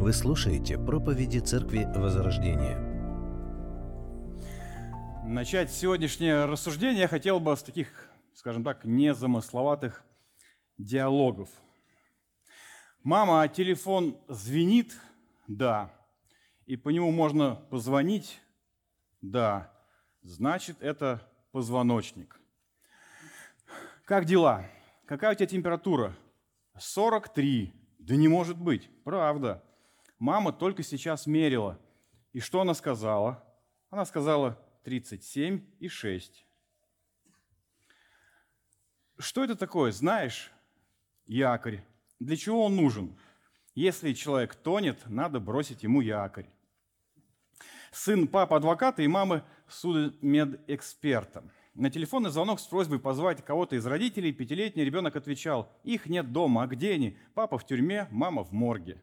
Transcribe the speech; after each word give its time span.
Вы 0.00 0.12
слушаете 0.12 0.78
проповеди 0.78 1.40
Церкви 1.40 1.84
Возрождения. 1.92 2.78
Начать 5.26 5.72
сегодняшнее 5.72 6.44
рассуждение 6.44 7.00
я 7.00 7.08
хотел 7.08 7.40
бы 7.40 7.56
с 7.56 7.64
таких, 7.64 8.08
скажем 8.32 8.62
так, 8.62 8.84
незамысловатых 8.84 10.04
диалогов. 10.78 11.48
Мама, 13.02 13.42
а 13.42 13.48
телефон 13.48 14.16
звенит? 14.28 14.96
Да. 15.48 15.92
И 16.66 16.76
по 16.76 16.90
нему 16.90 17.10
можно 17.10 17.56
позвонить? 17.56 18.40
Да. 19.20 19.72
Значит, 20.22 20.76
это 20.80 21.28
позвоночник. 21.50 22.38
Как 24.04 24.26
дела? 24.26 24.64
Какая 25.06 25.32
у 25.32 25.34
тебя 25.34 25.46
температура? 25.46 26.14
43. 26.78 27.74
Да 27.98 28.14
не 28.14 28.28
может 28.28 28.56
быть. 28.56 28.88
Правда. 29.02 29.64
Мама 30.18 30.52
только 30.52 30.82
сейчас 30.82 31.26
мерила. 31.26 31.78
И 32.32 32.40
что 32.40 32.60
она 32.60 32.74
сказала? 32.74 33.44
Она 33.90 34.04
сказала 34.04 34.58
37 34.84 35.64
и 35.78 35.88
6. 35.88 36.44
Что 39.18 39.44
это 39.44 39.56
такое, 39.56 39.92
знаешь? 39.92 40.50
Якорь. 41.26 41.84
Для 42.20 42.36
чего 42.36 42.64
он 42.64 42.76
нужен? 42.76 43.16
Если 43.74 44.12
человек 44.12 44.54
тонет, 44.54 44.98
надо 45.06 45.40
бросить 45.40 45.82
ему 45.82 46.00
якорь. 46.00 46.48
Сын 47.92 48.26
папа 48.26 48.56
адвоката 48.56 49.02
и 49.02 49.06
мамы 49.06 49.44
судмедэксперта. 49.68 51.44
На 51.74 51.90
телефонный 51.90 52.30
звонок 52.30 52.58
с 52.58 52.66
просьбой 52.66 52.98
позвать 52.98 53.44
кого-то 53.44 53.76
из 53.76 53.86
родителей 53.86 54.32
пятилетний 54.32 54.84
ребенок 54.84 55.14
отвечал, 55.14 55.72
их 55.84 56.06
нет 56.06 56.32
дома, 56.32 56.64
а 56.64 56.66
где 56.66 56.94
они? 56.94 57.16
Папа 57.34 57.56
в 57.56 57.66
тюрьме, 57.66 58.08
мама 58.10 58.42
в 58.42 58.52
морге. 58.52 59.02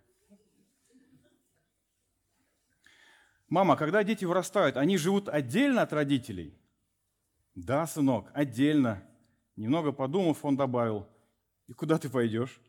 Мама, 3.47 3.75
когда 3.75 4.03
дети 4.03 4.25
вырастают, 4.25 4.75
они 4.77 4.97
живут 4.97 5.29
отдельно 5.29 5.83
от 5.83 5.93
родителей? 5.93 6.57
Да, 7.53 7.85
сынок, 7.85 8.31
отдельно. 8.33 9.03
Немного 9.55 9.91
подумав, 9.91 10.43
он 10.43 10.57
добавил, 10.57 11.07
и 11.67 11.73
куда 11.73 11.97
ты 11.97 12.09
пойдешь? 12.09 12.59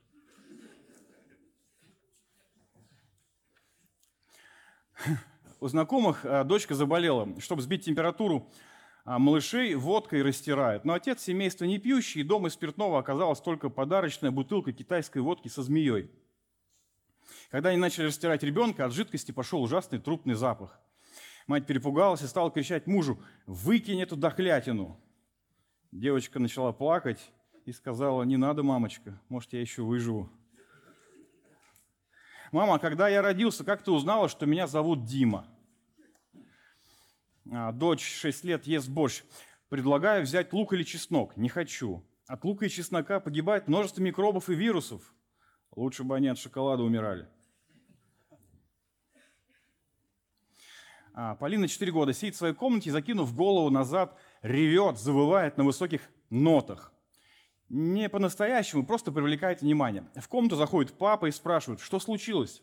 У 5.60 5.68
знакомых 5.68 6.24
а, 6.24 6.44
дочка 6.44 6.74
заболела. 6.74 7.40
Чтобы 7.40 7.62
сбить 7.62 7.84
температуру, 7.84 8.48
а, 9.04 9.18
малышей 9.18 9.74
водкой 9.74 10.22
растирает. 10.22 10.84
Но 10.84 10.92
отец 10.92 11.22
семейства 11.22 11.64
не 11.64 11.78
пьющий, 11.78 12.20
и 12.20 12.24
дома 12.24 12.50
спиртного 12.50 12.98
оказалась 12.98 13.40
только 13.40 13.68
подарочная 13.70 14.30
бутылка 14.30 14.72
китайской 14.72 15.18
водки 15.18 15.48
со 15.48 15.62
змеей. 15.62 16.10
Когда 17.50 17.70
они 17.70 17.78
начали 17.78 18.06
растирать 18.06 18.42
ребенка, 18.42 18.84
от 18.84 18.92
жидкости 18.92 19.32
пошел 19.32 19.62
ужасный 19.62 19.98
трупный 19.98 20.34
запах. 20.34 20.80
Мать 21.46 21.66
перепугалась 21.66 22.22
и 22.22 22.26
стала 22.26 22.50
кричать 22.50 22.86
мужу, 22.86 23.22
выкинь 23.46 24.02
эту 24.02 24.16
дохлятину. 24.16 25.00
Девочка 25.92 26.40
начала 26.40 26.72
плакать 26.72 27.20
и 27.64 27.72
сказала, 27.72 28.24
не 28.24 28.36
надо, 28.36 28.62
мамочка, 28.62 29.20
может, 29.28 29.52
я 29.52 29.60
еще 29.60 29.82
выживу. 29.82 30.30
Мама, 32.52 32.78
когда 32.78 33.08
я 33.08 33.22
родился, 33.22 33.64
как 33.64 33.82
ты 33.82 33.90
узнала, 33.90 34.28
что 34.28 34.46
меня 34.46 34.66
зовут 34.66 35.04
Дима? 35.04 35.46
А, 37.52 37.72
дочь 37.72 38.04
6 38.04 38.44
лет 38.44 38.66
ест 38.66 38.88
борщ. 38.88 39.22
Предлагаю 39.68 40.22
взять 40.22 40.52
лук 40.52 40.72
или 40.72 40.82
чеснок. 40.82 41.36
Не 41.36 41.48
хочу. 41.48 42.04
От 42.26 42.44
лука 42.44 42.66
и 42.66 42.68
чеснока 42.68 43.20
погибает 43.20 43.68
множество 43.68 44.00
микробов 44.00 44.48
и 44.48 44.54
вирусов. 44.54 45.14
Лучше 45.74 46.02
бы 46.02 46.16
они 46.16 46.28
от 46.28 46.38
шоколада 46.38 46.82
умирали. 46.82 47.28
Полина 51.38 51.66
4 51.66 51.92
года 51.92 52.12
сидит 52.12 52.34
в 52.34 52.38
своей 52.38 52.52
комнате, 52.52 52.90
закинув 52.90 53.34
голову 53.34 53.70
назад, 53.70 54.18
ревет, 54.42 54.98
завывает 54.98 55.56
на 55.56 55.64
высоких 55.64 56.02
нотах. 56.28 56.92
Не 57.70 58.10
по-настоящему, 58.10 58.84
просто 58.84 59.10
привлекает 59.10 59.62
внимание. 59.62 60.06
В 60.14 60.28
комнату 60.28 60.56
заходит 60.56 60.92
папа 60.92 61.24
и 61.26 61.30
спрашивает, 61.30 61.80
что 61.80 61.98
случилось? 62.00 62.62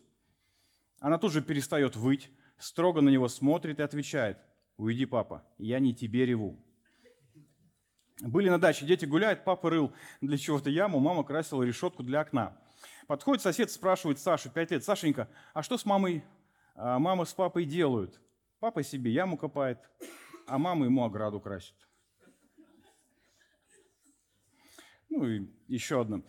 Она 1.00 1.18
тут 1.18 1.32
же 1.32 1.42
перестает 1.42 1.96
выть, 1.96 2.30
строго 2.56 3.00
на 3.00 3.08
него 3.08 3.26
смотрит 3.26 3.80
и 3.80 3.82
отвечает, 3.82 4.38
уйди, 4.76 5.04
папа, 5.04 5.44
я 5.58 5.80
не 5.80 5.92
тебе 5.92 6.24
реву. 6.24 6.56
Были 8.20 8.48
на 8.50 8.60
даче, 8.60 8.86
дети 8.86 9.04
гуляют, 9.04 9.44
папа 9.44 9.68
рыл 9.68 9.92
для 10.20 10.38
чего-то 10.38 10.70
яму, 10.70 11.00
мама 11.00 11.24
красила 11.24 11.64
решетку 11.64 12.04
для 12.04 12.20
окна. 12.20 12.56
Подходит 13.08 13.42
сосед, 13.42 13.72
спрашивает 13.72 14.20
Сашу, 14.20 14.48
5 14.48 14.70
лет, 14.70 14.84
Сашенька, 14.84 15.28
а 15.52 15.64
что 15.64 15.76
с 15.76 15.84
мамой, 15.84 16.22
а 16.76 17.00
мама 17.00 17.24
с 17.24 17.34
папой 17.34 17.64
делают? 17.64 18.20
Папа 18.64 18.82
себе 18.82 19.10
яму 19.10 19.36
копает, 19.36 19.78
а 20.46 20.56
мама 20.56 20.86
ему 20.86 21.04
ограду 21.04 21.38
красит. 21.38 21.76
Ну 25.10 25.26
и 25.26 25.46
еще 25.68 26.00
одно. 26.00 26.22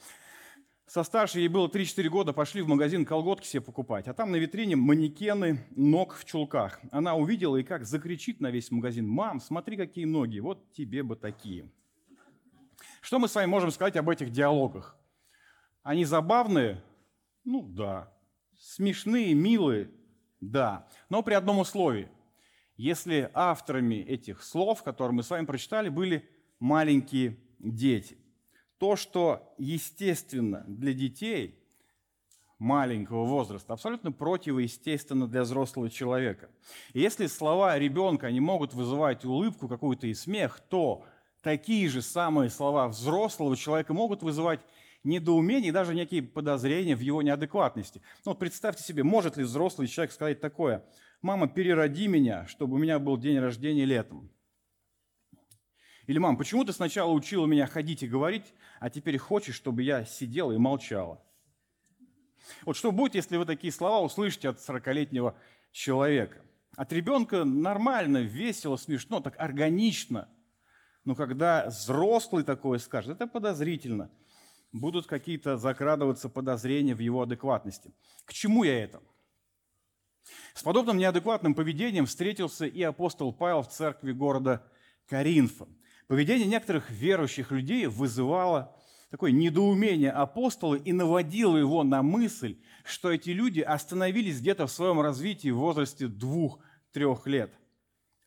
Со 0.85 1.03
старшей 1.03 1.43
ей 1.43 1.47
было 1.47 1.69
3-4 1.69 2.09
года, 2.09 2.33
пошли 2.33 2.61
в 2.61 2.67
магазин 2.67 3.05
колготки 3.05 3.47
себе 3.47 3.61
покупать. 3.61 4.09
А 4.09 4.13
там 4.13 4.33
на 4.33 4.35
витрине 4.35 4.75
манекены 4.75 5.65
ног 5.77 6.13
в 6.13 6.25
чулках. 6.25 6.81
Она 6.91 7.15
увидела 7.15 7.55
и 7.55 7.63
как 7.63 7.85
закричит 7.85 8.41
на 8.41 8.51
весь 8.51 8.69
магазин. 8.69 9.07
«Мам, 9.07 9.39
смотри, 9.39 9.77
какие 9.77 10.03
ноги, 10.03 10.39
вот 10.39 10.73
тебе 10.73 11.03
бы 11.03 11.15
такие». 11.15 11.71
Что 12.99 13.17
мы 13.17 13.29
с 13.29 13.35
вами 13.35 13.45
можем 13.45 13.71
сказать 13.71 13.95
об 13.95 14.09
этих 14.09 14.29
диалогах? 14.29 14.97
Они 15.83 16.03
забавные? 16.03 16.83
Ну 17.45 17.61
да. 17.61 18.13
Смешные, 18.59 19.33
милые? 19.33 19.89
Да. 20.41 20.85
Но 21.07 21.23
при 21.23 21.33
одном 21.33 21.59
условии 21.59 22.09
если 22.77 23.31
авторами 23.33 23.95
этих 23.95 24.43
слов, 24.43 24.83
которые 24.83 25.15
мы 25.15 25.23
с 25.23 25.29
вами 25.29 25.45
прочитали, 25.45 25.89
были 25.89 26.27
маленькие 26.59 27.37
дети. 27.59 28.17
То, 28.77 28.95
что 28.95 29.53
естественно 29.57 30.65
для 30.67 30.93
детей 30.93 31.57
маленького 32.59 33.25
возраста, 33.25 33.73
абсолютно 33.73 34.11
противоестественно 34.11 35.27
для 35.27 35.43
взрослого 35.43 35.89
человека. 35.89 36.49
И 36.93 36.99
если 36.99 37.27
слова 37.27 37.77
ребенка 37.77 38.31
не 38.31 38.41
могут 38.41 38.73
вызывать 38.73 39.23
улыбку 39.23 39.67
какую-то 39.67 40.07
и 40.07 40.13
смех, 40.13 40.59
то 40.69 41.05
такие 41.41 41.87
же 41.89 42.01
самые 42.01 42.49
слова 42.49 42.87
взрослого 42.87 43.55
человека 43.55 43.93
могут 43.93 44.23
вызывать 44.23 44.61
недоумение 45.03 45.69
и 45.69 45.73
даже 45.73 45.93
некие 45.93 46.23
подозрения 46.23 46.95
в 46.95 47.01
его 47.01 47.21
неадекватности. 47.21 48.01
Ну, 48.25 48.31
вот 48.31 48.39
представьте 48.39 48.83
себе, 48.83 49.03
может 49.03 49.37
ли 49.37 49.43
взрослый 49.43 49.87
человек 49.87 50.11
сказать 50.11 50.41
такое– 50.41 50.83
мама, 51.25 51.47
перероди 51.47 52.07
меня, 52.07 52.45
чтобы 52.45 52.75
у 52.75 52.77
меня 52.77 52.99
был 52.99 53.17
день 53.17 53.39
рождения 53.39 53.83
летом. 53.83 54.29
Или, 56.05 56.19
мам, 56.19 56.37
почему 56.37 56.63
ты 56.63 56.71
сначала 56.71 57.11
учила 57.11 57.47
меня 57.47 57.65
ходить 57.65 58.03
и 58.03 58.07
говорить, 58.07 58.53
а 58.79 58.91
теперь 58.91 59.17
хочешь, 59.17 59.55
чтобы 59.55 59.81
я 59.81 60.05
сидела 60.05 60.51
и 60.51 60.57
молчала? 60.57 61.19
Вот 62.63 62.77
что 62.77 62.91
будет, 62.91 63.15
если 63.15 63.37
вы 63.37 63.45
такие 63.45 63.73
слова 63.73 64.05
услышите 64.05 64.49
от 64.49 64.59
40-летнего 64.59 65.35
человека? 65.71 66.45
От 66.75 66.93
ребенка 66.93 67.43
нормально, 67.43 68.19
весело, 68.19 68.77
смешно, 68.77 69.19
так 69.19 69.33
органично. 69.39 70.29
Но 71.05 71.15
когда 71.15 71.65
взрослый 71.67 72.43
такое 72.43 72.77
скажет, 72.77 73.15
это 73.15 73.25
подозрительно. 73.25 74.11
Будут 74.71 75.07
какие-то 75.07 75.57
закрадываться 75.57 76.29
подозрения 76.29 76.93
в 76.93 76.99
его 76.99 77.23
адекватности. 77.23 77.95
К 78.25 78.33
чему 78.33 78.63
я 78.63 78.83
это? 78.83 79.01
С 80.53 80.63
подобным 80.63 80.97
неадекватным 80.97 81.53
поведением 81.53 82.05
встретился 82.05 82.65
и 82.65 82.81
апостол 82.81 83.33
Павел 83.33 83.61
в 83.61 83.69
церкви 83.69 84.11
города 84.11 84.65
Каринфа. 85.07 85.67
Поведение 86.07 86.47
некоторых 86.47 86.89
верующих 86.89 87.51
людей 87.51 87.87
вызывало 87.87 88.75
такое 89.09 89.31
недоумение 89.31 90.11
апостола 90.11 90.75
и 90.75 90.93
наводило 90.93 91.57
его 91.57 91.83
на 91.83 92.03
мысль, 92.03 92.57
что 92.83 93.11
эти 93.11 93.29
люди 93.31 93.61
остановились 93.61 94.39
где-то 94.39 94.67
в 94.67 94.71
своем 94.71 94.99
развитии 95.01 95.49
в 95.49 95.57
возрасте 95.57 96.07
двух-трех 96.07 97.25
лет. 97.27 97.53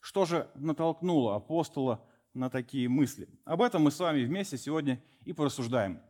Что 0.01 0.25
же 0.25 0.49
натолкнуло 0.55 1.37
апостола 1.37 2.05
на 2.35 2.51
такие 2.51 2.89
мысли? 2.89 3.29
Об 3.45 3.63
этом 3.63 3.83
мы 3.83 3.91
с 3.91 3.99
вами 3.99 4.25
вместе 4.25 4.57
сегодня 4.57 5.03
и 5.25 5.33
порассуждаем. 5.33 6.01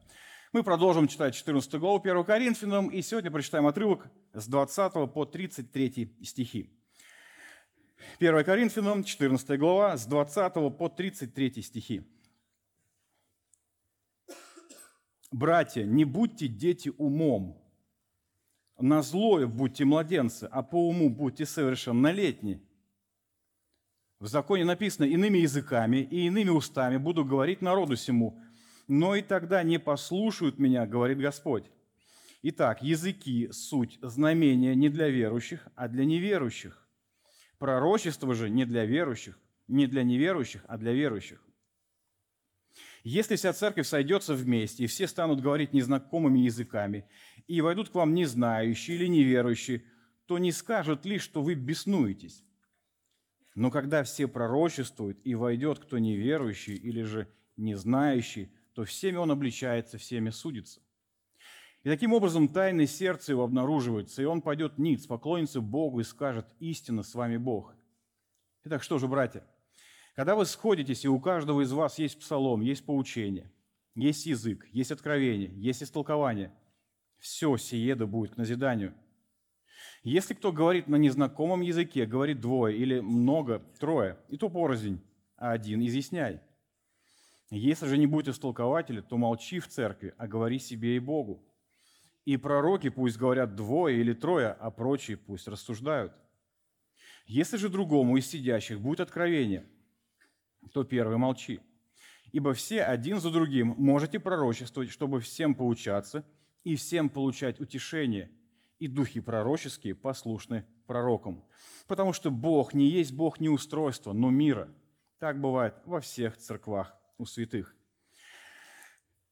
Мы 0.50 0.62
продолжим 0.62 1.08
читать 1.08 1.34
14 1.34 1.74
главу 1.74 2.00
1 2.00 2.24
Коринфянам, 2.24 2.88
и 2.88 3.02
сегодня 3.02 3.30
прочитаем 3.30 3.66
отрывок 3.66 4.08
с 4.32 4.46
20 4.48 5.12
по 5.12 5.26
33 5.26 6.16
стихи. 6.22 6.70
1 8.18 8.44
Коринфянам, 8.44 9.04
14 9.04 9.58
глава, 9.58 9.98
с 9.98 10.06
20 10.06 10.54
по 10.78 10.88
33 10.88 11.62
стихи. 11.62 12.02
«Братья, 15.30 15.84
не 15.84 16.06
будьте 16.06 16.48
дети 16.48 16.90
умом, 16.96 17.62
на 18.78 19.02
злое 19.02 19.46
будьте 19.46 19.84
младенцы, 19.84 20.44
а 20.50 20.62
по 20.62 20.88
уму 20.88 21.10
будьте 21.10 21.44
совершеннолетни». 21.44 22.66
В 24.18 24.26
законе 24.26 24.64
написано 24.64 25.04
«иными 25.04 25.36
языками 25.36 25.98
и 25.98 26.26
иными 26.26 26.48
устами 26.48 26.96
буду 26.96 27.22
говорить 27.26 27.60
народу 27.60 27.96
сему, 27.96 28.40
но 28.88 29.14
и 29.14 29.22
тогда 29.22 29.62
не 29.62 29.78
послушают 29.78 30.58
меня, 30.58 30.86
говорит 30.86 31.18
Господь. 31.18 31.70
Итак, 32.42 32.82
языки– 32.82 33.48
суть 33.52 33.98
знамения 34.00 34.74
не 34.74 34.88
для 34.88 35.08
верующих, 35.08 35.68
а 35.74 35.88
для 35.88 36.04
неверующих. 36.04 36.88
Пророчество 37.58 38.34
же 38.34 38.48
не 38.48 38.64
для 38.64 38.86
верующих, 38.86 39.38
не 39.66 39.86
для 39.86 40.02
неверующих, 40.04 40.64
а 40.68 40.78
для 40.78 40.92
верующих. 40.92 41.44
Если 43.04 43.36
вся 43.36 43.52
церковь 43.52 43.86
сойдется 43.86 44.34
вместе, 44.34 44.84
и 44.84 44.86
все 44.86 45.06
станут 45.06 45.40
говорить 45.40 45.72
незнакомыми 45.72 46.40
языками, 46.40 47.08
и 47.46 47.60
войдут 47.60 47.90
к 47.90 47.94
вам 47.94 48.14
незнающие 48.14 48.96
или 48.96 49.06
неверующие, 49.06 49.84
то 50.26 50.38
не 50.38 50.52
скажут 50.52 51.04
лишь, 51.04 51.22
что 51.22 51.42
вы 51.42 51.54
беснуетесь. 51.54 52.44
Но 53.54 53.70
когда 53.70 54.04
все 54.04 54.28
пророчествуют, 54.28 55.18
и 55.24 55.34
войдет 55.34 55.80
кто 55.80 55.98
неверующий 55.98 56.74
или 56.74 57.02
же 57.02 57.28
не 57.56 57.74
знающий, 57.74 58.52
то 58.78 58.84
всеми 58.84 59.16
он 59.16 59.28
обличается, 59.28 59.98
всеми 59.98 60.30
судится. 60.30 60.80
И 61.82 61.88
таким 61.88 62.12
образом 62.12 62.46
тайны 62.46 62.86
сердца 62.86 63.32
его 63.32 63.42
обнаруживаются, 63.42 64.22
и 64.22 64.24
он 64.24 64.40
пойдет 64.40 64.78
ниц, 64.78 65.04
поклонится 65.04 65.60
Богу 65.60 65.98
и 65.98 66.04
скажет, 66.04 66.46
истинно 66.60 67.02
с 67.02 67.16
вами 67.16 67.38
Бог. 67.38 67.74
Итак, 68.62 68.84
что 68.84 68.98
же, 68.98 69.08
братья, 69.08 69.42
когда 70.14 70.36
вы 70.36 70.46
сходитесь, 70.46 71.04
и 71.04 71.08
у 71.08 71.18
каждого 71.18 71.62
из 71.62 71.72
вас 71.72 71.98
есть 71.98 72.20
псалом, 72.20 72.60
есть 72.60 72.86
поучение, 72.86 73.50
есть 73.96 74.26
язык, 74.26 74.68
есть 74.70 74.92
откровение, 74.92 75.50
есть 75.56 75.82
истолкование, 75.82 76.52
все 77.18 77.56
сие 77.56 77.96
да 77.96 78.06
будет 78.06 78.34
к 78.34 78.36
назиданию. 78.36 78.94
Если 80.04 80.34
кто 80.34 80.52
говорит 80.52 80.86
на 80.86 80.94
незнакомом 80.94 81.62
языке, 81.62 82.06
говорит 82.06 82.40
двое 82.40 82.78
или 82.78 83.00
много, 83.00 83.58
трое, 83.80 84.20
и 84.28 84.36
то 84.36 84.48
порознь, 84.48 85.02
а 85.36 85.50
один 85.50 85.84
изъясняй. 85.84 86.40
Если 87.50 87.86
же 87.86 87.98
не 87.98 88.06
будет 88.06 88.28
истолкователя, 88.28 89.02
то 89.02 89.16
молчи 89.16 89.58
в 89.58 89.68
церкви, 89.68 90.14
а 90.18 90.26
говори 90.26 90.58
себе 90.58 90.96
и 90.96 90.98
Богу. 90.98 91.44
И 92.24 92.36
пророки 92.36 92.90
пусть 92.90 93.16
говорят 93.16 93.54
двое 93.54 94.00
или 94.00 94.12
трое, 94.12 94.48
а 94.48 94.70
прочие 94.70 95.16
пусть 95.16 95.48
рассуждают. 95.48 96.12
Если 97.26 97.56
же 97.56 97.68
другому 97.68 98.16
из 98.16 98.26
сидящих 98.26 98.80
будет 98.80 99.00
откровение– 99.00 99.66
то 100.72 100.84
первый 100.84 101.16
молчи. 101.16 101.60
Ибо 102.32 102.52
все 102.52 102.82
один 102.82 103.20
за 103.20 103.30
другим 103.30 103.74
можете 103.78 104.20
пророчествовать, 104.20 104.90
чтобы 104.90 105.20
всем 105.20 105.54
поучаться 105.54 106.24
и 106.62 106.76
всем 106.76 107.08
получать 107.08 107.60
утешение, 107.60 108.30
и 108.78 108.86
духи 108.86 109.20
пророческие 109.20 109.94
послушны 109.94 110.66
пророкам. 110.86 111.44
Потому 111.86 112.12
что 112.12 112.30
Бог 112.30 112.74
не 112.74 112.88
есть 112.88 113.12
Бог 113.12 113.40
не 113.40 113.48
устройства, 113.48 114.12
но 114.12 114.30
мира. 114.30 114.68
Так 115.18 115.40
бывает 115.40 115.74
во 115.84 116.00
всех 116.00 116.36
церквах 116.36 116.94
у 117.18 117.26
святых. 117.26 117.74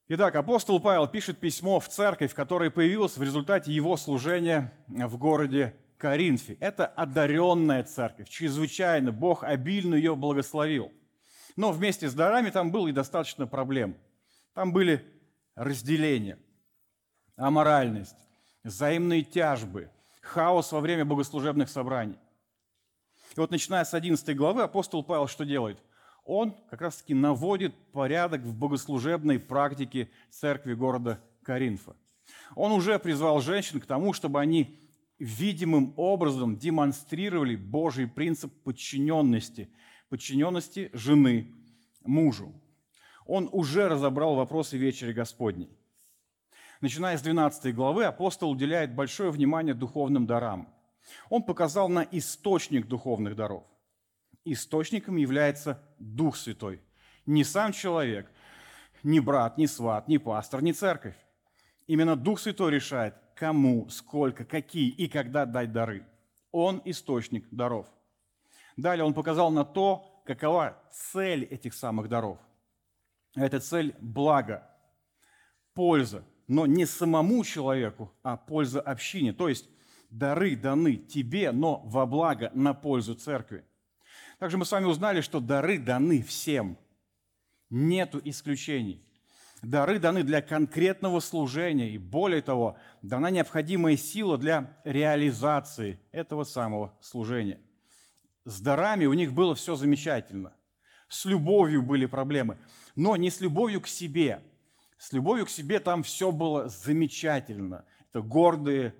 Итак, 0.09 0.35
апостол 0.35 0.79
Павел 0.79 1.07
пишет 1.07 1.39
письмо 1.39 1.79
в 1.79 1.89
церковь, 1.89 2.33
которая 2.33 2.69
появилась 2.69 3.17
в 3.17 3.23
результате 3.23 3.73
его 3.73 3.97
служения 3.97 4.71
в 4.87 5.17
городе 5.17 5.75
Коринфе. 5.97 6.57
Это 6.59 6.85
одаренная 6.85 7.83
церковь, 7.83 8.29
чрезвычайно. 8.29 9.11
Бог 9.11 9.43
обильно 9.43 9.95
ее 9.95 10.15
благословил– 10.15 10.91
но 11.57 11.71
вместе 11.71 12.07
с 12.07 12.13
дарами 12.13 12.51
там 12.51 12.71
было 12.71 12.87
и 12.87 12.93
достаточно 12.93 13.47
проблем. 13.47 13.97
Там 14.53 14.71
были 14.71 15.03
разделения, 15.55 16.37
аморальность, 17.35 18.15
взаимные 18.63 19.23
тяжбы, 19.23 19.89
хаос 20.21 20.71
во 20.71 20.79
время 20.79 21.03
богослужебных 21.03 21.67
собраний. 21.67 22.19
И 23.35 23.39
вот 23.39 23.49
начиная 23.49 23.83
с 23.83 23.93
11 23.95 24.37
главы 24.37 24.61
апостол 24.61 25.03
Павел 25.03 25.27
что 25.27 25.45
делает? 25.45 25.79
Он 26.27 26.53
как 26.69 26.81
раз-таки 26.81 27.13
наводит 27.13 27.73
порядок 27.91 28.41
в 28.41 28.53
богослужебной 28.53 29.39
практике 29.39 30.09
церкви 30.29 30.75
города 30.75 31.19
Каринфа. 31.41 31.95
Он 32.55 32.73
уже 32.73 32.99
призвал 32.99 33.41
женщин 33.41 33.79
к 33.79 33.85
тому, 33.85 34.13
чтобы 34.13 34.39
они 34.39 34.77
видимым 35.17 35.93
образом 35.95 36.57
демонстрировали 36.57 37.55
Божий 37.55 38.07
принцип 38.07 38.53
подчиненности– 38.63 39.69
подчиненности 40.09 40.89
жены 40.93 41.53
мужу. 42.03 42.53
Он 43.25 43.49
уже 43.51 43.87
разобрал 43.87 44.35
вопросы 44.35 44.77
вечери 44.77 45.13
Господней. 45.13 45.69
Начиная 46.79 47.17
с 47.17 47.21
12 47.21 47.73
главы, 47.73 48.05
апостол 48.05 48.51
уделяет 48.51 48.93
большое 48.93 49.31
внимание 49.31 49.73
духовным 49.73 50.25
дарам. 50.25 50.69
Он 51.29 51.41
показал 51.43 51.89
на 51.89 52.07
источник 52.11 52.87
духовных 52.87 53.35
даров. 53.35 53.63
Источником 54.53 55.17
является 55.17 55.83
Дух 55.99 56.37
Святой. 56.37 56.81
Не 57.25 57.43
сам 57.43 57.73
человек, 57.73 58.31
не 59.03 59.19
брат, 59.19 59.57
не 59.57 59.67
сват, 59.67 60.07
не 60.07 60.19
пастор, 60.19 60.61
не 60.61 60.71
церковь. 60.71 61.17
Именно 61.85 62.15
Дух 62.15 62.39
Святой 62.39 62.71
решает, 62.71 63.15
кому, 63.35 63.89
сколько, 63.89 64.45
какие 64.45 64.89
и 64.89 65.09
когда 65.09 65.45
дать 65.45 65.73
дары. 65.73 66.07
Он 66.53 66.81
источник 66.85 67.45
даров. 67.51 67.87
Далее 68.77 69.03
он 69.03 69.13
показал 69.13 69.51
на 69.51 69.65
то, 69.65 70.21
какова 70.25 70.81
цель 70.91 71.43
этих 71.43 71.73
самых 71.73 72.07
даров. 72.07 72.39
Эта 73.35 73.59
цель– 73.59 73.95
благо, 73.99 74.65
польза, 75.73 76.23
но 76.47 76.65
не 76.65 76.85
самому 76.85 77.43
человеку, 77.43 78.13
а 78.23 78.37
польза 78.37 78.79
общине. 78.79 79.33
То 79.33 79.49
есть 79.49 79.69
дары 80.09 80.55
даны 80.55 80.95
тебе, 80.95 81.51
но 81.51 81.81
во 81.83 82.05
благо, 82.05 82.49
на 82.53 82.73
пользу 82.73 83.13
церкви. 83.13 83.65
Также 84.39 84.57
мы 84.57 84.65
с 84.65 84.71
вами 84.71 84.85
узнали, 84.85 85.21
что 85.21 85.39
дары 85.39 85.79
даны 85.79 86.21
всем. 86.21 86.77
Нету 87.69 88.21
исключений. 88.23 89.03
Дары 89.63 89.97
даны 89.97 90.23
для 90.23 90.41
конкретного 90.41 91.19
служения, 91.19 91.89
и 91.89 91.97
более 91.97 92.43
того, 92.43 92.77
дана 93.01 93.31
необходимая 93.31 93.97
сила 93.97 94.37
для 94.37 94.77
реализации 94.83 95.99
этого 96.11 96.43
самого 96.43 96.93
служения. 97.01 97.59
С 98.45 98.61
дарами 98.61 99.05
у 99.07 99.13
них 99.13 99.33
было 99.33 99.55
все 99.55 99.75
замечательно. 99.75 100.53
С 101.09 101.25
любовью 101.25 101.81
были 101.81 102.05
проблемы. 102.05 102.57
Но 102.95 103.15
не 103.15 103.31
с 103.31 103.41
любовью 103.41 103.81
к 103.81 103.87
себе. 103.87 104.41
С 104.97 105.11
любовью 105.11 105.47
к 105.47 105.49
себе 105.49 105.79
там 105.79 106.03
все 106.03 106.31
было 106.31 106.69
замечательно. 106.69 107.85
Это 108.09 108.21
гордые 108.21 108.93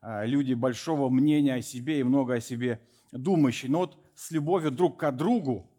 а, 0.00 0.24
люди 0.24 0.54
большого 0.54 1.08
мнения 1.10 1.54
о 1.54 1.62
себе 1.62 2.00
и 2.00 2.02
много 2.04 2.34
о 2.34 2.40
себе 2.40 2.80
думающие. 3.12 3.70
Но 3.70 3.80
вот 3.80 4.03
с 4.14 4.30
любовью 4.30 4.70
друг 4.70 4.98
к 4.98 5.10
другу, 5.12 5.70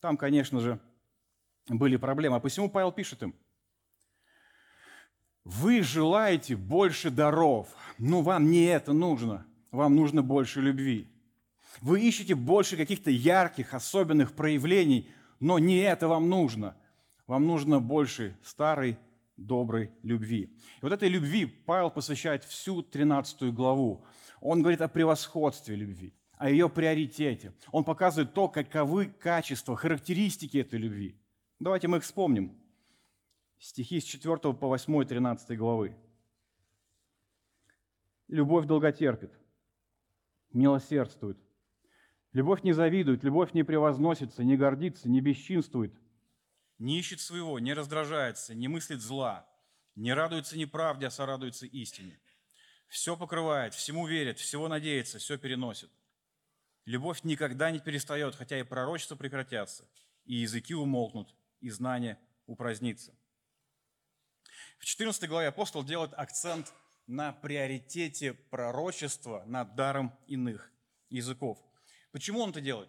там, 0.00 0.16
конечно 0.16 0.60
же, 0.60 0.80
были 1.68 1.96
проблемы. 1.96 2.36
А 2.36 2.40
посему 2.40 2.68
Павел 2.68 2.92
пишет 2.92 3.22
им, 3.22 3.34
вы 5.44 5.82
желаете 5.82 6.56
больше 6.56 7.10
даров, 7.10 7.68
но 7.98 8.22
вам 8.22 8.50
не 8.50 8.64
это 8.64 8.92
нужно, 8.92 9.46
вам 9.70 9.94
нужно 9.94 10.22
больше 10.22 10.60
любви. 10.60 11.10
Вы 11.80 12.00
ищете 12.00 12.34
больше 12.34 12.76
каких-то 12.76 13.10
ярких, 13.10 13.74
особенных 13.74 14.32
проявлений, 14.32 15.10
но 15.40 15.58
не 15.58 15.78
это 15.78 16.08
вам 16.08 16.28
нужно. 16.28 16.76
Вам 17.26 17.46
нужно 17.46 17.80
больше 17.80 18.36
старой, 18.42 18.98
доброй 19.36 19.90
любви. 20.02 20.44
И 20.44 20.82
вот 20.82 20.92
этой 20.92 21.08
любви 21.08 21.46
Павел 21.46 21.90
посвящает 21.90 22.44
всю 22.44 22.82
13 22.82 23.52
главу. 23.52 24.04
Он 24.40 24.60
говорит 24.60 24.80
о 24.80 24.88
превосходстве 24.88 25.74
любви, 25.74 26.14
о 26.36 26.50
ее 26.50 26.68
приоритете. 26.68 27.52
Он 27.72 27.84
показывает 27.84 28.34
то, 28.34 28.48
каковы 28.48 29.06
качества, 29.06 29.76
характеристики 29.76 30.58
этой 30.58 30.78
любви. 30.78 31.16
Давайте 31.60 31.88
мы 31.88 31.98
их 31.98 32.02
вспомним. 32.02 32.56
Стихи 33.58 34.00
с 34.00 34.04
4 34.04 34.36
по 34.38 34.68
8 34.68 35.04
13 35.04 35.56
главы. 35.58 35.96
Любовь 38.28 38.66
долготерпит, 38.66 39.32
милосердствует, 40.52 41.38
Любовь 42.34 42.64
не 42.64 42.72
завидует, 42.72 43.22
любовь 43.22 43.54
не 43.54 43.62
превозносится, 43.62 44.42
не 44.42 44.56
гордится, 44.56 45.08
не 45.08 45.20
бесчинствует, 45.20 45.94
не 46.78 46.98
ищет 46.98 47.20
своего, 47.20 47.60
не 47.60 47.72
раздражается, 47.72 48.56
не 48.56 48.66
мыслит 48.66 49.00
зла, 49.00 49.48
не 49.94 50.12
радуется 50.12 50.58
неправде, 50.58 51.06
а 51.06 51.10
сорадуется 51.10 51.64
истине. 51.66 52.18
Все 52.88 53.16
покрывает, 53.16 53.72
всему 53.72 54.08
верит, 54.08 54.40
всего 54.40 54.66
надеется, 54.66 55.20
все 55.20 55.38
переносит. 55.38 55.90
Любовь 56.84 57.24
никогда 57.24 57.70
не 57.70 57.80
перестает, 57.80 58.34
хотя 58.34 58.58
и 58.58 58.62
пророчества 58.62 59.16
прекратятся, 59.16 59.88
и 60.24 60.36
языки 60.36 60.74
умолкнут, 60.74 61.34
и 61.60 61.70
знание 61.70 62.18
упразднится. 62.46 63.14
В 64.78 64.84
14 64.84 65.28
главе 65.28 65.48
апостол 65.48 65.82
делает 65.82 66.12
акцент 66.14 66.72
на 67.06 67.32
приоритете 67.32 68.34
пророчества 68.34 69.44
над 69.46 69.74
даром 69.74 70.12
иных 70.26 70.70
языков– 71.08 71.58
Почему 72.14 72.42
он 72.42 72.50
это 72.50 72.60
делает? 72.60 72.88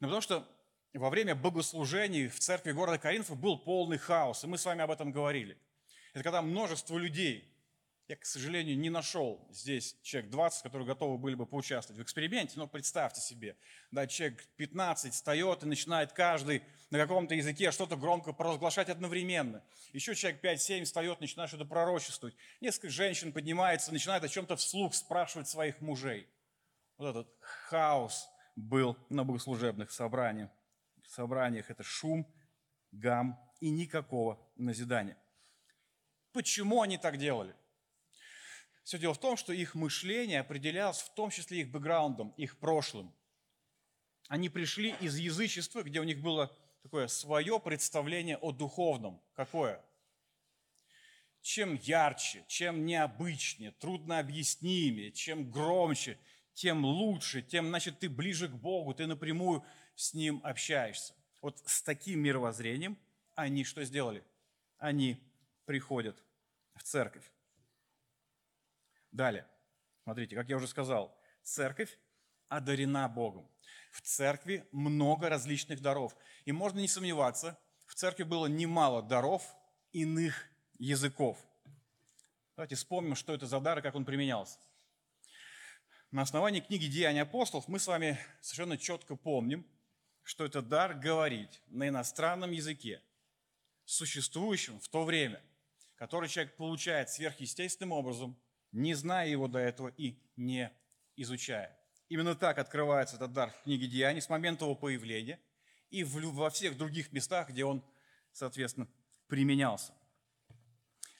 Ну, 0.00 0.08
потому 0.08 0.20
что 0.20 0.48
во 0.94 1.08
время 1.08 1.36
богослужений 1.36 2.26
в 2.26 2.40
церкви 2.40 2.72
города 2.72 2.98
Коринфа 2.98 3.36
был 3.36 3.56
полный 3.56 3.98
хаос, 3.98 4.42
и 4.42 4.48
мы 4.48 4.58
с 4.58 4.64
вами 4.64 4.82
об 4.82 4.90
этом 4.90 5.12
говорили. 5.12 5.56
Это 6.12 6.24
когда 6.24 6.42
множество 6.42 6.98
людей 6.98 7.53
Я, 8.06 8.16
к 8.16 8.26
сожалению, 8.26 8.78
не 8.78 8.90
нашел 8.90 9.48
здесь 9.50 9.96
человек 10.02 10.30
20, 10.30 10.62
которые 10.62 10.86
готовы 10.86 11.16
были 11.16 11.36
бы 11.36 11.46
поучаствовать 11.46 11.98
в 11.98 12.02
эксперименте, 12.02 12.58
но 12.58 12.66
представьте 12.66 13.22
себе, 13.22 13.56
да, 13.90 14.06
человек 14.06 14.46
15 14.56 15.14
встает 15.14 15.62
и 15.62 15.66
начинает 15.66 16.12
каждый 16.12 16.62
на 16.90 16.98
каком-то 16.98 17.34
языке 17.34 17.70
что-то 17.70 17.96
громко 17.96 18.34
провозглашать 18.34 18.90
одновременно. 18.90 19.64
Еще 19.94 20.14
человек 20.14 20.44
5-7 20.44 20.84
встает, 20.84 21.20
начинает 21.20 21.48
что-то 21.48 21.64
пророчествовать. 21.64 22.36
Несколько 22.60 22.90
женщин 22.90 23.32
поднимается, 23.32 23.90
начинает 23.90 24.22
о 24.22 24.28
чем-то 24.28 24.56
вслух 24.56 24.94
спрашивать 24.94 25.48
своих 25.48 25.80
мужей. 25.80 26.28
Вот 26.98 27.08
этот 27.08 27.34
хаос 27.40 28.28
был 28.54 28.98
на 29.08 29.24
богослужебных 29.24 29.90
собраниях. 29.90 30.50
В 31.02 31.10
собраниях 31.10 31.70
это 31.70 31.82
шум, 31.82 32.30
гам 32.92 33.40
и 33.60 33.70
никакого 33.70 34.38
назидания. 34.56 35.16
Почему 36.32 36.82
они 36.82 36.98
так 36.98 37.16
делали? 37.16 37.54
Все 38.84 38.98
дело 38.98 39.14
в 39.14 39.18
том, 39.18 39.36
что 39.36 39.52
их 39.52 39.74
мышление 39.74 40.40
определялось 40.40 41.00
в 41.00 41.14
том 41.14 41.30
числе 41.30 41.62
их 41.62 41.70
бэкграундом, 41.70 42.30
их 42.36 42.58
прошлым. 42.58 43.12
Они 44.28 44.50
пришли 44.50 44.94
из 45.00 45.16
язычества, 45.16 45.82
где 45.82 46.00
у 46.00 46.04
них 46.04 46.20
было 46.20 46.54
такое 46.82 47.08
свое 47.08 47.58
представление 47.58 48.36
о 48.36 48.52
духовном. 48.52 49.22
Какое? 49.32 49.82
Чем 51.40 51.74
ярче, 51.76 52.44
чем 52.46 52.84
необычнее, 52.84 53.72
трудно 53.72 54.18
объяснимее, 54.18 55.12
чем 55.12 55.50
громче, 55.50 56.18
тем 56.52 56.84
лучше, 56.84 57.42
тем, 57.42 57.68
значит, 57.68 57.98
ты 58.00 58.10
ближе 58.10 58.48
к 58.48 58.52
Богу, 58.52 58.94
ты 58.94 59.06
напрямую 59.06 59.64
с 59.94 60.12
Ним 60.12 60.40
общаешься. 60.44 61.14
Вот 61.40 61.58
с 61.64 61.82
таким 61.82 62.20
мировоззрением 62.20 62.98
они 63.34 63.64
что 63.64 63.82
сделали? 63.84 64.24
Они 64.78 65.18
приходят 65.64 66.22
в 66.74 66.82
церковь. 66.82 67.33
Далее, 69.14 69.46
смотрите, 70.02 70.34
как 70.34 70.48
я 70.48 70.56
уже 70.56 70.66
сказал, 70.66 71.16
церковь 71.44 72.00
одарена 72.48 73.08
Богом. 73.08 73.48
В 73.92 74.00
церкви 74.00 74.68
много 74.72 75.28
различных 75.28 75.80
даров. 75.80 76.16
И 76.44 76.50
можно 76.50 76.80
не 76.80 76.88
сомневаться, 76.88 77.56
в 77.86 77.94
церкви 77.94 78.24
было 78.24 78.46
немало 78.46 79.02
даров 79.02 79.54
иных 79.92 80.34
языков. 80.80 81.38
Давайте 82.56 82.74
вспомним, 82.74 83.14
что 83.14 83.32
это 83.32 83.46
за 83.46 83.60
дар 83.60 83.78
и 83.78 83.82
как 83.82 83.94
он 83.94 84.04
применялся. 84.04 84.58
На 86.10 86.22
основании 86.22 86.58
книги 86.58 86.86
«Деяния 86.86 87.22
апостолов» 87.22 87.68
мы 87.68 87.78
с 87.78 87.86
вами 87.86 88.18
совершенно 88.40 88.76
четко 88.76 89.14
помним, 89.14 89.64
что 90.24 90.44
это 90.44 90.60
дар 90.60 90.92
говорить 90.92 91.62
на 91.68 91.88
иностранном 91.88 92.50
языке, 92.50 93.00
существующем 93.84 94.80
в 94.80 94.88
то 94.88 95.04
время, 95.04 95.40
который 95.94 96.28
человек 96.28 96.56
получает 96.56 97.10
сверхъестественным 97.10 97.92
образом, 97.92 98.36
не 98.74 98.94
зная 98.94 99.28
его 99.28 99.48
до 99.48 99.60
этого 99.60 99.88
и 99.96 100.18
не 100.36 100.70
изучая. 101.16 101.78
Именно 102.08 102.34
так 102.34 102.58
открывается 102.58 103.16
этот 103.16 103.32
дар 103.32 103.50
в 103.50 103.62
книге 103.62 103.86
Деяний 103.86 104.20
с 104.20 104.28
момента 104.28 104.64
его 104.64 104.74
появления 104.74 105.40
и 105.90 106.02
во 106.04 106.50
всех 106.50 106.76
других 106.76 107.12
местах, 107.12 107.50
где 107.50 107.64
он, 107.64 107.84
соответственно, 108.32 108.88
применялся. 109.28 109.94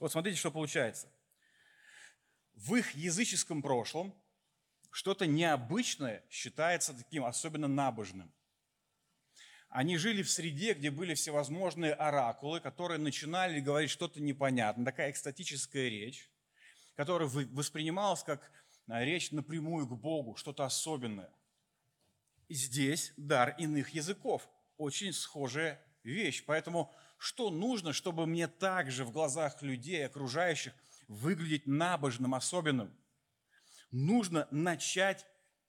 Вот 0.00 0.10
смотрите, 0.12 0.36
что 0.36 0.50
получается. 0.50 1.08
В 2.54 2.74
их 2.74 2.92
языческом 2.92 3.62
прошлом 3.62 4.14
что-то 4.90 5.26
необычное 5.26 6.24
считается 6.30 6.92
таким 6.92 7.24
особенно 7.24 7.68
набожным. 7.68 8.32
Они 9.68 9.96
жили 9.96 10.22
в 10.22 10.30
среде, 10.30 10.74
где 10.74 10.90
были 10.90 11.14
всевозможные 11.14 11.94
оракулы, 11.94 12.60
которые 12.60 12.98
начинали 12.98 13.60
говорить 13.60 13.90
что-то 13.90 14.20
непонятное, 14.20 14.84
такая 14.84 15.10
экстатическая 15.10 15.88
речь 15.88 16.30
которая 16.96 17.28
воспринималась 17.28 18.22
как 18.22 18.50
а, 18.88 19.04
речь 19.04 19.30
напрямую 19.30 19.86
к 19.86 19.92
Богу, 19.92 20.36
что-то 20.36 20.64
особенное. 20.64 21.30
Здесь 22.48 23.12
дар 23.16 23.54
иных 23.58 23.90
языков. 23.90 24.48
Очень 24.76 25.12
схожая 25.12 25.80
вещь. 26.02 26.44
Поэтому 26.46 26.92
что 27.16 27.50
нужно, 27.50 27.92
чтобы 27.92 28.26
мне 28.26 28.48
также 28.48 29.04
в 29.04 29.12
глазах 29.12 29.62
людей, 29.62 30.04
окружающих, 30.04 30.74
выглядеть 31.08 31.66
набожным, 31.66 32.34
особенным? 32.34 32.94
Нужно 33.90 34.46
начать 34.50 35.26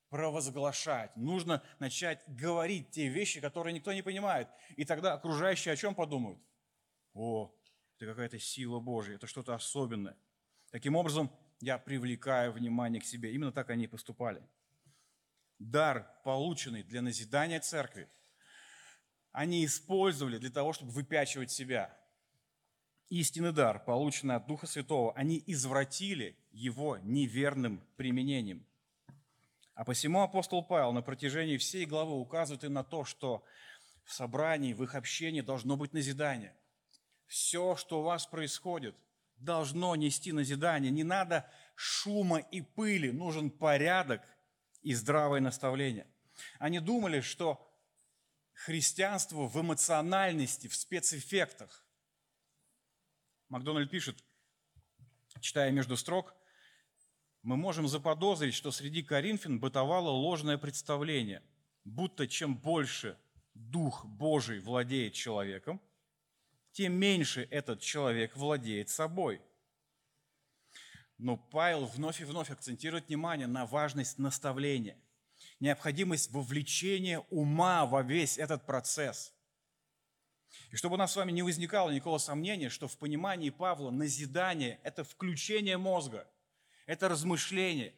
провозглашать, 0.10 1.16
нужно 1.16 1.64
начать 1.80 2.24
говорить 2.28 2.92
те 2.92 3.08
вещи, 3.08 3.40
которые 3.40 3.74
никто 3.74 3.94
не 3.94 4.02
понимает. 4.02 4.48
И 4.76 4.86
тогда 4.86 5.14
окружающие 5.14 5.74
о 5.74 5.78
чем 5.78 5.96
подумают? 5.96 6.40
О, 7.14 7.54
это 7.96 8.06
какая-то 8.08 8.40
сила 8.40 8.80
Божья, 8.80 9.16
это 9.16 9.28
что-то 9.28 9.56
особенное. 9.56 10.18
Таким 10.76 10.98
образом, 10.98 11.32
я 11.62 11.78
привлекаю 11.78 12.52
внимание 12.52 13.00
к 13.00 13.06
себе. 13.06 13.32
Именно 13.32 13.54
так 13.54 13.70
они 13.70 13.86
и 13.86 13.88
поступали. 13.88 14.44
Дар, 15.58 16.06
полученный 16.26 16.84
для 16.84 17.02
назидания 17.02 17.62
церкви, 17.62 18.10
они 19.32 19.66
использовали 19.66 20.38
для 20.38 20.50
того, 20.50 20.74
чтобы 20.74 20.92
выпячивать 20.92 21.50
себя. 21.50 21.98
Истинный 23.08 23.54
дар, 23.54 23.86
полученный 23.86 24.36
от 24.36 24.48
Духа 24.48 24.68
Святого, 24.68 25.14
они 25.14 25.42
извратили 25.48 26.38
его 26.52 26.98
неверным 26.98 27.82
применением. 27.96 28.66
А 29.76 29.86
посему 29.86 30.24
апостол 30.24 30.62
Павел 30.62 30.92
на 30.92 31.02
протяжении 31.02 31.56
всей 31.56 31.86
главы 31.86 32.20
указывает 32.20 32.66
и 32.66 32.68
на 32.68 32.84
то, 32.84 33.06
что 33.06 33.46
в 34.04 34.12
собрании, 34.12 34.74
в 34.74 34.84
их 34.84 34.96
общении 34.96 35.40
должно 35.40 35.78
быть 35.78 35.94
назидание. 35.94 36.54
Все, 37.28 37.78
что 37.78 38.02
у 38.02 38.04
вас 38.04 38.28
происходит, 38.28 38.94
должно 39.38 39.96
нести 39.96 40.32
назидание. 40.32 40.92
Не 40.92 41.04
надо 41.04 41.50
шума 41.76 42.40
и 42.40 42.62
пыли, 42.62 43.12
нужен 43.12 43.50
порядок 43.50 44.22
и 44.82 44.94
здравое 44.94 45.42
наставление. 45.42 46.08
Они 46.60 46.80
думали, 46.80 47.22
что 47.22 47.62
христианство 48.54 49.48
в 49.48 49.60
эмоциональности, 49.60 50.68
в 50.68 50.76
спецэффектах. 50.76 51.86
Макдональд 53.50 53.90
пишет, 53.90 54.24
читая 55.40 55.72
между 55.72 55.98
строк, 55.98 56.34
мы 57.42 57.58
можем 57.58 57.88
заподозрить, 57.88 58.56
что 58.56 58.72
среди 58.72 59.04
коринфян 59.04 59.60
бытовало 59.60 60.10
ложное 60.10 60.58
представление, 60.58 61.44
будто 61.84 62.28
чем 62.28 62.58
больше 62.58 63.18
Дух 63.54 64.06
Божий 64.06 64.60
владеет 64.60 65.14
человеком– 65.14 65.82
тем 66.76 66.92
меньше 66.92 67.48
этот 67.52 67.80
человек 67.80 68.36
владеет 68.36 68.90
собой. 68.90 69.42
Но 71.18 71.38
Павел 71.38 71.86
вновь 71.86 72.20
и 72.20 72.26
вновь 72.26 72.52
акцентирует 72.52 73.08
внимание 73.08 73.48
на 73.48 73.66
важность 73.66 74.18
наставления, 74.18 74.98
необходимость 75.62 76.32
вовлечения 76.32 77.20
ума 77.30 77.86
во 77.86 78.04
весь 78.04 78.38
этот 78.38 78.66
процесс. 78.66 79.34
И 80.70 80.76
чтобы 80.76 80.96
у 80.96 80.98
нас 80.98 81.14
с 81.14 81.16
вами 81.16 81.32
не 81.32 81.44
возникало 81.44 81.92
никакого 81.92 82.18
сомнения, 82.18 82.68
что 82.68 82.90
в 82.90 82.98
понимании 82.98 83.52
Павла 83.52 83.90
назидание– 83.90 84.82
это 84.84 85.06
включение 85.06 85.78
мозга, 85.78 86.28
это 86.88 87.08
размышление, 87.08 87.94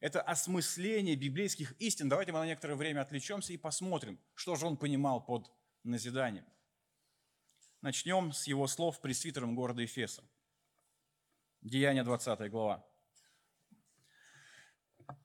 это 0.00 0.20
осмысление 0.20 1.14
библейских 1.14 1.80
истин. 1.80 2.08
Давайте 2.08 2.32
мы 2.32 2.40
на 2.40 2.46
некоторое 2.46 2.74
время 2.74 3.02
отвлечемся 3.02 3.52
и 3.52 3.56
посмотрим, 3.56 4.18
что 4.34 4.56
же 4.56 4.66
он 4.66 4.76
понимал 4.76 5.24
под 5.24 5.48
назиданием. 5.84 6.44
Начнем 7.82 8.32
с 8.32 8.46
его 8.46 8.66
слов 8.66 9.00
пресвитером 9.00 9.54
города 9.54 9.82
Эфеса. 9.82 10.22
Деяние 11.62 12.04
20 12.04 12.50
глава. 12.50 12.84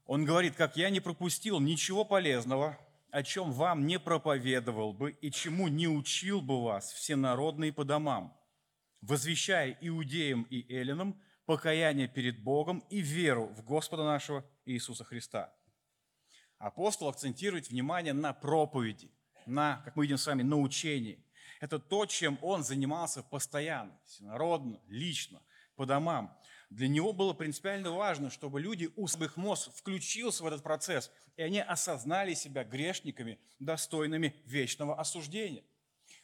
Он 0.05 0.23
говорит, 0.23 0.55
как 0.55 0.77
я 0.77 0.89
не 0.89 1.01
пропустил 1.01 1.59
ничего 1.59 2.05
полезного, 2.05 2.79
о 3.11 3.23
чем 3.23 3.51
вам 3.51 3.85
не 3.85 3.99
проповедовал 3.99 4.93
бы 4.93 5.11
и 5.11 5.31
чему 5.31 5.67
не 5.67 5.89
учил 5.89 6.41
бы 6.41 6.63
вас 6.63 6.93
всенародные 6.93 7.73
по 7.73 7.83
домам, 7.83 8.37
возвещая 9.01 9.77
иудеям 9.81 10.43
и 10.43 10.65
эллинам 10.73 11.21
покаяние 11.45 12.07
перед 12.07 12.41
Богом 12.41 12.79
и 12.89 13.01
веру 13.01 13.47
в 13.47 13.65
Господа 13.65 14.05
нашего 14.05 14.45
Иисуса 14.63 15.03
Христа. 15.03 15.53
Апостол 16.57 17.09
акцентирует 17.09 17.69
внимание 17.69 18.13
на 18.13 18.31
проповеди, 18.31 19.11
на, 19.45 19.81
как 19.83 19.97
мы 19.97 20.03
видим 20.05 20.17
с 20.17 20.25
вами, 20.25 20.41
на 20.41 20.57
учении. 20.57 21.24
Это 21.59 21.79
то, 21.79 22.05
чем 22.05 22.37
он 22.41 22.63
занимался 22.63 23.23
постоянно, 23.23 23.97
всенародно, 24.05 24.79
лично, 24.87 25.41
по 25.75 25.85
домам. 25.85 26.37
Для 26.69 26.87
него 26.87 27.13
было 27.13 27.33
принципиально 27.33 27.91
важно, 27.91 28.29
чтобы 28.29 28.59
люди, 28.59 28.89
у 28.95 29.05
их 29.05 29.37
мозг 29.37 29.71
включился 29.73 30.43
в 30.43 30.47
этот 30.47 30.63
процесс, 30.63 31.11
и 31.37 31.43
они 31.43 31.59
осознали 31.59 32.33
себя 32.33 32.63
грешниками, 32.63 33.39
достойными 33.59 34.35
вечного 34.45 34.99
осуждения. 34.99 35.63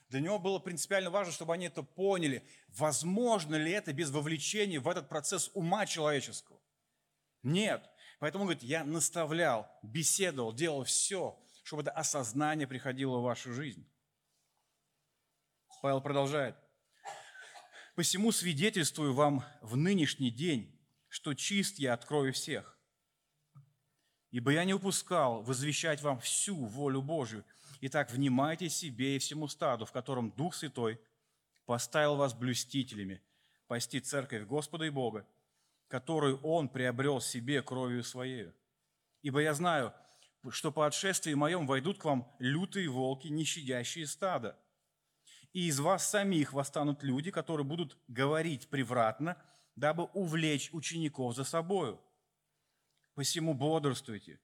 Для 0.10 0.20
него 0.20 0.40
было 0.40 0.60
принципиально 0.60 1.10
важно, 1.10 1.32
чтобы 1.32 1.54
они 1.54 1.68
это 1.68 1.84
поняли. 1.84 2.44
Возможно 2.68 3.56
ли 3.56 3.72
это 3.72 3.94
без 3.94 4.10
вовлечения 4.10 4.80
в 4.80 4.90
этот 4.90 5.08
процесс 5.08 5.50
ума 5.54 5.86
человеческого? 5.86 6.60
Нет. 7.44 7.82
Поэтому 8.20 8.44
говорит, 8.44 8.62
я 8.62 8.84
наставлял, 8.84 9.72
беседовал, 9.82 10.54
делал 10.54 10.84
все, 10.84 11.40
чтобы 11.64 11.84
это 11.84 11.92
осознание 11.92 12.68
приходило 12.68 13.20
в 13.20 13.24
вашу 13.24 13.54
жизнь. 13.54 13.88
Павел 15.82 16.00
продолжает. 16.00 16.56
«Посему 17.96 18.32
свидетельствую 18.32 19.14
вам 19.14 19.44
в 19.62 19.76
нынешний 19.76 20.30
день, 20.30 20.80
что 21.10 21.34
чист 21.34 21.80
я 21.80 21.94
от 21.94 22.06
крови 22.06 22.32
всех. 22.32 22.78
Ибо 24.30 24.52
я 24.52 24.64
не 24.64 24.74
упускал 24.74 25.42
возвещать 25.42 26.02
вам 26.02 26.20
всю 26.20 26.56
волю 26.56 27.02
Божию. 27.02 27.44
Итак, 27.82 28.12
внимайте 28.12 28.70
себе 28.70 29.16
и 29.16 29.20
всему 29.20 29.48
стаду, 29.48 29.86
в 29.86 29.92
котором 29.92 30.32
Дух 30.32 30.54
Святой 30.54 31.02
поставил 31.66 32.16
вас 32.16 32.34
блюстителями, 32.34 33.22
пасти 33.68 34.00
церковь 34.00 34.46
Господа 34.46 34.86
и 34.86 34.90
Бога, 34.90 35.28
которую 35.88 36.40
Он 36.42 36.70
приобрел 36.70 37.20
себе 37.20 37.62
кровью 37.62 38.04
Своею. 38.04 38.54
Ибо 39.24 39.42
я 39.42 39.54
знаю, 39.54 39.94
что 40.50 40.72
по 40.72 40.86
отшествии 40.86 41.34
моем 41.34 41.66
войдут 41.66 41.98
к 41.98 42.06
вам 42.06 42.32
лютые 42.40 42.88
волки, 42.88 43.28
не 43.28 43.44
щадящие 43.44 44.06
стада. 44.08 44.58
И 45.54 45.68
из 45.68 45.80
вас 45.80 46.10
самих 46.10 46.54
восстанут 46.54 47.04
люди, 47.04 47.32
которые 47.32 47.66
будут 47.66 47.98
говорить 48.08 48.70
превратно, 48.70 49.38
дабы 49.76 50.06
увлечь 50.14 50.70
учеников 50.72 51.36
за 51.36 51.44
собою– 51.44 52.00
Посему 53.14 53.54
бодрствуйте, 53.54 54.40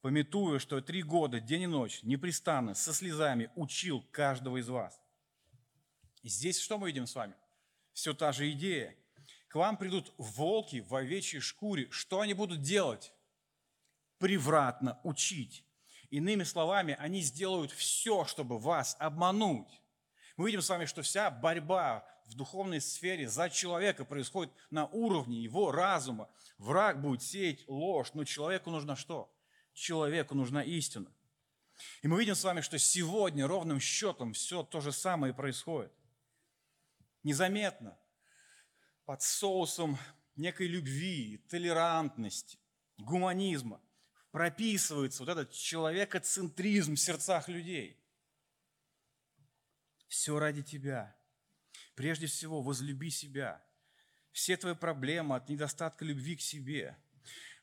пометуя, 0.00 0.58
что 0.58 0.80
три 0.80 1.02
года, 1.02 1.40
день 1.40 1.62
и 1.62 1.66
ночь, 1.66 2.02
непрестанно, 2.02 2.74
со 2.74 2.94
слезами 2.94 3.50
учил 3.56 4.02
каждого 4.12 4.58
из 4.58 4.68
вас. 4.68 5.00
И 6.22 6.28
здесь 6.28 6.60
что 6.60 6.78
мы 6.78 6.86
видим 6.86 7.06
с 7.06 7.14
вами? 7.14 7.34
Все 7.92 8.14
та 8.14 8.32
же 8.32 8.50
идея. 8.52 8.96
К 9.48 9.56
вам 9.56 9.76
придут 9.76 10.14
волки 10.18 10.80
в 10.80 10.94
овечьей 10.94 11.40
шкуре. 11.40 11.88
Что 11.90 12.20
они 12.20 12.32
будут 12.32 12.62
делать? 12.62 13.12
Превратно 14.18 15.00
учить. 15.02 15.64
Иными 16.10 16.44
словами, 16.44 16.96
они 16.98 17.20
сделают 17.22 17.72
все, 17.72 18.24
чтобы 18.24 18.58
вас 18.58 18.96
обмануть. 19.00 19.80
Мы 20.36 20.46
видим 20.46 20.62
с 20.62 20.68
вами, 20.68 20.84
что 20.84 21.02
вся 21.02 21.30
борьба 21.30 22.04
в 22.26 22.34
духовной 22.34 22.80
сфере 22.80 23.28
за 23.28 23.50
человека 23.50 24.04
происходит 24.04 24.52
на 24.70 24.86
уровне 24.86 25.40
его 25.40 25.70
разума. 25.70 26.28
Враг 26.58 27.00
будет 27.00 27.22
сеять 27.22 27.66
ложь, 27.68 28.14
но 28.14 28.24
человеку 28.24 28.70
нужно 28.70 28.96
что? 28.96 29.32
Человеку 29.72 30.34
нужна 30.34 30.62
истина. 30.62 31.12
И 32.02 32.08
мы 32.08 32.18
видим 32.18 32.34
с 32.34 32.44
вами, 32.44 32.60
что 32.60 32.78
сегодня 32.78 33.46
ровным 33.46 33.80
счетом 33.80 34.32
все 34.32 34.62
то 34.62 34.80
же 34.80 34.92
самое 34.92 35.34
происходит. 35.34 35.92
Незаметно, 37.22 37.98
под 39.04 39.22
соусом 39.22 39.98
некой 40.36 40.66
любви, 40.66 41.38
толерантности, 41.48 42.58
гуманизма 42.98 43.80
прописывается 44.30 45.22
вот 45.22 45.28
этот 45.30 45.52
человекоцентризм 45.52 46.94
в 46.94 47.00
сердцах 47.00 47.48
людей. 47.48 48.03
Все 50.14 50.38
ради 50.38 50.62
тебя– 50.62 51.16
Прежде 51.94 52.26
всего, 52.26 52.60
возлюби 52.60 53.10
себя. 53.10 53.62
Все 54.32 54.56
твои 54.56 54.74
проблемы 54.74 55.36
от 55.36 55.48
недостатка 55.48 56.04
любви 56.04 56.36
к 56.36 56.40
себе. 56.40 56.96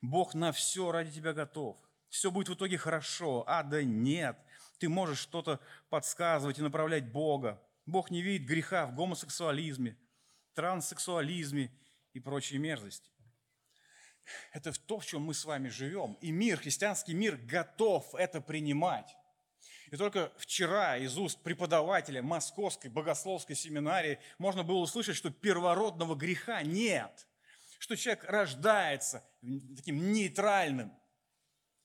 Бог 0.02 0.34
на 0.34 0.52
все 0.52 0.92
ради 0.92 1.12
тебя 1.12 1.34
готов. 1.34 1.78
Все 2.10 2.32
будет 2.32 2.50
в 2.50 2.54
итоге 2.54 2.78
хорошо. 2.78 3.44
А, 3.48 3.64
да 3.64 3.84
нет. 3.84 4.38
Ты 4.80 4.90
можешь 4.90 5.20
что-то 5.20 5.60
подсказывать 5.90 6.60
и 6.60 6.62
направлять 6.62 7.12
Бога. 7.12 7.62
Бог 7.86 8.10
не 8.10 8.22
видит 8.22 8.48
греха 8.48 8.86
в 8.86 8.96
гомосексуализме, 8.96 9.98
транссексуализме 10.54 11.72
и 12.14 12.20
прочей 12.20 12.58
мерзости. 12.58 13.10
Это 14.54 14.72
то, 14.72 15.00
в 15.00 15.06
чем 15.06 15.24
мы 15.24 15.34
с 15.34 15.44
вами 15.46 15.68
живем. 15.68 16.14
И 16.22 16.32
мир, 16.32 16.60
христианский 16.60 17.14
мир 17.14 17.36
готов 17.38 18.16
это 18.16 18.40
принимать. 18.40 19.16
И 19.92 19.98
только 19.98 20.32
вчера 20.38 20.98
из 20.98 21.18
уст 21.18 21.38
преподавателя 21.44 22.24
Московской 22.24 22.90
богословской 22.90 23.58
семинарии 23.58 24.20
можно 24.38 24.64
было 24.64 24.78
услышать, 24.78 25.18
что 25.18 25.30
первородного 25.32 26.16
греха 26.16 26.64
нет, 26.64 27.28
что 27.78 27.98
человек 27.98 28.24
рождается 28.24 29.22
таким 29.76 30.14
нейтральным. 30.14 30.94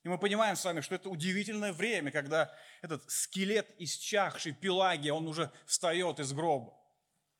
И 0.05 0.09
мы 0.09 0.19
понимаем 0.19 0.55
с 0.55 0.65
вами, 0.65 0.83
что 0.83 0.95
это 0.95 1.11
удивительное 1.11 1.73
время, 1.73 2.13
когда 2.13 2.55
этот 2.81 3.11
скелет 3.11 3.69
исчахший 3.81 4.53
Пелагия, 4.53 5.13
он 5.13 5.27
уже 5.27 5.51
встает 5.67 6.21
из 6.21 6.33
гроба. 6.33 6.79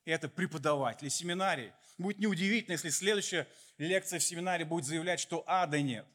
И 0.05 0.11
это 0.11 0.29
преподаватель 0.29 1.11
семинарии. 1.11 1.73
Будет 1.97 2.19
неудивительно, 2.19 2.73
если 2.73 2.91
следующая 2.91 3.47
лекция 3.79 4.19
в 4.19 4.25
семинаре 4.25 4.65
будет 4.65 4.85
заявлять, 4.85 5.21
что 5.21 5.45
ада 5.47 5.81
нет. 5.81 6.07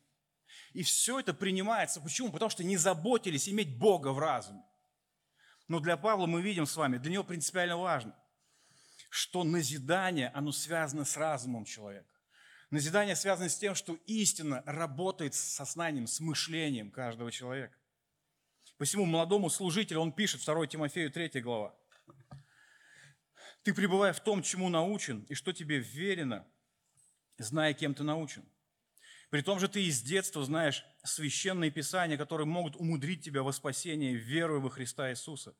И 0.74 0.84
все 0.84 1.20
это 1.20 1.34
принимается. 1.34 2.02
Почему? 2.02 2.32
Потому 2.32 2.50
что 2.50 2.64
не 2.64 2.78
заботились 2.78 3.50
иметь 3.50 3.78
Бога 3.78 4.10
в 4.10 4.20
разуме. 4.20 4.64
Но 5.68 5.80
для 5.80 5.98
Павла 5.98 6.26
мы 6.26 6.42
видим 6.42 6.66
с 6.66 6.76
вами, 6.76 6.98
для 6.98 7.12
него 7.12 7.24
принципиально 7.24 7.78
важно, 7.78 8.16
что 9.10 9.44
назидание, 9.44 10.30
оно 10.30 10.52
связано 10.52 11.06
с 11.06 11.18
разумом 11.18 11.66
человека. 11.66 12.08
Назидание 12.70 13.16
связано 13.16 13.50
с 13.50 13.58
тем, 13.58 13.76
что 13.76 13.96
истина 14.06 14.64
работает 14.66 15.34
с 15.34 15.40
сознанием, 15.40 16.08
с 16.08 16.22
мышлением 16.22 16.90
каждого 16.90 17.32
человека. 17.32 17.78
Посему 18.78 19.06
молодому 19.06 19.50
служителю 19.50 20.00
он 20.00 20.14
пишет, 20.14 20.44
2 20.44 20.68
Тимофею 20.68 21.12
3 21.12 21.42
глава. 21.42 21.76
«Ты 23.64 23.74
пребывай 23.74 24.12
в 24.14 24.22
том, 24.22 24.42
чему 24.42 24.70
научен, 24.70 25.24
и 25.30 25.36
что 25.36 25.52
тебе 25.52 25.80
верено, 25.80 26.48
зная, 27.38 27.74
кем 27.74 27.94
ты 27.94 28.04
научен. 28.04 28.44
При 29.32 29.42
том 29.42 29.62
же 29.62 29.70
ты 29.70 29.86
из 29.86 30.02
детства 30.02 30.44
знаешь 30.44 30.86
священные 31.04 31.72
писания, 31.72 32.18
которые 32.18 32.46
могут 32.46 32.76
умудрить 32.76 33.24
тебя 33.24 33.44
во 33.44 33.54
спасение 33.54 34.14
веруя 34.14 34.60
во 34.60 34.70
Христа 34.70 35.10
Иисуса. 35.10 35.56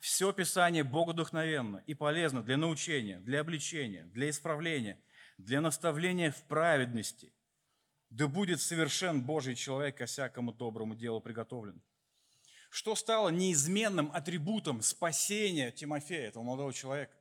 Все 0.00 0.32
Писание 0.32 0.82
богодухновенно 0.82 1.84
и 1.86 1.94
полезно 1.94 2.42
для 2.42 2.56
научения, 2.56 3.20
для 3.20 3.40
обличения, 3.42 4.06
для 4.06 4.28
исправления, 4.28 5.00
для 5.38 5.60
наставления 5.60 6.32
в 6.32 6.42
праведности. 6.48 7.32
Да 8.10 8.26
будет 8.26 8.60
совершен 8.60 9.22
Божий 9.22 9.54
человек 9.54 9.98
ко 9.98 10.06
всякому 10.06 10.52
доброму 10.52 10.96
делу 10.96 11.20
приготовлен. 11.20 11.80
Что 12.70 12.96
стало 12.96 13.28
неизменным 13.28 14.10
атрибутом 14.12 14.82
спасения 14.82 15.70
Тимофея, 15.70 16.26
этого 16.26 16.42
молодого 16.42 16.74
человека? 16.74 17.14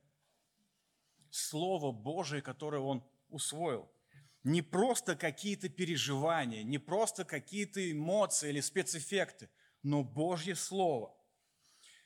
Слово 1.29 1.91
Божие, 1.91 2.41
которое 2.41 2.81
он 2.81 3.03
усвоил 3.29 3.92
не 4.43 4.61
просто 4.61 5.15
какие-то 5.15 5.69
переживания, 5.69 6.63
не 6.63 6.77
просто 6.77 7.23
какие-то 7.23 7.91
эмоции 7.91 8.49
или 8.49 8.59
спецэффекты, 8.59 9.49
но 9.83 10.03
Божье 10.03 10.55
Слово, 10.55 11.15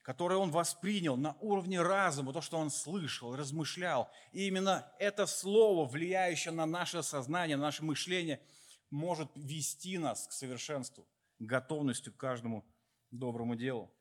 которое 0.03 0.35
он 0.35 0.51
воспринял 0.51 1.17
на 1.17 1.35
уровне 1.41 1.81
разума, 1.81 2.33
то, 2.33 2.41
что 2.41 2.57
он 2.57 2.69
слышал, 2.69 3.35
размышлял. 3.35 4.11
И 4.31 4.47
именно 4.47 4.91
это 4.99 5.25
Слово, 5.25 5.87
влияющее 5.87 6.53
на 6.53 6.65
наше 6.65 7.03
сознание, 7.03 7.57
на 7.57 7.63
наше 7.63 7.83
мышление, 7.83 8.41
может 8.89 9.29
вести 9.35 9.97
нас 9.97 10.27
к 10.27 10.31
совершенству, 10.31 11.07
к 11.39 11.43
готовности 11.43 12.09
к 12.09 12.17
каждому 12.17 12.65
доброму 13.11 13.55
делу. 13.55 13.91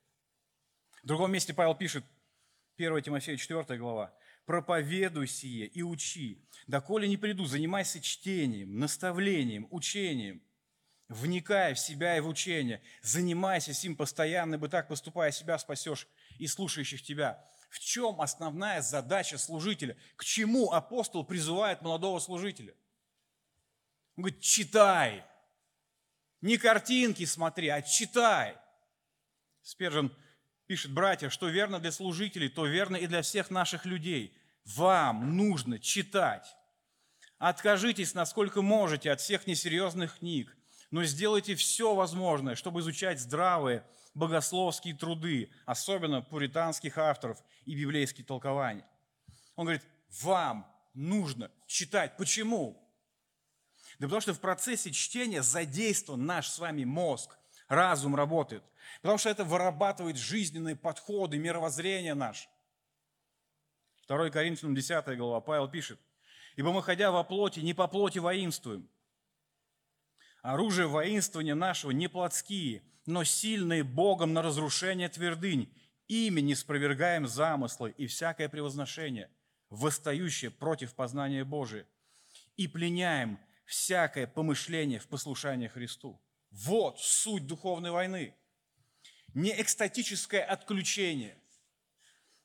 В 1.03 1.07
другом 1.07 1.33
месте 1.33 1.55
Павел 1.55 1.75
пишет, 1.75 2.05
1 2.77 3.03
Тимофея 3.03 3.37
4 3.37 3.79
глава, 3.79 4.15
проповедуй 4.45 5.27
сие 5.27 5.67
и 5.67 5.83
учи. 5.83 6.47
Доколе 6.67 7.09
не 7.09 7.17
приду, 7.17 7.47
занимайся 7.47 8.01
чтением, 8.01 8.79
наставлением, 8.79 9.67
учением, 9.71 10.43
вникая 11.09 11.75
в 11.75 11.79
себя 11.79 12.17
и 12.17 12.21
в 12.21 12.29
учение. 12.29 12.83
Занимайся 13.01 13.73
сим 13.73 13.97
постоянно, 13.97 14.59
бы 14.59 14.69
так 14.69 14.89
поступая 14.89 15.31
себя 15.31 15.59
спасешь 15.59 16.07
и 16.39 16.47
слушающих 16.47 17.03
тебя. 17.03 17.43
В 17.71 17.79
чем 17.79 18.21
основная 18.21 18.83
задача 18.83 19.39
служителя? 19.39 19.97
К 20.17 20.25
чему 20.25 20.73
апостол 20.73 21.25
призывает 21.25 21.81
молодого 21.81 22.19
служителя? 22.19 22.75
Он 24.17 24.25
говорит, 24.25 24.41
читай. 24.41 25.25
Не 26.43 26.59
картинки 26.59 27.25
смотри, 27.25 27.69
а 27.69 27.81
читай. 27.81 28.57
Спержин 29.63 30.15
пишет, 30.67 30.93
братья, 30.93 31.29
что 31.29 31.49
верно 31.49 31.79
для 31.79 31.93
служителей, 31.93 32.49
то 32.49 32.67
верно 32.67 32.97
и 32.97 33.07
для 33.07 33.23
всех 33.23 33.51
наших 33.51 33.85
людей. 33.85 34.37
Вам 34.65 35.37
нужно 35.37 35.79
читать. 35.79 36.57
Откажитесь, 37.39 38.15
насколько 38.15 38.63
можете, 38.63 39.11
от 39.11 39.21
всех 39.21 39.47
несерьезных 39.47 40.19
книг, 40.19 40.57
но 40.91 41.05
сделайте 41.05 41.55
все 41.55 41.95
возможное, 41.95 42.55
чтобы 42.55 42.81
изучать 42.81 43.21
здравые 43.21 43.85
богословские 44.15 44.95
труды, 44.95 45.51
особенно 45.67 46.23
пуританских 46.23 46.97
авторов 46.97 47.39
и 47.67 47.75
библейские 47.75 48.25
толкования. 48.25 48.87
Он 49.57 49.67
говорит, 49.67 49.83
вам 50.23 50.67
нужно 50.95 51.51
читать. 51.67 52.17
Почему? 52.17 52.83
Да 53.99 54.07
потому 54.07 54.21
что 54.21 54.35
в 54.35 54.41
процессе 54.41 54.91
чтения 54.91 55.43
задействован 55.43 56.25
наш 56.25 56.49
с 56.49 56.59
вами 56.59 56.85
мозг, 56.85 57.37
разум 57.69 58.17
работает. 58.17 58.63
Потому 59.03 59.19
что 59.19 59.31
это 59.31 59.45
вырабатывает 59.45 60.17
жизненные 60.17 60.77
подходы, 60.77 61.39
мировоззрение 61.39 62.15
наше. 62.15 62.49
2 64.09 64.31
Коринфянам 64.31 64.75
10 64.75 65.17
глава, 65.17 65.41
Павел 65.41 65.69
пишет, 65.69 66.01
«Ибо 66.57 66.73
мы, 66.73 66.83
ходя 66.83 67.11
во 67.11 67.25
плоти, 67.25 67.61
не 67.61 67.75
по 67.75 67.87
плоти 67.89 68.19
воинствуем. 68.19 68.89
Оружие 70.43 70.87
воинствования 70.87 71.55
нашего 71.55 71.91
не 71.91 72.09
плотские, 72.09 72.83
но 73.05 73.25
сильные 73.25 73.83
Богом 73.83 74.33
на 74.33 74.43
разрушение 74.43 75.09
твердынь, 75.09 75.73
ими 76.09 76.41
не 76.41 76.55
спровергаем 76.55 77.27
замыслы 77.27 77.93
и 77.97 78.07
всякое 78.07 78.49
превозношение, 78.49 79.29
восстающее 79.71 80.51
против 80.51 80.95
познания 80.95 81.45
Божия, 81.45 81.87
и 82.57 82.69
пленяем 82.69 83.41
всякое 83.65 84.27
помышление 84.27 85.01
в 85.01 85.09
послушание 85.09 85.69
Христу. 85.69 86.23
Вот 86.51 87.01
суть 87.01 87.47
духовной 87.47 87.91
войны. 87.91 88.35
Не 89.37 89.51
экстатическое 89.61 90.43
отключение, 90.43 91.37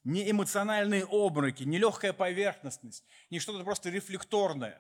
не 0.04 0.30
эмоциональные 0.30 1.06
обмороки, 1.06 1.64
не 1.64 1.78
легкая 1.78 2.12
поверхностность, 2.12 3.06
не 3.30 3.40
что-то 3.40 3.64
просто 3.64 3.90
рефлекторное, 3.90 4.78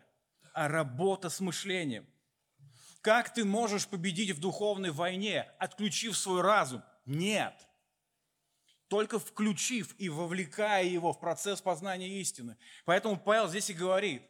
а 0.53 0.67
работа 0.67 1.29
с 1.29 1.39
мышлением. 1.39 2.05
Как 2.99 3.33
ты 3.33 3.45
можешь 3.45 3.87
победить 3.87 4.31
в 4.31 4.41
духовной 4.41 4.91
войне, 4.91 5.43
отключив 5.57 6.17
свой 6.17 6.41
разум? 6.41 6.83
Нет. 7.05 7.55
Только 8.89 9.17
включив 9.17 9.95
и 9.97 10.09
вовлекая 10.09 10.83
его 10.83 11.13
в 11.13 11.19
процесс 11.21 11.61
познания 11.61 12.19
истины. 12.19 12.57
Поэтому 12.83 13.17
Павел 13.17 13.47
здесь 13.47 13.69
и 13.69 13.73
говорит, 13.73 14.21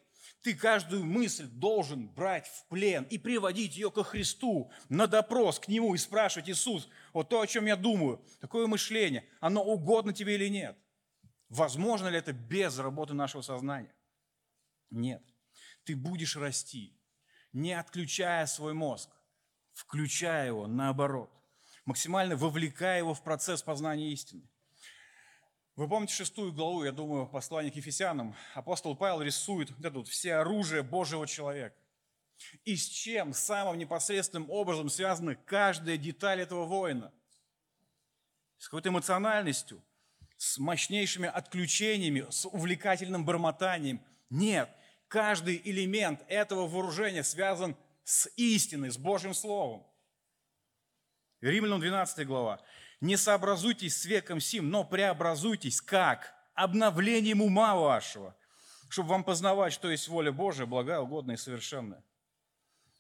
ты 0.42 0.56
каждую 0.56 1.06
мысль 1.06 1.46
должен 1.46 2.08
брать 2.08 2.48
в 2.48 2.66
плен 2.68 3.04
и 3.06 3.18
приводить 3.18 3.76
ее 3.76 3.92
ко 3.92 4.04
Христу 4.04 4.72
на 4.90 5.08
допрос 5.08 5.60
к 5.60 5.68
Нему 5.68 5.94
и 5.94 5.98
спрашивать, 5.98 6.50
Иисус, 6.50 6.90
вот 7.14 7.30
то, 7.30 7.42
о 7.42 7.48
чем 7.48 7.66
я 7.66 7.76
думаю, 7.76 8.24
такое 8.40 8.68
мышление, 8.68 9.26
оно 9.40 9.64
угодно 9.64 10.14
тебе 10.14 10.36
или 10.36 10.50
нет? 10.50 10.78
Возможно 11.50 12.08
ли 12.08 12.18
это 12.18 12.34
без 12.34 12.80
работы 12.80 13.14
нашего 13.14 13.42
сознания? 13.42 13.94
Нет. 14.90 15.24
Ты 15.84 15.96
будешь 15.96 16.36
расти, 16.36 16.98
не 17.54 17.74
отключая 17.74 18.46
свой 18.46 18.74
мозг, 18.74 19.10
включая 19.74 20.48
его 20.48 20.68
наоборот, 20.68 21.32
максимально 21.86 22.36
вовлекая 22.36 23.00
его 23.00 23.14
в 23.14 23.24
процесс 23.24 23.62
познания 23.62 24.12
истины. 24.12 24.50
Вы 25.78 25.88
помните 25.88 26.14
шестую 26.14 26.52
главу, 26.52 26.84
я 26.84 26.92
думаю, 26.92 27.28
послание 27.28 27.72
к 27.72 27.76
Ефесянам. 27.76 28.36
Апостол 28.56 28.96
Павел 28.96 29.22
рисует 29.22 29.72
вот 29.72 29.86
это 29.86 30.00
вот 30.00 30.08
все 30.10 30.36
оружие 30.36 30.84
Божьего 30.84 31.26
человека. 31.26 31.76
И 32.66 32.76
с 32.76 32.88
чем 32.88 33.34
самым 33.34 33.78
непосредственным 33.78 34.50
образом 34.50 34.90
связана 34.90 35.36
каждая 35.36 35.96
деталь 35.96 36.42
этого 36.42 36.66
воина? 36.66 37.14
С 38.58 38.66
какой-то 38.66 38.90
эмоциональностью, 38.90 39.82
с 40.38 40.58
мощнейшими 40.58 41.30
отключениями, 41.30 42.26
с 42.30 42.46
увлекательным 42.46 43.26
бормотанием. 43.26 44.02
Нет, 44.30 44.70
каждый 45.08 45.62
элемент 45.64 46.22
этого 46.28 46.68
вооружения 46.68 47.24
связан 47.24 47.78
с 48.04 48.30
истиной, 48.36 48.90
с 48.90 48.98
Божьим 48.98 49.34
Словом. 49.34 49.86
Римлянам 51.40 51.80
12 51.80 52.28
глава. 52.28 52.62
Не 53.02 53.18
сообразуйтесь 53.18 54.00
с 54.00 54.06
веком 54.06 54.40
сим, 54.40 54.70
но 54.70 54.84
преобразуйтесь 54.84 55.82
как? 55.82 56.36
Обновлением 56.54 57.42
ума 57.42 57.76
вашего, 57.76 58.36
чтобы 58.90 59.10
вам 59.10 59.24
познавать, 59.24 59.74
что 59.74 59.90
есть 59.90 60.08
воля 60.08 60.32
Божия, 60.32 60.68
благая, 60.68 61.00
угодная 61.00 61.36
и 61.36 61.40
совершенная. 61.40 62.04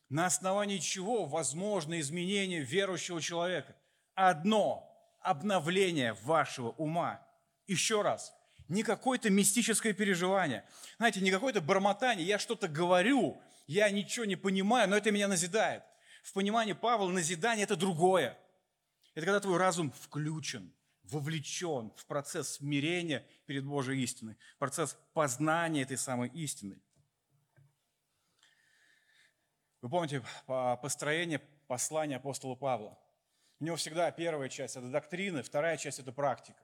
На 0.09 0.25
основании 0.25 0.79
чего 0.79 1.25
возможно 1.25 1.99
изменение 1.99 2.61
верующего 2.61 3.21
человека? 3.21 3.75
Одно– 4.15 4.87
обновление 5.21 6.13
вашего 6.23 6.69
ума. 6.71 7.23
Еще 7.67 8.01
раз, 8.01 8.33
не 8.67 8.83
какое-то 8.83 9.29
мистическое 9.29 9.93
переживание. 9.93 10.65
Знаете, 10.97 11.21
не 11.21 11.29
какое-то 11.29 11.61
бормотание, 11.61 12.25
я 12.25 12.39
что-то 12.39 12.67
говорю, 12.67 13.39
я 13.67 13.89
ничего 13.91 14.25
не 14.25 14.35
понимаю, 14.35 14.89
но 14.89 14.97
это 14.97 15.11
меня 15.11 15.27
назидает. 15.27 15.83
В 16.23 16.33
понимании 16.33 16.73
Павла 16.73 17.09
назидание– 17.09 17.63
это 17.65 17.75
другое. 17.75 18.37
Это 19.13 19.25
когда 19.25 19.39
твой 19.39 19.57
разум 19.57 19.91
включен, 19.91 20.73
вовлечен 21.03 21.91
в 21.97 22.05
процесс 22.05 22.55
смирения 22.55 23.27
перед 23.45 23.65
Божьей 23.65 24.01
истиной, 24.03 24.37
процесс 24.57 24.97
познания 25.13 25.81
этой 25.81 25.97
самой 25.97 26.29
истины. 26.29 26.81
Вы 29.81 29.89
помните 29.89 30.23
построение 30.81 31.39
послания 31.67 32.17
апостола 32.17 32.55
Павла? 32.55 32.97
У 33.59 33.65
него 33.65 33.75
всегда 33.75 34.09
первая 34.11 34.47
часть– 34.49 34.75
это 34.77 34.89
доктрины, 34.89 35.43
вторая 35.43 35.77
часть– 35.77 35.99
это 35.99 36.11
практика. 36.11 36.61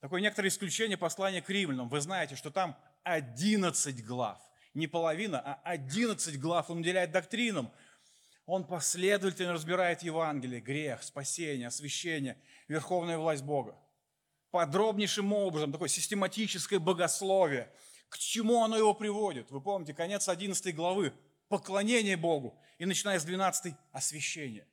Такое 0.00 0.20
некоторое 0.20 0.48
исключение 0.48 0.98
послания 0.98 1.40
к 1.40 1.48
римлянам. 1.48 1.88
Вы 1.88 2.00
знаете, 2.00 2.36
что 2.36 2.50
там 2.50 2.76
11 3.04 4.04
глав. 4.04 4.38
Не 4.74 4.86
половина, 4.86 5.40
а 5.40 5.54
11 5.64 6.38
глав 6.38 6.68
он 6.68 6.80
уделяет 6.80 7.10
доктринам, 7.10 7.72
он 8.46 8.64
последовательно 8.64 9.54
разбирает 9.54 10.02
Евангелие, 10.02 10.60
грех, 10.60 11.02
спасение, 11.02 11.68
освящение, 11.68 12.36
верховная 12.68 13.16
власть 13.16 13.42
Бога. 13.42 13.78
Подробнейшим 14.50 15.32
образом, 15.32 15.72
такое 15.72 15.88
систематическое 15.88 16.78
богословие. 16.78 17.72
К 18.08 18.18
чему 18.18 18.62
оно 18.62 18.76
его 18.76 18.94
приводит? 18.94 19.50
Вы 19.50 19.60
помните, 19.60 19.94
конец 19.94 20.28
11 20.28 20.74
главы– 20.74 21.12
поклонение 21.48 22.16
Богу. 22.16 22.56
И 22.78 22.84
начиная 22.84 23.18
с 23.18 23.24
12– 23.24 23.74
освящение. 23.92 24.66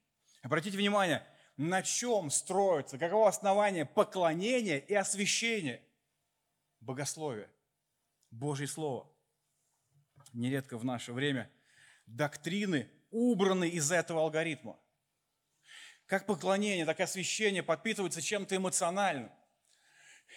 Обратите 0.44 0.78
внимание, 0.78 1.26
на 1.56 1.82
чем 1.82 2.30
строится, 2.30 2.98
каково 2.98 3.30
основание 3.30 3.86
поклонения 3.86 4.78
и 4.78 4.94
освящения? 4.94 5.82
Богословие, 6.82 7.50
Божье 8.32 8.68
Слово. 8.68 9.08
Нередко 10.34 10.78
в 10.78 10.86
наше 10.86 11.14
время 11.14 11.50
доктрины 12.06 12.90
убраны 13.12 13.70
из 13.70 13.92
этого 13.92 14.22
алгоритма. 14.22 14.80
Как 16.08 16.26
поклонение, 16.26 16.86
так 16.86 17.00
и 17.00 17.04
освящение 17.04 17.64
подпитываются 17.64 18.22
чем-то 18.22 18.56
эмоциональным. 18.56 19.32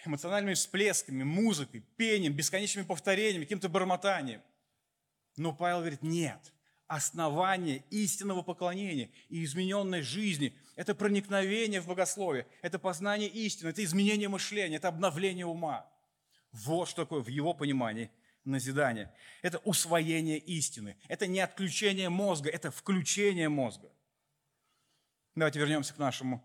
Эмоциональными 0.05 0.55
всплесками, 0.55 1.23
музыкой, 1.23 1.81
пением, 1.97 2.35
бесконечными 2.35 2.85
повторениями, 2.85 3.45
каким-то 3.45 3.69
бормотанием. 3.69 4.43
Но 5.37 5.53
Павел 5.53 5.79
говорит, 5.79 6.03
нет. 6.03 6.53
Основание 6.87 7.83
истинного 7.91 8.43
поклонения 8.43 9.11
и 9.29 9.43
измененной 9.43 10.03
жизни– 10.03 10.57
это 10.77 10.95
проникновение 10.95 11.81
в 11.81 11.87
богословие, 11.87 12.47
это 12.61 12.79
познание 12.79 13.29
истины, 13.29 13.71
это 13.71 13.83
изменение 13.83 14.29
мышления, 14.29 14.77
это 14.77 14.89
обновление 14.89 15.47
ума. 15.47 15.91
Вот 16.53 16.89
что 16.89 17.05
такое 17.05 17.21
в 17.21 17.29
его 17.29 17.55
понимании– 17.55 18.11
назидание. 18.45 19.15
Это 19.43 19.59
усвоение 19.59 20.39
истины. 20.39 20.97
Это 21.09 21.27
не 21.27 21.41
отключение 21.41 22.09
мозга, 22.09 22.51
это 22.51 22.71
включение 22.71 23.49
мозга. 23.49 23.91
Давайте 25.35 25.59
вернемся 25.59 25.95
к 25.95 25.99
нашему 25.99 26.45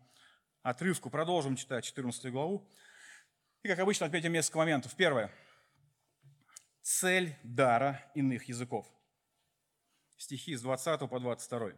отрывку, 0.61 1.09
продолжим 1.09 1.55
читать 1.55 1.85
14 1.85 2.31
главу. 2.31 2.67
И, 3.63 3.67
как 3.67 3.79
обычно, 3.79 4.05
отметим 4.05 4.33
несколько 4.33 4.57
моментов. 4.57 4.95
Первое. 4.95 5.31
Цель 6.81 7.35
дара 7.43 8.09
иных 8.15 8.45
языков. 8.45 8.87
Стихи 10.17 10.55
с 10.55 10.61
20 10.61 11.09
по 11.09 11.19
22. 11.19 11.73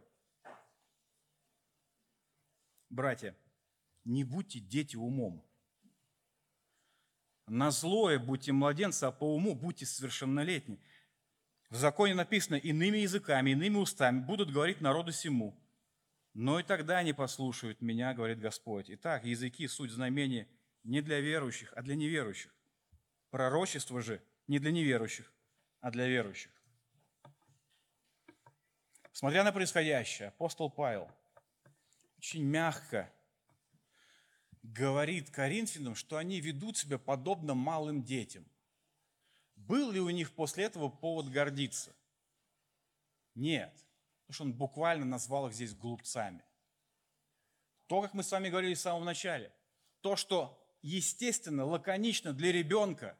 Братья, 2.88 3.36
не 4.04 4.24
будьте 4.24 4.60
дети 4.60 4.96
умом, 4.96 5.44
на 7.46 7.70
злое 7.70 8.18
будьте 8.18 8.52
младенцы, 8.52 9.04
а 9.04 9.10
по 9.10 9.34
уму 9.34 9.54
будьте 9.54 9.86
совершеннолетни. 9.86 10.80
В 11.70 11.76
законе 11.76 12.14
написано, 12.14 12.56
иными 12.56 12.98
языками, 12.98 13.50
иными 13.50 13.76
устами 13.76 14.20
будут 14.20 14.52
говорить 14.52 14.80
народу 14.80 15.12
сему. 15.12 15.58
Но 16.34 16.60
и 16.60 16.62
тогда 16.62 16.98
они 16.98 17.12
послушают 17.12 17.80
меня, 17.80 18.14
говорит 18.14 18.40
Господь. 18.40 18.86
Итак, 18.88 19.24
языки– 19.24 19.66
суть 19.68 19.90
знамения 19.90 20.48
не 20.84 21.00
для 21.00 21.20
верующих, 21.20 21.72
а 21.76 21.82
для 21.82 21.94
неверующих. 21.94 22.54
Пророчество 23.30 24.00
же 24.00 24.22
не 24.46 24.58
для 24.58 24.70
неверующих, 24.70 25.32
а 25.80 25.90
для 25.90 26.06
верующих. 26.08 26.50
Смотря 29.12 29.44
на 29.44 29.52
происходящее, 29.52 30.28
апостол 30.28 30.70
Павел 30.70 31.10
очень 32.16 32.44
мягко 32.44 33.12
говорит 34.62 35.30
Коринфянам, 35.30 35.94
что 35.94 36.16
они 36.16 36.40
ведут 36.40 36.76
себя 36.76 36.98
подобно 36.98 37.54
малым 37.54 38.02
детям. 38.02 38.46
Был 39.56 39.90
ли 39.90 40.00
у 40.00 40.10
них 40.10 40.32
после 40.34 40.64
этого 40.64 40.88
повод 40.88 41.28
гордиться? 41.28 41.94
Нет, 43.34 43.72
потому 44.26 44.34
что 44.34 44.44
он 44.44 44.52
буквально 44.52 45.04
назвал 45.04 45.48
их 45.48 45.54
здесь 45.54 45.74
глупцами. 45.74 46.44
То, 47.86 48.02
как 48.02 48.14
мы 48.14 48.22
с 48.22 48.30
вами 48.30 48.48
говорили 48.48 48.74
в 48.74 48.80
самом 48.80 49.04
начале, 49.04 49.52
то, 50.00 50.16
что 50.16 50.58
естественно, 50.82 51.64
лаконично 51.64 52.32
для 52.32 52.52
ребенка, 52.52 53.16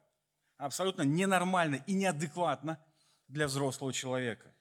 абсолютно 0.57 1.03
ненормально 1.03 1.83
и 1.87 1.93
неадекватно 1.93 2.83
для 3.27 3.47
взрослого 3.47 3.93
человека. 3.93 4.53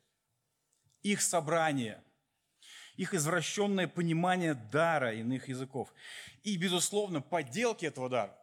Их 1.03 1.21
собрание– 1.21 2.03
их 2.97 3.15
извращенное 3.15 3.89
понимание 3.89 4.55
дара 4.55 5.15
иных 5.15 5.49
языков. 5.49 5.93
И, 6.43 6.57
безусловно, 6.57 7.21
подделки 7.21 7.87
этого 7.87 8.09
дара. 8.09 8.39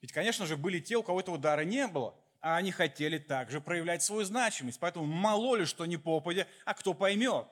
Ведь, 0.00 0.12
конечно 0.12 0.46
же, 0.46 0.56
были 0.56 0.80
те, 0.80 0.96
у 0.96 1.02
кого 1.02 1.20
этого 1.20 1.38
дара 1.38 1.62
не 1.62 1.86
было, 1.86 2.14
а 2.40 2.56
они 2.56 2.72
хотели 2.72 3.18
также 3.18 3.60
проявлять 3.60 4.02
свою 4.02 4.24
значимость. 4.24 4.78
Поэтому 4.78 5.06
мало 5.06 5.56
ли, 5.56 5.64
что 5.64 5.86
не 5.86 5.96
попадя, 5.96 6.46
а 6.64 6.74
кто 6.74 6.92
поймет. 6.92 7.46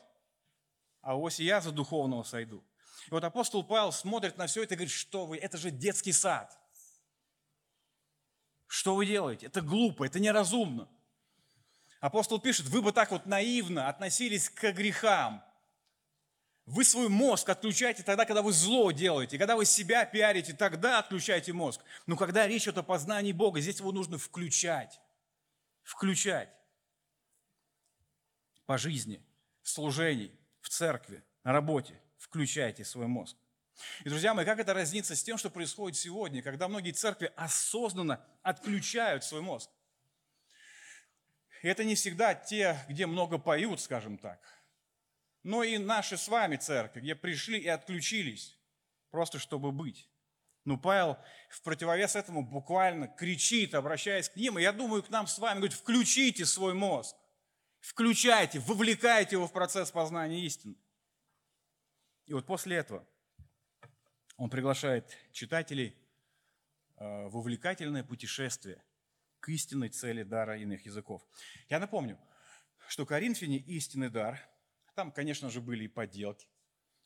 А 1.00 1.16
ось 1.16 1.40
я 1.40 1.60
за 1.60 1.72
духовного 1.72 2.22
сойду. 2.24 2.62
И 3.06 3.10
вот 3.10 3.24
апостол 3.24 3.64
Павел 3.64 3.90
смотрит 3.90 4.36
на 4.36 4.46
все 4.46 4.62
это 4.62 4.74
и 4.74 4.76
говорит, 4.76 4.92
что 4.92 5.26
вы, 5.26 5.38
это 5.38 5.56
же 5.56 5.70
детский 5.70 6.12
сад. 6.12 6.56
Что 8.66 8.94
вы 8.94 9.06
делаете? 9.06 9.46
Это 9.46 9.60
глупо, 9.60 10.04
это 10.04 10.20
неразумно. 10.20 10.88
Апостол 12.00 12.40
пишет, 12.40 12.66
вы 12.66 12.82
бы 12.82 12.92
так 12.92 13.10
вот 13.10 13.26
наивно 13.26 13.88
относились 13.88 14.48
к 14.48 14.72
грехам. 14.72 15.44
Вы 16.72 16.86
свой 16.86 17.10
мозг 17.10 17.50
отключаете 17.50 18.02
тогда, 18.02 18.24
когда 18.24 18.40
вы 18.40 18.50
зло 18.50 18.92
делаете. 18.92 19.36
Когда 19.36 19.56
вы 19.56 19.66
себя 19.66 20.06
пиарите, 20.06 20.54
тогда 20.54 21.00
отключаете 21.00 21.52
мозг. 21.52 21.82
Но 22.06 22.16
когда 22.16 22.46
речь 22.46 22.62
идет 22.62 22.78
о 22.78 22.82
познании 22.82 23.32
Бога, 23.32 23.60
здесь 23.60 23.78
его 23.78 23.92
нужно 23.92 24.16
включать. 24.16 24.98
Включать. 25.82 26.48
По 28.64 28.78
жизни, 28.78 29.22
в 29.60 29.68
служении, 29.68 30.34
в 30.62 30.70
церкви, 30.70 31.22
на 31.44 31.52
работе. 31.52 32.00
Включайте 32.16 32.86
свой 32.86 33.06
мозг. 33.06 33.36
И, 34.02 34.08
друзья 34.08 34.32
мои, 34.32 34.46
как 34.46 34.58
это 34.58 34.72
разнится 34.72 35.14
с 35.14 35.22
тем, 35.22 35.36
что 35.36 35.50
происходит 35.50 35.98
сегодня, 35.98 36.40
когда 36.40 36.68
многие 36.68 36.92
церкви 36.92 37.30
осознанно 37.36 38.24
отключают 38.42 39.24
свой 39.24 39.42
мозг? 39.42 39.68
И 41.60 41.68
это 41.68 41.84
не 41.84 41.96
всегда 41.96 42.34
те, 42.34 42.78
где 42.88 43.04
много 43.04 43.36
поют, 43.36 43.78
скажем 43.82 44.16
так, 44.16 44.40
но 45.42 45.62
и 45.64 45.78
наши 45.78 46.16
с 46.16 46.28
вами 46.28 46.56
церкви, 46.56 47.00
где 47.00 47.14
пришли 47.14 47.58
и 47.58 47.68
отключились, 47.68 48.58
просто 49.10 49.38
чтобы 49.38 49.72
быть. 49.72 50.08
Ну, 50.64 50.78
Павел 50.78 51.18
в 51.50 51.62
противовес 51.62 52.14
этому 52.14 52.46
буквально 52.46 53.08
кричит, 53.08 53.74
обращаясь 53.74 54.28
к 54.28 54.36
ним, 54.36 54.58
и 54.58 54.62
я 54.62 54.72
думаю, 54.72 55.02
к 55.02 55.10
нам 55.10 55.26
с 55.26 55.38
вами, 55.38 55.58
говорит, 55.58 55.76
включите 55.76 56.46
свой 56.46 56.74
мозг, 56.74 57.16
включайте, 57.80 58.60
вовлекайте 58.60 59.36
его 59.36 59.48
в 59.48 59.52
процесс 59.52 59.90
познания 59.90 60.40
истины. 60.44 60.76
И 62.26 62.32
вот 62.32 62.46
после 62.46 62.76
этого 62.76 63.06
он 64.36 64.50
приглашает 64.50 65.10
читателей 65.32 65.96
э, 66.96 67.26
в 67.26 67.36
увлекательное 67.36 68.04
путешествие 68.04 68.84
к 69.40 69.48
истинной 69.48 69.88
цели 69.88 70.22
дара 70.22 70.56
иных 70.56 70.86
языков. 70.86 71.26
Я 71.68 71.80
напомню, 71.80 72.16
что 72.86 73.04
Коринфяне 73.04 73.58
истинный 73.58 74.10
дар, 74.10 74.40
там, 74.94 75.12
конечно 75.12 75.50
же, 75.50 75.60
были 75.60 75.84
и 75.84 75.88
подделки. 75.88 76.46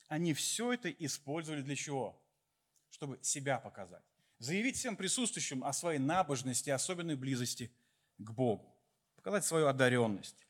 Они 0.09 0.35
все 0.35 0.73
это 0.73 0.91
использовали 0.91 1.63
для 1.63 1.77
чего? 1.77 2.23
Чтобы 2.91 3.19
себя 3.23 3.59
показать. 3.59 4.05
Заявить 4.39 4.77
всем 4.77 4.97
присутствующим 4.97 5.65
о 5.65 5.73
своей 5.73 5.99
набожности, 5.99 6.71
особенной 6.71 7.17
близости 7.17 7.73
к 8.19 8.31
Богу. 8.31 8.75
Показать 9.17 9.45
свою 9.45 9.67
одаренность. 9.67 10.47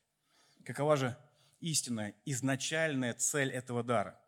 Какова 0.65 0.97
же 0.97 1.17
истинная, 1.59 2.15
изначальная 2.25 3.13
цель 3.13 3.51
этого 3.51 3.83
дара– 3.83 4.19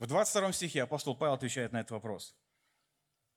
в 0.00 0.06
22 0.06 0.52
стихе 0.54 0.82
апостол 0.82 1.14
Павел 1.14 1.34
отвечает 1.34 1.72
на 1.72 1.80
этот 1.80 1.90
вопрос. 1.90 2.34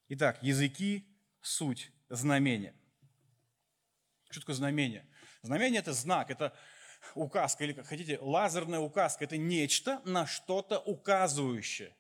Итак, 0.08 0.42
языки– 0.42 1.06
суть 1.42 1.92
знамения. 2.08 2.74
Что 4.30 4.40
такое 4.40 4.56
знамение? 4.56 5.06
Знамение– 5.42 5.80
это 5.82 5.92
знак, 5.92 6.32
это 6.32 6.58
указка, 7.16 7.64
или, 7.64 7.74
как 7.74 7.88
хотите, 7.88 8.18
лазерная 8.20 8.80
указка. 8.80 9.26
Это 9.26 9.38
нечто 9.38 10.02
на 10.06 10.26
что-то 10.26 10.80
указывающее. 10.80 11.96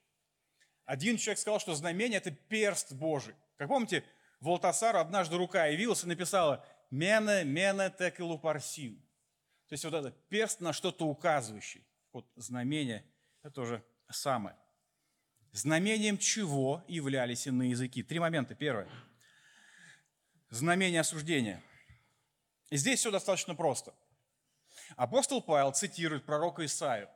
Один 0.85 1.17
человек 1.17 1.39
сказал, 1.39 1.59
что 1.59 1.75
знамение– 1.75 2.17
это 2.19 2.31
перст 2.31 2.93
Божий. 2.93 3.35
Как 3.57 3.69
помните, 3.69 4.03
Волтасару 4.39 4.99
однажды 4.99 5.37
рука 5.37 5.67
явилась 5.67 6.03
и 6.03 6.07
написала 6.07 6.65
«Мене, 6.91 7.43
мене 7.45 7.89
текелу 7.89 8.37
парсил». 8.37 8.95
То 9.69 9.73
есть 9.73 9.85
вот 9.85 9.93
это 9.93 10.11
перст 10.29 10.59
на 10.59 10.73
что-то 10.73 11.05
указывающий. 11.07 11.87
Вот 12.11 12.29
знамение– 12.35 13.05
это 13.41 13.53
тоже 13.53 13.83
самое. 14.09 14.57
Знамением 15.53 16.17
чего 16.17 16.83
являлись 16.87 17.47
иные 17.47 17.69
языки? 17.71 18.03
Три 18.03 18.19
момента. 18.19 18.55
Первое. 18.55 18.89
Знамение 20.49 21.01
осуждения. 21.01 21.63
Здесь 22.71 22.99
все 22.99 23.11
достаточно 23.11 23.55
просто. 23.55 23.93
Апостол 24.95 25.41
Павел 25.41 25.71
цитирует 25.71 26.25
пророка 26.25 26.65
Исаию. 26.65 27.10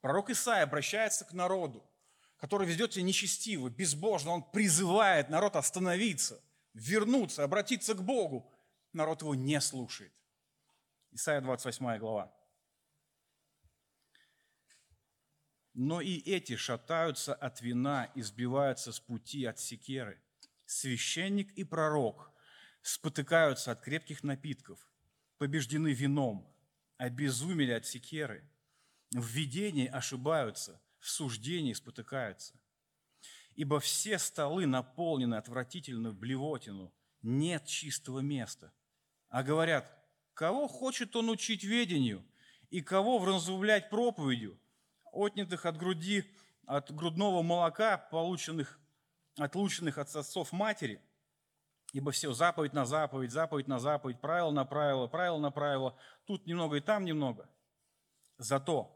Пророк 0.00 0.30
Исаия 0.30 0.62
обращается 0.62 1.24
к 1.24 1.32
народу, 1.32 1.88
который 2.36 2.66
ведет 2.66 2.92
себя 2.92 3.04
нечестиво, 3.04 3.68
безбожно. 3.68 4.30
Он 4.32 4.42
призывает 4.42 5.28
народ 5.28 5.56
остановиться, 5.56 6.40
вернуться, 6.74 7.44
обратиться 7.44 7.94
к 7.94 8.02
Богу. 8.02 8.52
Народ 8.92 9.22
его 9.22 9.34
не 9.34 9.60
слушает. 9.60 10.12
Исайя 11.10 11.40
28 11.40 11.98
глава. 11.98 12.32
Но 15.74 16.00
и 16.00 16.18
эти 16.20 16.56
шатаются 16.56 17.34
от 17.34 17.60
вина 17.60 18.04
и 18.14 18.22
сбиваются 18.22 18.92
с 18.92 19.00
пути 19.00 19.44
от 19.44 19.58
секеры. 19.58 20.22
Священник 20.64 21.52
и 21.52 21.64
пророк 21.64 22.32
спотыкаются 22.80 23.72
от 23.72 23.82
крепких 23.82 24.22
напитков, 24.22 24.86
побеждены 25.38 25.92
вином, 25.92 26.55
обезумели 26.98 27.72
от 27.72 27.86
секеры. 27.86 28.48
В 29.12 29.26
видении 29.26 29.86
ошибаются, 29.86 30.80
в 30.98 31.08
суждении 31.08 31.72
спотыкаются. 31.72 32.54
Ибо 33.54 33.80
все 33.80 34.18
столы 34.18 34.66
наполнены 34.66 35.36
отвратительную 35.36 36.14
блевотину, 36.14 36.92
нет 37.22 37.66
чистого 37.66 38.20
места. 38.20 38.72
А 39.28 39.42
говорят, 39.42 39.90
кого 40.34 40.68
хочет 40.68 41.16
он 41.16 41.30
учить 41.30 41.64
ведению 41.64 42.24
и 42.70 42.80
кого 42.80 43.18
вразумлять 43.18 43.90
проповедью– 43.90 44.60
отнятых 45.16 45.66
от 45.66 45.76
груди, 45.76 46.30
от 46.66 46.94
грудного 46.94 47.42
молока, 47.42 47.96
полученных, 47.96 48.78
отлученных 49.38 49.98
от 49.98 50.14
отцов 50.14 50.52
матери, 50.52 51.00
ибо 51.92 52.10
все 52.10 52.32
заповедь 52.32 52.72
на 52.72 52.84
заповедь, 52.84 53.30
заповедь 53.30 53.68
на 53.68 53.78
заповедь, 53.78 54.20
правило 54.20 54.50
на 54.50 54.64
правило, 54.64 55.06
правило 55.06 55.38
на 55.38 55.50
правило, 55.50 55.98
тут 56.26 56.46
немного 56.46 56.76
и 56.76 56.80
там 56.80 57.04
немного. 57.04 57.48
Зато 58.38 58.92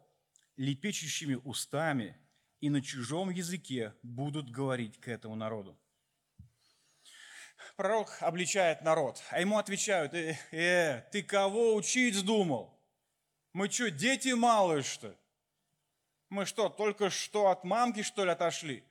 лепечущими 0.57 1.37
устами 1.45 2.17
и 2.61 2.69
на 2.69 2.83
чужом 2.83 3.31
языке 3.31 3.95
будут 4.03 4.51
говорить 4.51 5.01
к 5.01 5.09
этому 5.09 5.35
народу. 5.35 5.79
Пророк 7.77 8.19
обличает 8.21 8.83
народ, 8.83 9.23
а 9.31 9.41
ему 9.41 9.59
отвечают, 9.59 10.13
э, 10.15 10.39
э 10.51 11.03
ты 11.13 11.23
кого 11.23 11.75
учить 11.75 12.15
вздумал? 12.15 12.79
Мы 13.53 13.71
что, 13.71 13.91
дети 13.91 14.29
малые, 14.29 14.83
что? 14.83 15.17
Мы 16.29 16.47
что, 16.47 16.69
только 16.69 17.11
что 17.11 17.49
от 17.49 17.65
мамки, 17.65 18.03
что 18.03 18.25
ли, 18.25 18.31
отошли? 18.31 18.85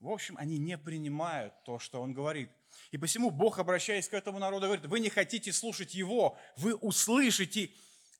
В 0.00 0.08
общем, 0.08 0.36
они 0.38 0.58
не 0.58 0.78
принимают 0.78 1.52
то, 1.64 1.78
что 1.78 2.00
он 2.00 2.14
говорит. 2.14 2.50
И 2.90 2.96
посему 2.96 3.30
Бог, 3.30 3.58
обращаясь 3.58 4.08
к 4.08 4.14
этому 4.14 4.38
народу, 4.38 4.66
говорит, 4.66 4.86
вы 4.86 4.98
не 4.98 5.10
хотите 5.10 5.52
слушать 5.52 5.94
его, 5.94 6.38
вы 6.56 6.74
услышите 6.74 7.70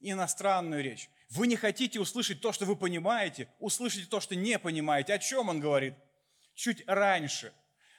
иностранную 0.01 0.83
речь. 0.83 1.09
Вы 1.31 1.47
не 1.47 1.57
хотите 1.57 1.99
услышать 1.99 2.41
то, 2.43 2.53
что 2.53 2.67
вы 2.67 2.77
понимаете, 2.77 3.49
услышите 3.61 4.07
то, 4.07 4.21
что 4.21 4.37
не 4.37 4.59
понимаете. 4.59 5.15
О 5.15 5.19
чем 5.19 5.49
он 5.49 5.61
говорит? 5.61 5.95
Чуть 6.55 6.87
раньше 6.87 7.53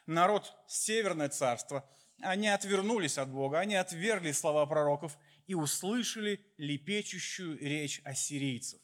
народ 0.06 0.54
Северное 0.68 1.30
царство, 1.30 1.90
они 2.22 2.50
отвернулись 2.50 3.18
от 3.18 3.30
Бога, 3.30 3.60
они 3.60 3.76
отвергли 3.76 4.32
слова 4.32 4.66
пророков 4.68 5.18
и 5.48 5.56
услышали 5.56 6.46
лепечущую 6.58 7.58
речь 7.58 8.00
ассирийцев. 8.04 8.80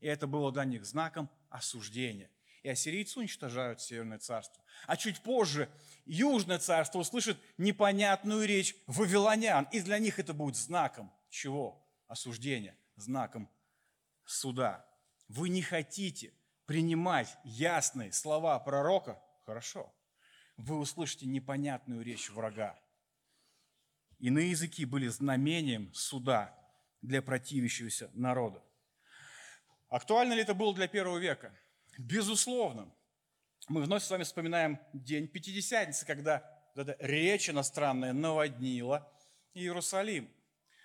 И 0.00 0.06
это 0.06 0.26
было 0.26 0.52
для 0.52 0.64
них 0.64 0.84
знаком 0.84 1.30
осуждения. 1.48 2.30
И 2.62 2.68
ассирийцы 2.68 3.18
уничтожают 3.18 3.80
Северное 3.80 4.18
царство. 4.18 4.62
А 4.86 4.96
чуть 4.96 5.20
позже 5.20 5.68
Южное 6.04 6.58
царство 6.58 7.00
услышит 7.00 7.38
непонятную 7.58 8.46
речь 8.46 8.74
вавилонян. 8.86 9.68
И 9.72 9.80
для 9.80 9.98
них 9.98 10.18
это 10.18 10.32
будет 10.32 10.56
знаком 10.56 11.12
чего? 11.28 11.86
Осуждения, 12.06 12.74
знаком 12.96 13.50
суда. 14.24 14.86
Вы 15.28 15.50
не 15.50 15.60
хотите 15.60 16.32
принимать 16.64 17.36
ясные 17.44 18.12
слова 18.12 18.58
пророка? 18.58 19.22
Хорошо. 19.44 19.94
Вы 20.56 20.78
услышите 20.78 21.26
непонятную 21.26 22.02
речь 22.02 22.30
врага. 22.30 22.78
Иные 24.18 24.50
языки 24.50 24.86
были 24.86 25.08
знамением 25.08 25.92
суда 25.92 26.58
для 27.02 27.20
противящегося 27.20 28.10
народа. 28.14 28.62
Актуально 29.88 30.32
ли 30.32 30.40
это 30.40 30.54
было 30.54 30.74
для 30.74 30.88
первого 30.88 31.18
века? 31.18 31.54
Безусловно. 31.98 32.88
Мы 33.66 33.82
вновь 33.82 34.04
с 34.04 34.10
вами 34.10 34.22
вспоминаем 34.22 34.78
день 34.92 35.26
Пятидесятницы, 35.26 36.06
когда 36.06 36.48
эта 36.76 36.96
речь 37.00 37.50
иностранная 37.50 38.12
наводнила 38.12 39.12
Иерусалим. 39.52 40.32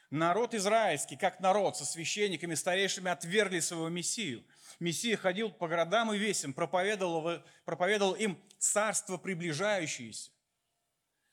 Народ 0.09 0.55
израильский, 0.55 1.15
как 1.15 1.39
народ, 1.39 1.77
со 1.77 1.85
священниками, 1.85 2.55
старейшими 2.55 3.11
отвергли 3.11 3.59
своего 3.59 3.89
Мессию. 3.89 4.43
Мессия 4.79 5.15
ходил 5.15 5.51
по 5.51 5.67
городам 5.67 6.11
и 6.13 6.17
весям, 6.17 6.51
проповедовал, 6.51 7.43
проповедовал 7.63 8.13
им 8.13 8.41
царство 8.57 9.17
приближающееся. 9.17 10.31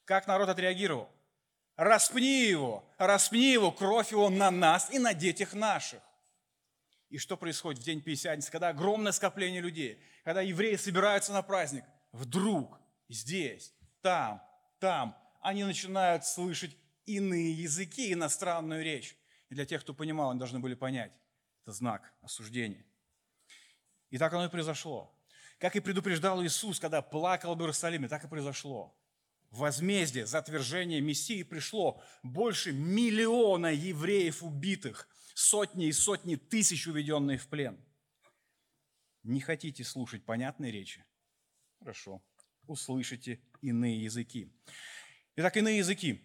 Как 0.05 0.27
народ 0.27 0.51
отреагировал? 0.51 1.09
Распни 1.77 2.43
его, 2.45 2.85
распни 2.99 3.51
его, 3.51 3.73
кровь 3.73 4.13
его 4.13 4.29
на 4.29 4.51
нас 4.51 4.91
и 4.91 4.99
на 4.99 5.15
детях 5.15 5.55
наших. 5.55 6.03
И 7.11 7.19
что 7.19 7.37
происходит 7.37 7.83
в 7.83 7.85
день 7.85 8.01
Пятидесятницы, 8.01 8.53
когда 8.53 8.69
огромное 8.69 9.13
скопление 9.13 9.61
людей, 9.61 10.01
когда 10.25 10.43
евреи 10.43 10.77
собираются 10.77 11.33
на 11.33 11.43
праздник, 11.43 11.85
вдруг 12.13 12.79
здесь, 13.09 13.75
там, 14.01 14.41
там, 14.79 15.17
они 15.43 15.65
начинают 15.65 16.25
слышать 16.25 16.77
иные 17.07 17.53
языки, 17.53 18.13
иностранную 18.13 18.85
речь. 18.85 19.17
И 19.49 19.55
для 19.55 19.67
тех, 19.67 19.83
кто 19.83 19.93
понимал, 19.93 20.31
они 20.31 20.39
должны 20.39 20.61
были 20.61 20.75
понять. 20.75 21.13
Это 21.63 21.73
знак 21.73 22.13
осуждения. 22.23 22.87
И 24.11 24.19
так 24.19 24.33
оно 24.33 24.45
и 24.45 24.49
произошло. 24.49 25.13
Как 25.59 25.75
и 25.75 25.81
предупреждал 25.81 26.43
Иисус, 26.45 26.79
когда 26.79 27.03
плакал 27.03 27.57
в 27.57 27.61
Иерусалиме, 27.61 28.09
так 28.09 28.25
и 28.25 28.29
произошло. 28.29 28.97
Возмездие 29.51 30.27
за 30.27 30.39
отвержение 30.39 31.01
Мессии 31.01 31.43
пришло 31.43 32.01
больше 32.23 32.73
миллиона 32.73 33.67
евреев 33.67 34.45
убитых, 34.45 35.09
сотни 35.41 35.87
и 35.87 35.93
сотни 35.93 36.37
тысяч 36.37 36.87
уведенные 36.87 37.39
в 37.39 37.49
плен. 37.49 37.79
Не 39.23 39.41
хотите 39.41 39.85
слушать 39.85 40.25
понятные 40.25 40.71
речи? 40.71 41.05
Хорошо, 41.79 42.23
услышите 42.67 43.41
иные 43.63 44.05
языки. 44.05 44.53
Итак, 45.37 45.57
иные 45.57 45.79
языки. 45.79 46.23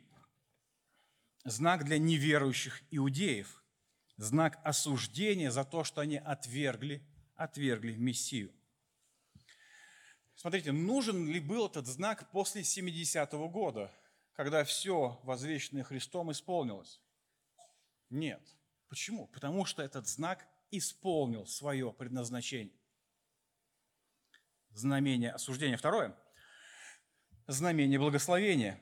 Знак 1.45 1.85
для 1.85 1.97
неверующих 1.97 2.83
иудеев. 2.91 3.63
Знак 4.17 4.59
осуждения 4.63 5.51
за 5.51 5.63
то, 5.63 5.83
что 5.83 6.01
они 6.01 6.17
отвергли, 6.17 7.05
отвергли 7.35 7.95
Мессию. 7.95 8.53
Смотрите, 10.35 10.71
нужен 10.71 11.27
ли 11.27 11.39
был 11.39 11.67
этот 11.67 11.87
знак 11.87 12.29
после 12.31 12.61
70-го 12.63 13.47
года, 13.49 13.91
когда 14.33 14.63
все 14.65 15.19
возвещенное 15.23 15.83
Христом 15.83 16.31
исполнилось? 16.31 17.01
Нет. 18.09 18.41
Почему? 18.95 19.27
Потому 19.27 19.65
что 19.65 19.83
этот 19.83 20.07
знак 20.07 20.47
исполнил 20.71 21.45
свое 21.45 21.91
предназначение. 21.91 22.79
Знамение 24.69 25.33
осуждения. 25.33 25.75
Второе. 25.75 26.17
Знамение 27.45 27.99
благословения. 27.99 28.81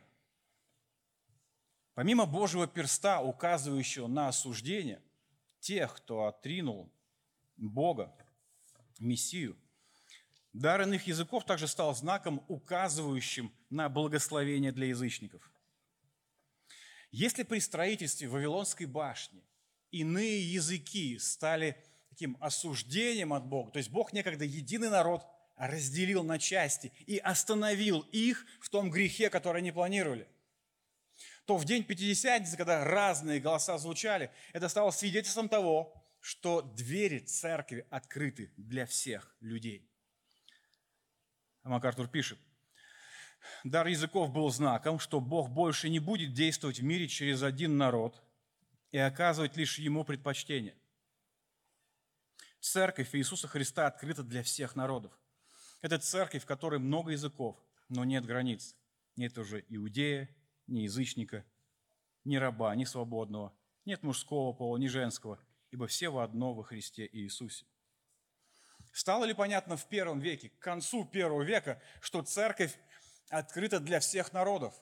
Помимо 1.96 2.28
Божьего 2.28 2.68
перста, 2.68 3.22
указывающего 3.22 4.06
на 4.06 4.28
осуждение 4.28 5.02
тех, 5.60 5.96
кто 5.96 6.26
отринул 6.26 6.94
Бога, 7.58 8.16
Мессию, 9.00 9.58
дар 10.54 10.84
иных 10.84 11.08
языков 11.08 11.44
также 11.44 11.68
стал 11.68 11.96
знаком, 11.96 12.46
указывающим 12.50 13.52
на 13.72 13.90
благословение 13.90 14.72
для 14.72 14.90
язычников. 14.90 15.52
Если 17.10 17.42
при 17.42 17.58
строительстве 17.58 18.28
Вавилонской 18.28 18.86
башни 18.86 19.44
иные 19.94 20.42
языки 20.42 21.18
стали 21.20 21.78
таким 22.10 22.36
осуждением 22.42 23.32
от 23.34 23.46
Бога, 23.46 23.72
то 23.72 23.78
есть 23.78 23.90
Бог 23.90 24.12
некогда 24.12 24.44
единый 24.44 24.90
народ 24.90 25.26
разделил 25.56 26.24
на 26.24 26.40
части 26.40 26.92
и 27.06 27.18
остановил 27.18 28.02
их 28.12 28.46
в 28.60 28.70
том 28.70 28.90
грехе, 28.90 29.30
который 29.30 29.60
они 29.60 29.72
планировали, 29.72 30.28
то 31.46 31.58
в 31.58 31.66
день 31.66 31.84
Пятидесятницы, 31.84 32.58
когда 32.58 32.84
разные 32.84 33.40
голоса 33.40 33.78
звучали, 33.78 34.32
это 34.52 34.68
стало 34.68 34.92
свидетельством 34.92 35.48
того, 35.48 35.94
что 36.20 36.62
двери 36.62 37.20
церкви 37.20 37.86
открыты 37.90 38.52
для 38.58 38.86
всех 38.86 39.36
людей. 39.42 39.90
А 41.64 41.70
МакАртур 41.70 42.08
пишет, 42.08 42.40
дар 43.64 43.88
языков 43.88 44.32
был 44.32 44.50
знаком, 44.50 45.00
что 45.00 45.20
Бог 45.20 45.50
больше 45.50 45.90
не 45.90 46.00
будет 46.00 46.34
действовать 46.34 46.80
в 46.80 46.84
мире 46.84 47.08
через 47.08 47.44
один 47.44 47.78
народ 47.78 48.24
и 48.94 48.98
оказывать 49.00 49.58
лишь 49.58 49.80
ему 49.80 50.06
предпочтение. 50.06 50.78
Церковь 52.60 53.14
Иисуса 53.16 53.48
Христа 53.48 53.88
открыта 53.88 54.22
для 54.22 54.44
всех 54.44 54.76
народов. 54.76 55.12
Это 55.82 55.98
церковь, 55.98 56.44
в 56.44 56.46
которой 56.46 56.80
много 56.80 57.12
языков, 57.12 57.58
но 57.90 58.06
нет 58.06 58.24
границ. 58.24 58.76
Нет 59.16 59.36
уже 59.40 59.66
иудея, 59.68 60.30
ни 60.68 60.82
язычника, 60.82 61.44
ни 62.24 62.36
раба, 62.36 62.76
ни 62.76 62.86
свободного. 62.86 63.52
Нет 63.84 64.04
мужского 64.04 64.54
пола, 64.54 64.78
ни 64.78 64.88
женского, 64.88 65.40
ибо 65.72 65.88
все 65.88 66.10
во 66.10 66.24
одно 66.24 66.54
во 66.54 66.64
Христе 66.64 67.10
Иисусе. 67.12 67.66
Стало 68.92 69.26
ли 69.26 69.34
понятно 69.34 69.76
в 69.76 69.88
первом 69.90 70.20
веке, 70.20 70.50
к 70.50 70.60
концу 70.60 71.04
первого 71.04 71.42
века, 71.42 71.82
что 72.00 72.22
церковь 72.22 72.78
открыта 73.30 73.80
для 73.80 74.00
всех 74.00 74.34
народов? 74.34 74.80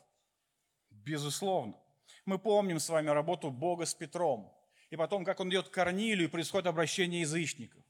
Безусловно. 0.90 1.81
Мы 2.26 2.38
помним 2.38 2.80
с 2.80 2.90
вами 2.90 3.10
работу 3.10 3.50
Бога 3.50 3.86
с 3.86 3.94
Петром, 3.94 4.54
и 4.90 4.96
потом, 4.96 5.26
как 5.26 5.40
он 5.40 5.50
идет 5.50 5.70
к 5.70 5.74
Корнилию, 5.74 6.28
и 6.28 6.32
происходит 6.32 6.68
обращение 6.68 7.22
язычников. 7.22 7.84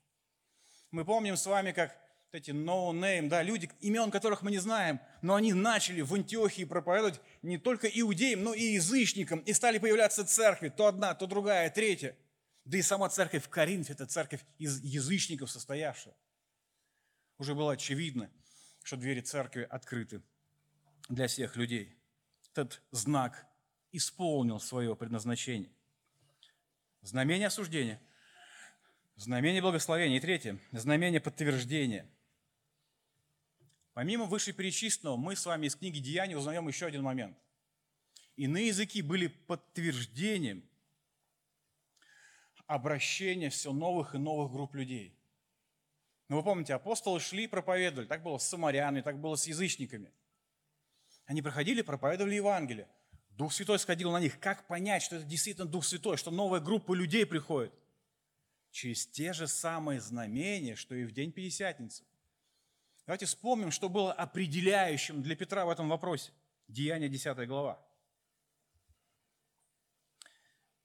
Мы 0.92 1.06
помним 1.06 1.36
с 1.36 1.46
вами, 1.46 1.72
как 1.72 1.98
эти 2.32 2.52
no-name, 2.52 3.28
да, 3.28 3.44
люди, 3.44 3.70
имен 3.82 4.10
которых 4.10 4.42
мы 4.42 4.52
не 4.52 4.60
знаем, 4.60 5.02
но 5.22 5.36
они 5.36 5.54
начали 5.54 6.02
в 6.02 6.14
Антиохии 6.14 6.64
проповедовать 6.64 7.20
не 7.42 7.58
только 7.58 7.88
иудеям, 7.88 8.44
но 8.44 8.54
и 8.54 8.74
язычникам, 8.74 9.40
и 9.40 9.54
стали 9.54 9.80
появляться 9.80 10.26
церкви, 10.26 10.70
то 10.70 10.88
одна, 10.88 11.14
то 11.14 11.28
другая, 11.28 11.70
третья. 11.70 12.16
Да 12.64 12.78
и 12.78 12.82
сама 12.82 13.10
церковь 13.10 13.44
в 13.44 13.50
Коринфе– 13.50 13.94
это 13.94 14.06
церковь 14.06 14.46
из 14.60 14.82
язычников 14.82 15.52
состоявшая. 15.52 16.16
Уже 17.38 17.56
было 17.56 17.74
очевидно, 17.74 18.32
что 18.84 18.98
двери 18.98 19.22
церкви 19.22 19.68
открыты 19.70 20.22
для 21.10 21.28
всех 21.28 21.56
людей. 21.56 21.98
Этот 22.52 22.82
знак 22.92 23.48
исполнил 23.92 24.60
свое 24.60 24.96
предназначение. 24.96 25.72
Знамение 27.02 27.48
осуждения, 27.48 28.02
знамение 29.16 29.62
благословения. 29.62 30.18
И 30.18 30.22
третье– 30.22 30.60
знамение 30.72 31.20
подтверждения– 31.20 32.10
Помимо 33.94 34.26
вышеперечисленного, 34.26 35.18
мы 35.18 35.36
с 35.36 35.46
вами 35.46 35.68
из 35.68 35.76
книги 35.76 36.00
Деяний 36.00 36.36
узнаем 36.36 36.68
еще 36.68 36.86
один 36.86 37.04
момент. 37.04 37.38
Иные 38.38 38.68
языки 38.68 39.02
были 39.02 39.28
подтверждением 39.28 40.64
обращения 42.68 43.50
все 43.50 43.74
новых 43.74 44.16
и 44.16 44.18
новых 44.18 44.52
групп 44.52 44.76
людей. 44.76 45.18
Но 46.30 46.38
вы 46.38 46.44
помните, 46.44 46.74
апостолы 46.74 47.20
шли 47.20 47.44
и 47.44 47.48
проповедовали. 47.48 48.08
Так 48.08 48.24
было 48.24 48.38
с 48.38 48.48
самарянами, 48.48 49.02
так 49.02 49.20
было 49.20 49.36
с 49.36 49.46
язычниками. 49.46 50.14
Они 51.26 51.42
проходили, 51.42 51.82
проповедовали 51.82 52.36
Евангелие. 52.36 52.88
Дух 53.32 53.54
Святой 53.54 53.80
сходил 53.80 54.12
на 54.12 54.20
них. 54.20 54.40
Как 54.40 54.68
понять, 54.68 55.04
что 55.04 55.16
это 55.16 55.26
действительно 55.26 55.68
Дух 55.68 55.86
Святой, 55.86 56.18
что 56.18 56.32
новая 56.32 56.60
группа 56.60 56.94
людей 56.94 57.26
приходит? 57.26 57.74
Через 58.72 59.08
те 59.08 59.34
же 59.34 59.48
самые 59.48 60.00
знамения, 60.00 60.76
что 60.76 60.96
и 60.96 61.04
в 61.04 61.12
день 61.12 61.32
Пятидесятницы. 61.32 62.04
Давайте 63.06 63.26
вспомним, 63.26 63.72
что 63.72 63.90
было 63.90 64.14
определяющим 64.14 65.22
для 65.22 65.36
Петра 65.36 65.66
в 65.66 65.70
этом 65.70 65.90
вопросе. 65.90 66.32
Деяние 66.68 67.10
10 67.10 67.48
глава. 67.48 67.86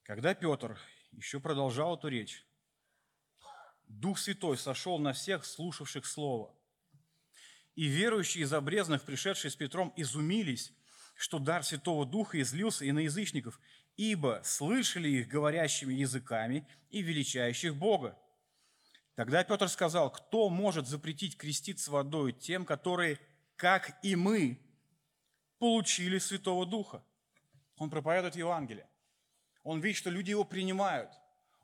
Когда 0.03 0.35
Петр 0.35 0.79
еще 1.13 1.41
продолжал 1.41 1.97
эту 1.97 2.09
речь, 2.09 2.45
Дух 3.87 4.19
Святой 4.19 4.57
сошел 4.57 4.99
на 4.99 5.13
всех 5.13 5.45
слушавших 5.45 6.07
Слово. 6.07 6.55
И 7.75 7.87
верующие 7.87 8.45
из 8.45 8.53
обрезанных, 8.53 9.03
пришедшие 9.03 9.51
с 9.51 9.57
Петром, 9.57 9.93
изумились, 9.97 10.73
что 11.16 11.38
дар 11.38 11.64
Святого 11.64 12.05
Духа 12.05 12.40
излился 12.40 12.85
и 12.85 12.92
на 12.92 13.00
язычников, 13.00 13.59
ибо 13.96 14.42
слышали 14.44 15.09
их 15.09 15.29
говорящими 15.29 15.94
языками 15.94 16.66
и 16.90 17.02
величающих 17.02 17.74
Бога. 17.74 18.18
Тогда 19.14 19.42
Петр 19.42 19.68
сказал, 19.68 20.11
кто 20.11 20.50
может 20.50 20.87
запретить 20.87 21.38
креститься 21.38 21.90
водой 21.90 22.33
тем, 22.33 22.66
которые, 22.66 23.18
как 23.57 23.98
и 24.02 24.14
мы, 24.14 24.61
получили 25.59 26.18
Святого 26.18 26.66
Духа? 26.66 27.02
Он 27.79 27.88
проповедует 27.88 28.37
Евангелие. 28.37 28.87
Он 29.62 29.81
видит, 29.81 29.96
что 29.96 30.11
люди 30.11 30.31
его 30.31 30.44
принимают. 30.44 31.11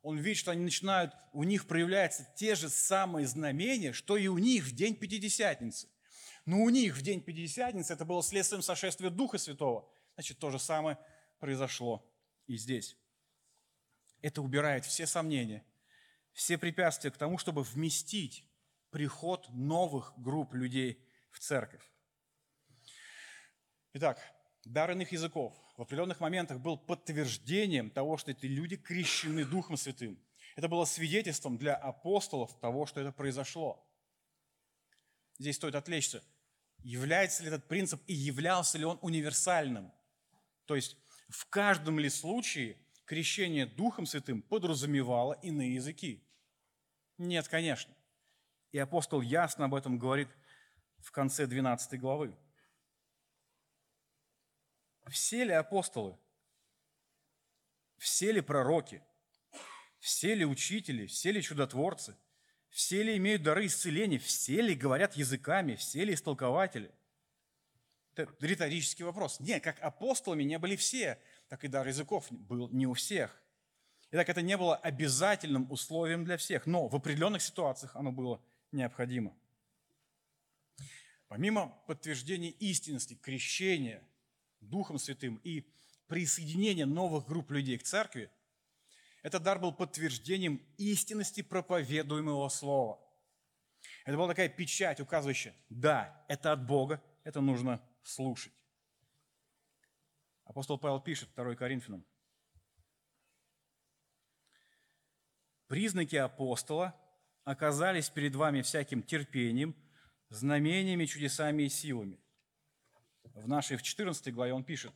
Он 0.02 0.18
видит, 0.18 0.38
что 0.38 0.50
они 0.50 0.64
начинают, 0.64 1.14
у 1.32 1.44
них 1.44 1.66
проявляются 1.66 2.26
те 2.36 2.54
же 2.54 2.70
самые 2.70 3.26
знамения, 3.26 3.92
что 3.92 4.16
и 4.16 4.26
у 4.28 4.38
них 4.38 4.64
в 4.64 4.74
день 4.74 4.96
Пятидесятницы. 4.96 5.88
Но 6.44 6.58
у 6.58 6.70
них 6.70 6.96
в 6.96 7.02
день 7.02 7.20
Пятидесятницы 7.20 7.92
это 7.92 8.04
было 8.04 8.22
следствием 8.22 8.62
сошествия 8.62 9.10
Духа 9.10 9.38
Святого. 9.38 9.88
Значит, 10.14 10.38
то 10.38 10.50
же 10.50 10.58
самое 10.58 10.98
произошло 11.38 12.04
и 12.46 12.56
здесь. 12.56 12.96
Это 14.20 14.42
убирает 14.42 14.84
все 14.84 15.06
сомнения– 15.06 15.64
все 16.32 16.58
препятствия 16.58 17.10
к 17.10 17.16
тому, 17.16 17.38
чтобы 17.38 17.62
вместить 17.62 18.46
приход 18.90 19.48
новых 19.50 20.12
групп 20.16 20.54
людей 20.54 21.04
в 21.30 21.38
церковь. 21.38 21.82
Итак, 23.94 24.18
дар 24.64 24.90
иных 24.92 25.12
языков 25.12 25.54
в 25.76 25.82
определенных 25.82 26.20
моментах 26.20 26.60
был 26.60 26.78
подтверждением 26.78 27.90
того, 27.90 28.16
что 28.16 28.30
эти 28.30 28.46
люди 28.46 28.76
крещены 28.76 29.44
Духом 29.44 29.76
Святым. 29.76 30.18
Это 30.56 30.68
было 30.68 30.84
свидетельством 30.84 31.58
для 31.58 31.74
апостолов 31.74 32.58
того, 32.60 32.86
что 32.86 33.00
это 33.00 33.12
произошло. 33.12 33.86
Здесь 35.38 35.56
стоит 35.56 35.74
отвлечься. 35.74 36.22
Является 36.82 37.42
ли 37.42 37.48
этот 37.48 37.68
принцип 37.68 38.02
и 38.06 38.14
являлся 38.14 38.78
ли 38.78 38.84
он 38.84 38.98
универсальным? 39.02 39.92
То 40.66 40.74
есть 40.74 40.96
в 41.28 41.46
каждом 41.46 41.98
ли 41.98 42.08
случае 42.08 42.78
крещение 43.04 43.66
Духом 43.66 44.06
Святым 44.06 44.42
подразумевало 44.42 45.34
иные 45.42 45.74
языки? 45.74 46.26
Нет, 47.18 47.48
конечно. 47.48 47.94
И 48.72 48.78
апостол 48.78 49.20
ясно 49.20 49.66
об 49.66 49.74
этом 49.74 49.98
говорит 49.98 50.28
в 50.98 51.10
конце 51.12 51.46
12 51.46 52.00
главы. 52.00 52.36
Все 55.08 55.44
ли 55.44 55.52
апостолы 55.52 56.18
все 58.02 58.32
ли 58.32 58.40
пророки, 58.40 59.00
все 60.00 60.34
ли 60.34 60.44
учители, 60.44 61.06
все 61.06 61.30
ли 61.30 61.40
чудотворцы, 61.40 62.16
все 62.72 63.02
ли 63.02 63.18
имеют 63.18 63.42
дары 63.42 63.66
исцеления, 63.66 64.18
все 64.18 64.62
ли 64.62 64.74
говорят 64.74 65.14
языками, 65.14 65.76
все 65.76 66.04
ли 66.04 66.14
истолкователи? 66.14 66.90
Это 68.14 68.34
риторический 68.40 69.04
вопрос. 69.04 69.40
Нет, 69.40 69.62
как 69.62 69.78
апостолами 69.80 70.42
не 70.42 70.58
были 70.58 70.76
все, 70.76 71.18
так 71.48 71.64
и 71.64 71.68
дар 71.68 71.86
языков 71.86 72.26
был 72.30 72.70
не 72.70 72.86
у 72.86 72.94
всех. 72.94 73.38
Итак, 74.10 74.28
это 74.30 74.40
не 74.40 74.56
было 74.56 74.74
обязательным 74.76 75.70
условием 75.70 76.24
для 76.24 76.38
всех, 76.38 76.66
но 76.66 76.88
в 76.88 76.96
определенных 76.96 77.42
ситуациях 77.42 77.94
оно 77.94 78.10
было 78.10 78.42
необходимо. 78.72 79.36
Помимо 81.28 81.78
подтверждения 81.86 82.50
истинности, 82.50 83.14
крещения 83.14 84.02
Духом 84.60 84.98
Святым 84.98 85.36
и 85.44 85.66
присоединения 86.06 86.86
новых 86.86 87.26
групп 87.26 87.50
людей 87.50 87.76
к 87.76 87.82
церкви, 87.82 88.30
этот 89.22 89.42
дар 89.42 89.58
был 89.58 89.72
подтверждением 89.72 90.60
истинности 90.78 91.42
проповедуемого 91.42 92.48
слова. 92.48 93.00
Это 94.04 94.16
была 94.16 94.28
такая 94.28 94.48
печать, 94.48 95.00
указывающая, 95.00 95.54
да, 95.68 96.24
это 96.28 96.52
от 96.52 96.66
Бога, 96.66 97.02
это 97.24 97.40
нужно 97.40 97.80
слушать. 98.02 98.52
Апостол 100.44 100.78
Павел 100.78 101.00
пишет 101.00 101.30
2 101.34 101.54
Коринфянам. 101.54 102.04
Признаки 105.68 106.16
апостола 106.16 106.94
оказались 107.44 108.10
перед 108.10 108.34
вами 108.34 108.60
всяким 108.62 109.02
терпением, 109.02 109.74
знамениями, 110.28 111.06
чудесами 111.06 111.62
и 111.62 111.68
силами. 111.68 112.20
В 113.24 113.48
нашей, 113.48 113.76
в 113.76 113.82
14 113.82 114.34
главе 114.34 114.52
он 114.52 114.64
пишет, 114.64 114.92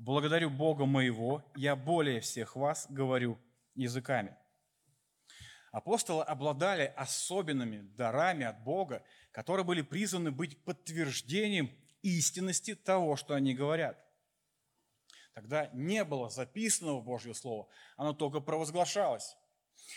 «Благодарю 0.00 0.48
Бога 0.48 0.86
моего, 0.86 1.44
я 1.56 1.74
более 1.74 2.20
всех 2.20 2.54
вас 2.54 2.86
говорю 2.88 3.38
языками». 3.74 4.36
Апостолы 5.72 6.22
обладали 6.22 6.92
особенными 6.96 7.80
дарами 7.96 8.44
от 8.46 8.62
Бога, 8.62 9.02
которые 9.32 9.64
были 9.64 9.82
призваны 9.82 10.30
быть 10.30 10.64
подтверждением 10.64 11.70
истинности 12.02 12.74
того, 12.74 13.16
что 13.16 13.34
они 13.34 13.54
говорят. 13.54 13.98
Тогда 15.34 15.68
не 15.72 16.04
было 16.04 16.30
записанного 16.30 17.00
Божьего 17.00 17.34
Слова, 17.34 17.68
оно 17.96 18.12
только 18.12 18.40
провозглашалось. 18.40 19.36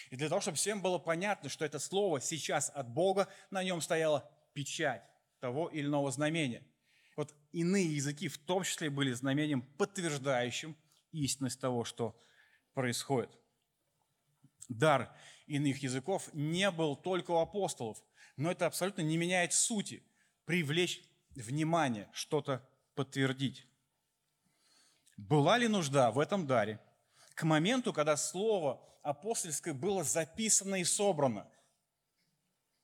И 0.10 0.16
для 0.16 0.30
того, 0.30 0.42
чтобы 0.42 0.58
всем 0.58 0.82
было 0.82 0.98
понятно, 0.98 1.50
что 1.50 1.64
это 1.64 1.80
Слово 1.80 2.22
сейчас 2.22 2.70
от 2.74 2.90
Бога, 2.90 3.28
на 3.50 3.64
нем 3.64 3.82
стояла 3.82 4.30
печать 4.54 5.04
того 5.40 5.68
или 5.68 5.86
иного 5.86 6.12
знамения. 6.12 6.64
Вот 7.16 7.34
иные 7.52 7.96
языки 7.96 8.28
в 8.28 8.38
том 8.38 8.64
числе 8.64 8.90
были 8.90 9.12
знамением, 9.12 9.62
подтверждающим 9.62 10.76
истинность 11.12 11.60
того, 11.60 11.84
что 11.84 12.20
происходит. 12.74 13.30
Дар 14.70 15.14
иных 15.48 15.84
языков 15.84 16.30
не 16.34 16.72
был 16.72 16.96
только 16.96 17.32
у 17.32 17.38
апостолов, 17.38 18.02
но 18.38 18.52
это 18.52 18.66
абсолютно 18.66 19.02
не 19.02 19.18
меняет 19.18 19.54
сути– 19.54 20.04
привлечь 20.46 21.02
внимание, 21.36 22.10
что-то 22.12 22.68
подтвердить. 22.96 23.68
Была 25.16 25.58
ли 25.58 25.68
нужда 25.68 26.12
в 26.12 26.20
этом 26.20 26.48
даре 26.48 26.80
к 27.36 27.44
моменту, 27.44 27.94
когда 27.94 28.18
слово 28.18 28.84
апостольское 29.02 29.74
было 29.74 30.04
записано 30.04 30.76
и 30.76 30.84
собрано? 30.84 31.50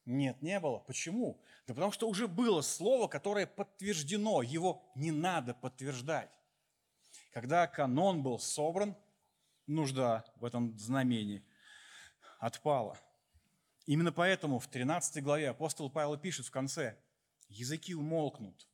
Нет, 0.05 0.41
не 0.41 0.59
было. 0.61 0.79
Почему? 0.79 1.41
Да 1.67 1.73
потому 1.73 1.91
что 1.91 2.07
уже 2.07 2.29
было 2.29 2.61
слово, 2.61 3.09
которое 3.09 3.45
подтверждено, 3.45 4.41
его 4.41 4.89
не 4.95 5.11
надо 5.11 5.53
подтверждать. 5.53 6.31
Когда 7.33 7.67
канон 7.67 8.23
был 8.23 8.39
собран, 8.39 8.95
нужда 9.67 10.23
в 10.37 10.45
этом 10.45 10.77
знамении 10.79 11.43
отпала. 12.39 12.97
Именно 13.85 14.13
поэтому 14.13 14.59
в 14.59 14.67
13 14.67 15.21
главе 15.21 15.49
апостол 15.49 15.89
Павел 15.89 16.17
пишет 16.17 16.45
в 16.45 16.51
конце, 16.51 16.97
языки 17.49 17.93
умолкнут. 17.93 18.67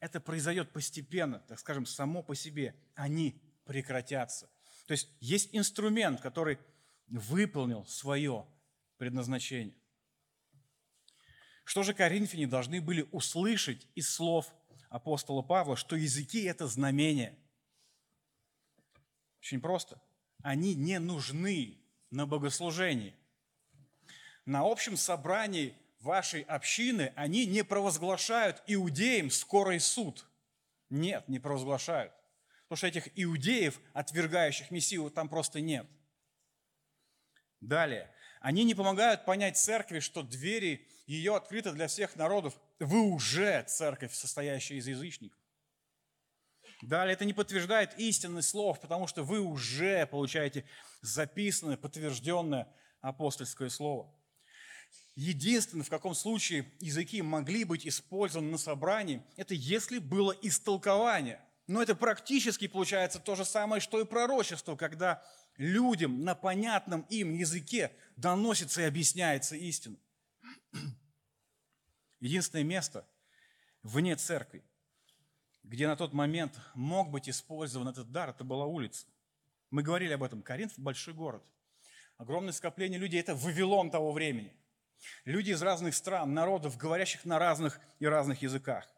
Это 0.00 0.18
произойдет 0.18 0.72
постепенно, 0.72 1.40
так 1.40 1.58
скажем, 1.60 1.84
само 1.84 2.22
по 2.22 2.34
себе. 2.34 2.74
Они 2.94 3.40
прекратятся. 3.66 4.48
То 4.86 4.92
есть 4.92 5.08
есть 5.20 5.50
инструмент, 5.52 6.20
который 6.20 6.58
выполнил 7.08 7.84
свое 7.86 8.46
предназначение. 8.96 9.76
Что 11.64 11.82
же 11.82 11.94
коринфяне 11.94 12.46
должны 12.46 12.80
были 12.80 13.06
услышать 13.12 13.86
из 13.94 14.10
слов 14.10 14.52
апостола 14.88 15.42
Павла, 15.42 15.76
что 15.76 15.96
языки– 15.96 16.42
это 16.44 16.66
знамение? 16.66 17.38
Очень 19.40 19.60
просто. 19.60 20.00
Они 20.42 20.74
не 20.74 20.98
нужны 20.98 21.78
на 22.10 22.26
богослужении. 22.26 23.14
На 24.44 24.62
общем 24.62 24.96
собрании 24.96 25.74
вашей 26.00 26.42
общины 26.42 27.12
они 27.16 27.46
не 27.46 27.62
провозглашают 27.62 28.62
иудеям 28.66 29.30
скорый 29.30 29.80
суд. 29.80 30.26
Нет, 30.90 31.28
не 31.28 31.38
провозглашают. 31.38 32.12
Потому 32.64 32.76
что 32.76 32.86
этих 32.86 33.08
иудеев, 33.14 33.80
отвергающих 33.92 34.70
Мессию, 34.70 35.10
там 35.10 35.28
просто 35.28 35.60
нет. 35.60 35.86
Далее. 37.60 38.12
Они 38.40 38.64
не 38.64 38.74
помогают 38.74 39.24
понять 39.24 39.56
церкви, 39.56 40.00
что 40.00 40.22
двери 40.22 40.88
ее 41.12 41.36
открыты 41.36 41.72
для 41.72 41.88
всех 41.88 42.16
народов. 42.16 42.54
Вы 42.78 43.00
уже 43.00 43.62
церковь, 43.68 44.14
состоящая 44.14 44.76
из 44.76 44.86
язычников. 44.86 45.38
Далее, 46.82 47.14
это 47.14 47.24
не 47.24 47.32
подтверждает 47.32 47.98
истинность 47.98 48.48
слов, 48.48 48.80
потому 48.80 49.06
что 49.06 49.22
вы 49.22 49.40
уже 49.40 50.06
получаете 50.06 50.64
записанное, 51.00 51.76
подтвержденное 51.76 52.66
апостольское 53.00 53.68
слово. 53.68 54.12
Единственное, 55.14 55.84
в 55.84 55.90
каком 55.90 56.14
случае 56.14 56.72
языки 56.80 57.20
могли 57.22 57.64
быть 57.64 57.86
использованы 57.86 58.50
на 58.50 58.58
собрании, 58.58 59.22
это 59.36 59.54
если 59.54 59.98
было 59.98 60.32
истолкование. 60.42 61.40
Но 61.66 61.82
это 61.82 61.94
практически 61.94 62.66
получается 62.66 63.20
то 63.20 63.36
же 63.36 63.44
самое, 63.44 63.80
что 63.80 64.00
и 64.00 64.04
пророчество, 64.04 64.74
когда 64.74 65.22
людям 65.56 66.24
на 66.24 66.34
понятном 66.34 67.02
им 67.10 67.34
языке 67.34 67.92
доносится 68.16 68.80
и 68.82 68.84
объясняется 68.84 69.54
истина. 69.54 69.96
Единственное 72.22 72.62
место 72.62 73.04
вне 73.82 74.14
церкви, 74.14 74.62
где 75.64 75.88
на 75.88 75.96
тот 75.96 76.12
момент 76.12 76.56
мог 76.72 77.10
быть 77.10 77.28
использован 77.28 77.88
этот 77.88 78.12
дар, 78.12 78.30
это 78.30 78.44
была 78.44 78.64
улица. 78.64 79.08
Мы 79.70 79.82
говорили 79.82 80.12
об 80.12 80.22
этом. 80.22 80.40
Коринф– 80.40 80.72
большой 80.76 81.14
город. 81.14 81.42
Огромное 82.18 82.52
скопление 82.52 83.00
людей– 83.00 83.18
это 83.22 83.34
Вавилон 83.34 83.90
того 83.90 84.12
времени. 84.12 84.54
Люди 85.24 85.50
из 85.50 85.62
разных 85.62 85.96
стран, 85.96 86.32
народов, 86.32 86.76
говорящих 86.76 87.24
на 87.24 87.40
разных 87.40 87.80
и 87.98 88.06
разных 88.06 88.40
языках. 88.40 88.88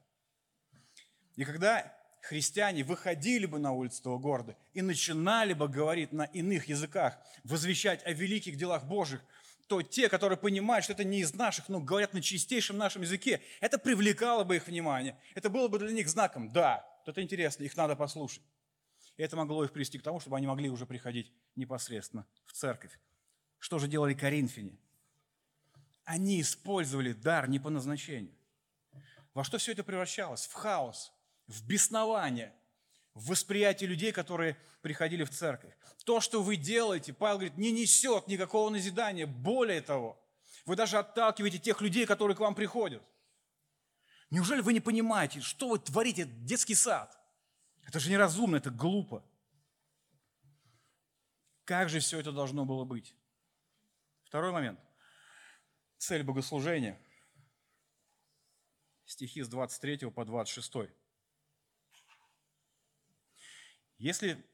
И 1.36 1.46
когда 1.46 1.96
христиане 2.20 2.84
выходили 2.84 3.46
бы 3.46 3.58
на 3.58 3.72
улицу 3.72 4.00
этого 4.00 4.18
города 4.18 4.54
и 4.74 4.82
начинали 4.82 5.54
бы 5.54 5.66
говорить 5.66 6.12
на 6.12 6.24
иных 6.24 6.68
языках, 6.68 7.16
возвещать 7.42 8.04
о 8.04 8.12
великих 8.12 8.58
делах 8.58 8.84
Божьих, 8.84 9.22
то 9.66 9.82
те, 9.82 10.08
которые 10.08 10.38
понимают, 10.38 10.84
что 10.84 10.92
это 10.92 11.04
не 11.04 11.20
из 11.20 11.34
наших, 11.34 11.68
но 11.68 11.80
говорят 11.80 12.12
на 12.12 12.20
чистейшем 12.20 12.76
нашем 12.76 13.02
языке, 13.02 13.40
это 13.60 13.78
привлекало 13.78 14.44
бы 14.44 14.56
их 14.56 14.66
внимание. 14.66 15.18
Это 15.34 15.48
было 15.48 15.68
бы 15.68 15.78
для 15.78 15.90
них 15.90 16.08
знаком, 16.08 16.52
да, 16.52 16.86
это 17.06 17.22
интересно, 17.22 17.64
их 17.64 17.76
надо 17.76 17.96
послушать. 17.96 18.42
И 19.16 19.22
это 19.22 19.36
могло 19.36 19.64
их 19.64 19.72
привести 19.72 19.98
к 19.98 20.02
тому, 20.02 20.20
чтобы 20.20 20.36
они 20.36 20.46
могли 20.46 20.68
уже 20.68 20.86
приходить 20.86 21.32
непосредственно 21.54 22.26
в 22.44 22.52
церковь. 22.52 22.98
Что 23.58 23.78
же 23.78 23.88
делали 23.88 24.14
коринфяне? 24.14 24.76
Они 26.04 26.40
использовали 26.40 27.12
дар 27.12 27.48
не 27.48 27.58
по 27.58 27.70
назначению. 27.70 28.34
Во 29.32 29.44
что 29.44 29.58
все 29.58 29.72
это 29.72 29.82
превращалось? 29.82 30.46
В 30.46 30.52
хаос, 30.52 31.12
в 31.46 31.66
беснование, 31.66 32.52
в 33.14 33.28
восприятие 33.28 33.88
людей, 33.88 34.12
которые 34.12 34.56
приходили 34.82 35.24
в 35.24 35.30
церковь. 35.30 35.72
То, 36.04 36.20
что 36.20 36.42
вы 36.42 36.56
делаете, 36.56 37.12
Павел 37.12 37.38
говорит, 37.38 37.56
не 37.56 37.72
несет 37.72 38.26
никакого 38.26 38.70
назидания. 38.70 39.26
Более 39.26 39.80
того, 39.80 40.20
вы 40.66 40.76
даже 40.76 40.98
отталкиваете 40.98 41.58
тех 41.58 41.80
людей, 41.80 42.06
которые 42.06 42.36
к 42.36 42.40
вам 42.40 42.54
приходят. 42.54 43.02
Неужели 44.30 44.60
вы 44.60 44.72
не 44.72 44.80
понимаете, 44.80 45.40
что 45.40 45.68
вы 45.68 45.78
творите? 45.78 46.24
Детский 46.24 46.74
сад. 46.74 47.16
Это 47.86 48.00
же 48.00 48.10
неразумно, 48.10 48.56
это 48.56 48.70
глупо. 48.70 49.24
Как 51.64 51.88
же 51.88 52.00
все 52.00 52.18
это 52.18 52.32
должно 52.32 52.64
было 52.64 52.84
быть? 52.84 53.14
Второй 54.24 54.50
момент. 54.50 54.80
Цель 55.98 56.24
богослужения. 56.24 57.00
Стихи 59.06 59.42
с 59.42 59.48
23 59.48 60.10
по 60.10 60.24
26. 60.24 60.90
Если 64.04 64.44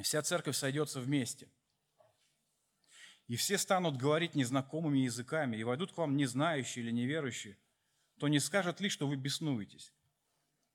вся 0.00 0.22
церковь 0.22 0.56
сойдется 0.56 1.00
вместе, 1.00 1.48
и 3.26 3.34
все 3.34 3.58
станут 3.58 3.96
говорить 3.96 4.36
незнакомыми 4.36 5.00
языками, 5.00 5.56
и 5.56 5.64
войдут 5.64 5.90
к 5.90 5.98
вам 5.98 6.16
не 6.16 6.26
знающие 6.26 6.84
или 6.84 6.92
неверующие, 6.92 7.58
то 8.20 8.28
не 8.28 8.38
скажет 8.38 8.80
ли, 8.80 8.88
что 8.88 9.08
вы 9.08 9.16
беснуетесь. 9.16 9.92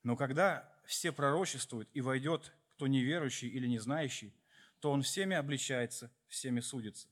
Но 0.03 0.17
когда 0.17 0.69
все 0.83 1.13
пророчествуют, 1.13 1.87
и 1.93 2.01
войдет 2.01 2.51
кто 2.75 2.85
неверующий 2.87 3.47
или 3.47 3.65
не 3.65 3.79
знающий, 3.79 4.33
то 4.81 4.91
он 4.91 5.01
всеми 5.01 5.37
обличается, 5.37 6.11
всеми 6.27 6.59
судится. 6.59 7.07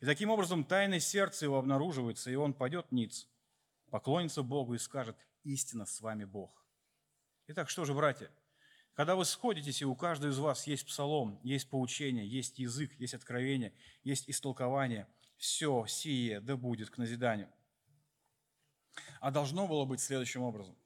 И 0.00 0.06
таким 0.06 0.30
образом 0.30 0.64
тайное 0.64 0.98
сердце 0.98 1.44
его 1.44 1.58
обнаруживается, 1.58 2.30
и 2.30 2.36
он 2.36 2.54
пойдет 2.54 2.90
ниц, 2.90 3.28
поклонится 3.90 4.42
Богу 4.42 4.72
и 4.72 4.78
скажет, 4.78 5.18
истина 5.44 5.84
с 5.84 6.00
вами 6.00 6.24
Бог. 6.24 6.64
Итак, 7.48 7.68
что 7.68 7.84
же, 7.84 7.92
братья, 7.92 8.30
когда 8.94 9.14
вы 9.14 9.24
сходитесь, 9.24 9.82
и 9.82 9.84
у 9.84 9.94
каждого 9.94 10.30
из 10.30 10.38
вас 10.38 10.66
есть 10.66 10.86
псалом, 10.86 11.40
есть 11.42 11.68
поучение, 11.70 12.26
есть 12.26 12.58
язык, 12.58 12.92
есть 12.98 13.14
откровение, 13.14 13.72
есть 14.02 14.28
истолкование, 14.28 15.06
все 15.36 15.86
сие 15.86 16.40
да 16.40 16.56
будет 16.56 16.90
к 16.90 16.98
назиданию. 16.98 17.48
А 19.20 19.30
должно 19.30 19.66
было 19.66 19.84
быть 19.84 20.00
следующим 20.00 20.42
образом. 20.42 20.76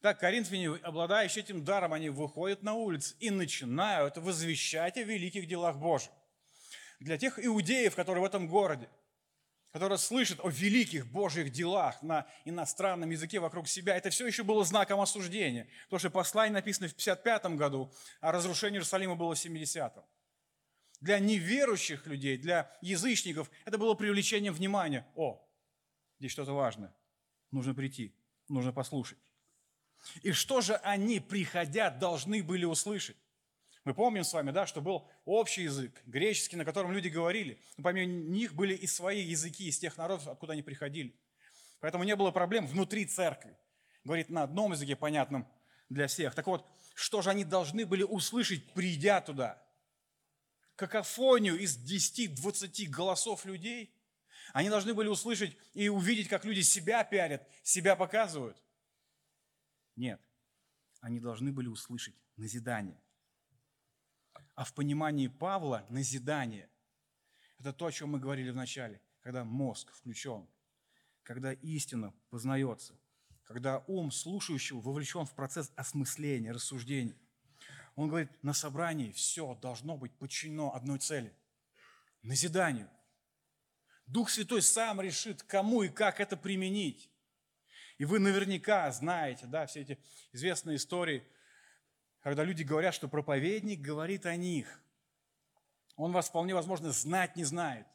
Так, 0.00 0.20
коринфяне, 0.20 0.70
обладающие 0.82 1.42
этим 1.42 1.64
даром, 1.64 1.92
они 1.92 2.10
выходят 2.10 2.62
на 2.62 2.74
улицу 2.74 3.14
и 3.18 3.30
начинают 3.30 4.18
возвещать 4.18 4.96
о 4.98 5.02
великих 5.02 5.46
делах 5.46 5.78
Божьих. 5.78 6.10
Для 7.00 7.18
тех 7.18 7.44
иудеев, 7.44 7.94
которые 7.94 8.22
в 8.22 8.26
этом 8.26 8.46
городе, 8.46 8.88
которые 9.76 9.98
слышат 9.98 10.40
о 10.42 10.48
великих 10.48 11.06
Божьих 11.06 11.50
делах 11.50 12.00
на 12.00 12.26
иностранном 12.46 13.10
языке 13.10 13.40
вокруг 13.40 13.68
себя, 13.68 13.94
это 13.94 14.08
все 14.08 14.26
еще 14.26 14.42
было 14.42 14.64
знаком 14.64 15.02
осуждения. 15.02 15.68
Потому 15.84 15.98
что 15.98 16.08
послание 16.08 16.54
написано 16.54 16.88
в 16.88 16.94
55 16.94 17.44
году, 17.56 17.92
а 18.22 18.32
разрушение 18.32 18.78
Иерусалима 18.78 19.16
было 19.16 19.34
в 19.34 19.38
70-м. 19.38 20.02
Для 21.02 21.18
неверующих 21.18 22.06
людей, 22.06 22.38
для 22.38 22.74
язычников 22.80 23.50
это 23.66 23.76
было 23.76 23.92
привлечением 23.92 24.54
внимания. 24.54 25.06
О, 25.14 25.46
здесь 26.20 26.32
что-то 26.32 26.54
важное. 26.54 26.96
Нужно 27.50 27.74
прийти, 27.74 28.16
нужно 28.48 28.72
послушать. 28.72 29.18
И 30.22 30.32
что 30.32 30.62
же 30.62 30.76
они, 30.76 31.20
приходя, 31.20 31.90
должны 31.90 32.42
были 32.42 32.64
услышать? 32.64 33.18
Мы 33.86 33.94
помним 33.94 34.24
с 34.24 34.32
вами, 34.32 34.50
да, 34.50 34.66
что 34.66 34.80
был 34.82 35.08
общий 35.24 35.62
язык, 35.62 36.02
греческий, 36.06 36.56
на 36.56 36.64
котором 36.64 36.90
люди 36.90 37.06
говорили. 37.06 37.60
Но 37.76 37.84
помимо 37.84 38.12
них 38.12 38.52
были 38.52 38.74
и 38.74 38.84
свои 38.84 39.22
языки 39.22 39.68
из 39.68 39.78
тех 39.78 39.96
народов, 39.96 40.26
откуда 40.26 40.54
они 40.54 40.62
приходили. 40.62 41.14
Поэтому 41.78 42.02
не 42.02 42.16
было 42.16 42.32
проблем 42.32 42.66
внутри 42.66 43.06
церкви. 43.06 43.56
Говорит 44.02 44.28
на 44.28 44.42
одном 44.42 44.72
языке, 44.72 44.96
понятном 44.96 45.46
для 45.88 46.08
всех. 46.08 46.34
Так 46.34 46.48
вот, 46.48 46.68
что 46.96 47.22
же 47.22 47.30
они 47.30 47.44
должны 47.44 47.86
были 47.86 48.02
услышать, 48.02 48.72
придя 48.72 49.20
туда? 49.20 49.62
Какофонию 50.74 51.56
из 51.56 51.78
10-20 51.78 52.88
голосов 52.88 53.44
людей? 53.44 53.94
Они 54.52 54.68
должны 54.68 54.94
были 54.94 55.06
услышать 55.06 55.56
и 55.74 55.88
увидеть, 55.88 56.26
как 56.26 56.44
люди 56.44 56.62
себя 56.62 57.04
пялят, 57.04 57.48
себя 57.62 57.94
показывают. 57.94 58.60
Нет, 59.94 60.20
они 61.00 61.20
должны 61.20 61.52
были 61.52 61.68
услышать 61.68 62.16
назидание. 62.36 63.00
А 64.56 64.64
в 64.64 64.72
понимании 64.72 65.28
Павла 65.28 65.84
назидание– 65.90 66.70
это 67.58 67.74
то, 67.74 67.86
о 67.86 67.92
чем 67.92 68.10
мы 68.10 68.18
говорили 68.18 68.50
в 68.50 68.56
начале, 68.56 69.02
когда 69.20 69.44
мозг 69.44 69.92
включен, 69.92 70.48
когда 71.22 71.52
истина 71.52 72.14
познается, 72.30 72.98
когда 73.44 73.84
ум 73.86 74.10
слушающего 74.10 74.80
вовлечен 74.80 75.26
в 75.26 75.34
процесс 75.34 75.70
осмысления, 75.76 76.52
рассуждения. 76.52 77.14
Он 77.96 78.08
говорит, 78.08 78.30
на 78.42 78.54
собрании 78.54 79.12
все 79.12 79.54
должно 79.56 79.98
быть 79.98 80.16
подчинено 80.16 80.74
одной 80.74 81.00
цели– 81.00 81.36
назиданию. 82.22 82.88
Дух 84.06 84.30
Святой 84.30 84.62
сам 84.62 85.02
решит, 85.02 85.42
кому 85.42 85.82
и 85.82 85.88
как 85.90 86.18
это 86.18 86.34
применить. 86.34 87.10
И 87.98 88.06
вы 88.06 88.20
наверняка 88.20 88.90
знаете, 88.90 89.46
да, 89.46 89.66
все 89.66 89.82
эти 89.82 89.98
известные 90.32 90.76
истории, 90.76 91.26
когда 92.26 92.42
люди 92.42 92.64
говорят, 92.64 92.92
что 92.92 93.06
проповедник 93.06 93.80
говорит 93.80 94.26
о 94.26 94.34
них. 94.34 94.82
Он 95.94 96.10
вас 96.10 96.28
вполне 96.28 96.56
возможно 96.56 96.90
знать 96.90 97.36
не 97.36 97.44
знает. 97.44 97.86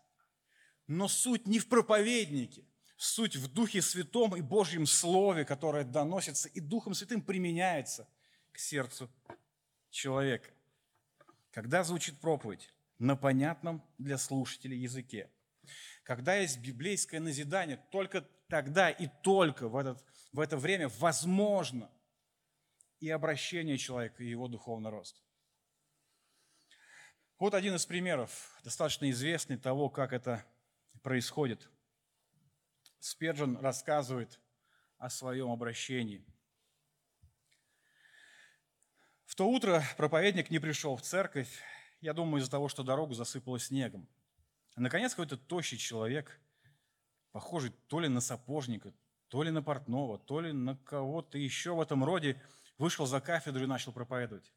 Но 0.87 1.09
суть 1.09 1.47
не 1.47 1.59
в 1.59 1.67
проповеднике, 1.67 2.63
суть 2.95 3.35
в 3.35 3.51
Духе 3.51 3.81
Святом 3.81 4.37
и 4.37 4.41
Божьем 4.41 4.85
Слове, 4.85 5.43
которое 5.43 5.83
доносится 5.83 6.47
и 6.47 6.61
Духом 6.61 6.93
Святым 6.93 7.21
применяется 7.21 8.07
к 8.53 8.57
сердцу 8.57 9.11
человека. 9.89 10.49
Когда 11.51 11.83
звучит 11.83 12.17
проповедь 12.21 12.73
на 12.99 13.17
понятном 13.17 13.83
для 13.97 14.17
слушателей 14.17 14.77
языке, 14.77 15.29
когда 16.03 16.35
есть 16.35 16.57
библейское 16.59 17.19
назидание, 17.19 17.83
только 17.91 18.25
тогда 18.47 18.91
и 18.91 19.09
только 19.23 19.67
в, 19.67 19.75
этот, 19.75 20.01
в 20.31 20.39
это 20.39 20.55
время 20.55 20.87
возможно 20.87 21.91
и 23.01 23.09
обращение 23.09 23.77
человека, 23.77 24.23
и 24.23 24.29
его 24.29 24.47
духовный 24.47 24.89
рост. 24.89 25.21
Вот 27.37 27.53
один 27.53 27.75
из 27.75 27.85
примеров, 27.85 28.57
достаточно 28.63 29.09
известный 29.09 29.57
того, 29.57 29.89
как 29.89 30.13
это 30.13 30.45
происходит. 31.01 31.69
Спержин 32.99 33.57
рассказывает 33.57 34.39
о 34.97 35.09
своем 35.09 35.51
обращении. 35.51 36.23
В 39.25 39.35
то 39.35 39.49
утро 39.49 39.83
проповедник 39.97 40.49
не 40.49 40.59
пришел 40.59 40.95
в 40.95 41.01
церковь, 41.01 41.61
я 41.99 42.13
думаю, 42.13 42.41
из-за 42.41 42.51
того, 42.51 42.69
что 42.69 42.83
дорогу 42.83 43.13
засыпало 43.15 43.59
снегом. 43.59 44.07
наконец, 44.77 45.11
какой-то 45.11 45.35
тощий 45.35 45.77
человек– 45.77 46.39
похожий 47.31 47.71
то 47.87 47.99
ли 47.99 48.07
на 48.07 48.21
сапожника, 48.21 48.93
то 49.29 49.43
ли 49.43 49.51
на 49.51 49.63
портного, 49.63 50.19
то 50.19 50.41
ли 50.41 50.51
на 50.51 50.75
кого-то 50.77 51.37
еще 51.37 51.73
в 51.73 51.81
этом 51.81 52.03
роде, 52.03 52.41
вышел 52.77 53.05
за 53.05 53.21
кафедру 53.21 53.63
и 53.63 53.67
начал 53.67 53.91
проповедовать. 53.91 54.53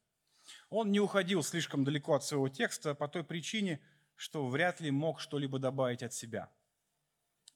Он 0.69 0.91
не 0.93 1.01
уходил 1.01 1.43
слишком 1.43 1.85
далеко 1.85 2.15
от 2.15 2.25
своего 2.25 2.49
текста 2.49 2.95
по 2.95 3.09
той 3.09 3.25
причине, 3.25 3.81
что 4.17 4.47
вряд 4.49 4.81
ли 4.81 4.91
мог 4.91 5.21
что-либо 5.21 5.59
добавить 5.59 6.03
от 6.03 6.13
себя. 6.13 6.51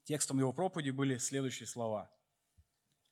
Текстом 0.04 0.38
его 0.38 0.52
проповеди 0.52 0.90
были 0.90 1.18
следующие 1.18 1.66
слова. 1.66 2.10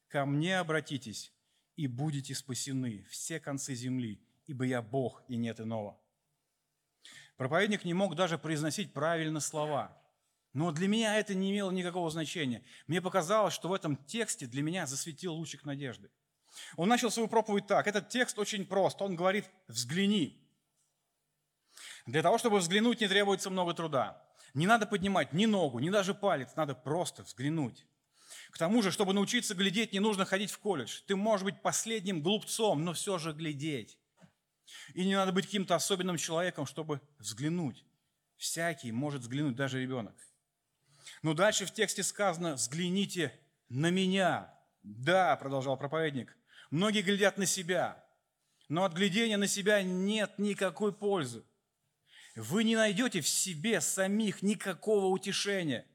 «Ко 0.09 0.24
мне 0.24 0.59
обратитесь, 0.59 1.32
и 1.76 1.86
будете 1.86 2.34
спасены 2.34 3.05
все 3.11 3.38
концы 3.38 3.74
земли, 3.74 4.22
ибо 4.47 4.64
я 4.64 4.80
Бог, 4.80 5.22
и 5.28 5.36
нет 5.36 5.61
иного». 5.61 6.01
Проповедник 7.36 7.84
не 7.84 7.92
мог 7.92 8.14
даже 8.14 8.38
произносить 8.38 8.92
правильно 8.92 9.40
слова– 9.40 10.01
но 10.57 10.72
для 10.72 10.88
меня 10.88 11.18
это 11.18 11.34
не 11.34 11.51
имело 11.51 11.70
никакого 11.70 12.11
значения. 12.11 12.64
Мне 12.86 13.03
показалось, 13.03 13.53
что 13.53 13.68
в 13.68 13.74
этом 13.74 13.94
тексте 13.94 14.47
для 14.47 14.62
меня 14.62 14.86
засветил 14.86 15.34
лучик 15.34 15.66
надежды. 15.66 16.11
Он 16.76 16.88
начал 16.88 17.11
свою 17.11 17.28
проповедь 17.28 17.66
так. 17.66 17.86
Этот 17.86 18.09
текст 18.09 18.38
очень 18.38 18.66
прост. 18.66 19.00
Он 19.02 19.16
говорит 19.16 19.48
«взгляни». 19.68 20.42
Для 22.07 22.22
того, 22.22 22.38
чтобы 22.38 22.59
взглянуть, 22.59 23.00
не 23.00 23.09
требуется 23.09 23.50
много 23.50 23.74
труда. 23.74 24.22
Не 24.54 24.66
надо 24.66 24.86
поднимать 24.86 25.32
ни 25.32 25.44
ногу, 25.46 25.80
ни 25.80 25.90
даже 25.90 26.14
палец, 26.14 26.54
надо 26.57 26.74
просто 26.74 27.24
взглянуть. 27.24 27.84
К 28.50 28.59
тому 28.59 28.80
же, 28.80 28.90
чтобы 28.90 29.12
научиться 29.12 29.54
глядеть, 29.54 29.92
не 29.92 30.00
нужно 30.00 30.24
ходить 30.24 30.50
в 30.50 30.59
колледж. 30.59 31.00
Ты 31.07 31.16
можешь 31.16 31.44
быть 31.44 31.61
последним 31.62 32.22
глупцом, 32.22 32.84
но 32.84 32.92
все 32.92 33.18
же 33.18 33.32
глядеть. 33.32 33.98
И 34.94 35.04
не 35.04 35.14
надо 35.14 35.32
быть 35.32 35.46
каким-то 35.46 35.74
особенным 35.74 36.16
человеком, 36.16 36.64
чтобы 36.64 37.00
взглянуть. 37.18 37.84
Всякий 38.36 38.92
может 38.92 39.22
взглянуть, 39.22 39.57
даже 39.57 39.80
ребенок. 39.80 40.14
Но 41.22 41.34
дальше 41.34 41.66
в 41.66 41.72
тексте 41.72 42.02
сказано, 42.02 42.54
взгляните 42.54 43.38
на 43.68 43.90
меня. 43.90 44.54
Да, 44.82 45.36
продолжал 45.36 45.76
проповедник, 45.76 46.36
многие 46.76 47.00
глядят 47.00 47.38
на 47.38 47.46
себя, 47.46 48.04
но 48.68 48.84
от 48.84 48.92
глядения 48.92 49.36
на 49.36 49.48
себя 49.48 49.82
нет 49.82 50.38
никакой 50.38 50.92
пользы. 50.92 51.44
Вы 52.34 52.64
не 52.64 52.76
найдете 52.76 53.22
в 53.22 53.28
себе 53.28 53.80
самих 53.80 54.42
никакого 54.42 55.06
утешения. 55.06 55.86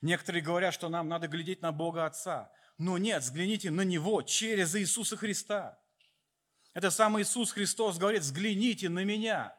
Некоторые 0.00 0.42
говорят, 0.42 0.72
что 0.72 0.88
нам 0.88 1.08
надо 1.08 1.26
глядеть 1.26 1.62
на 1.62 1.72
Бога 1.72 2.06
Отца. 2.06 2.52
Но 2.78 2.96
нет, 2.96 3.22
взгляните 3.22 3.70
на 3.70 3.82
Него 3.82 4.22
через 4.22 4.76
Иисуса 4.76 5.16
Христа. 5.16 5.78
Это 6.74 6.90
сам 6.90 7.20
Иисус 7.20 7.50
Христос 7.50 7.98
говорит, 7.98 8.22
взгляните 8.22 8.88
на 8.88 9.04
меня. 9.04 9.54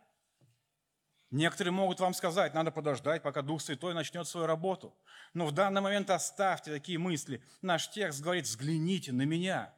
Некоторые 1.32 1.74
могут 1.74 1.99
вам 1.99 2.13
сказать, 2.13 2.53
надо 2.53 2.71
подождать, 2.71 3.24
пока 3.24 3.41
Дух 3.41 3.61
Святой 3.61 3.93
начнет 3.93 4.28
свою 4.28 4.47
работу. 4.47 4.95
Но 5.34 5.47
в 5.47 5.51
данный 5.51 5.82
момент 5.82 6.09
оставьте 6.09 6.71
такие 6.71 6.97
мысли. 6.97 7.43
Наш 7.61 7.89
текст 7.89 8.21
говорит, 8.21 8.45
взгляните 8.45 9.11
на 9.11 9.24
меня. 9.24 9.74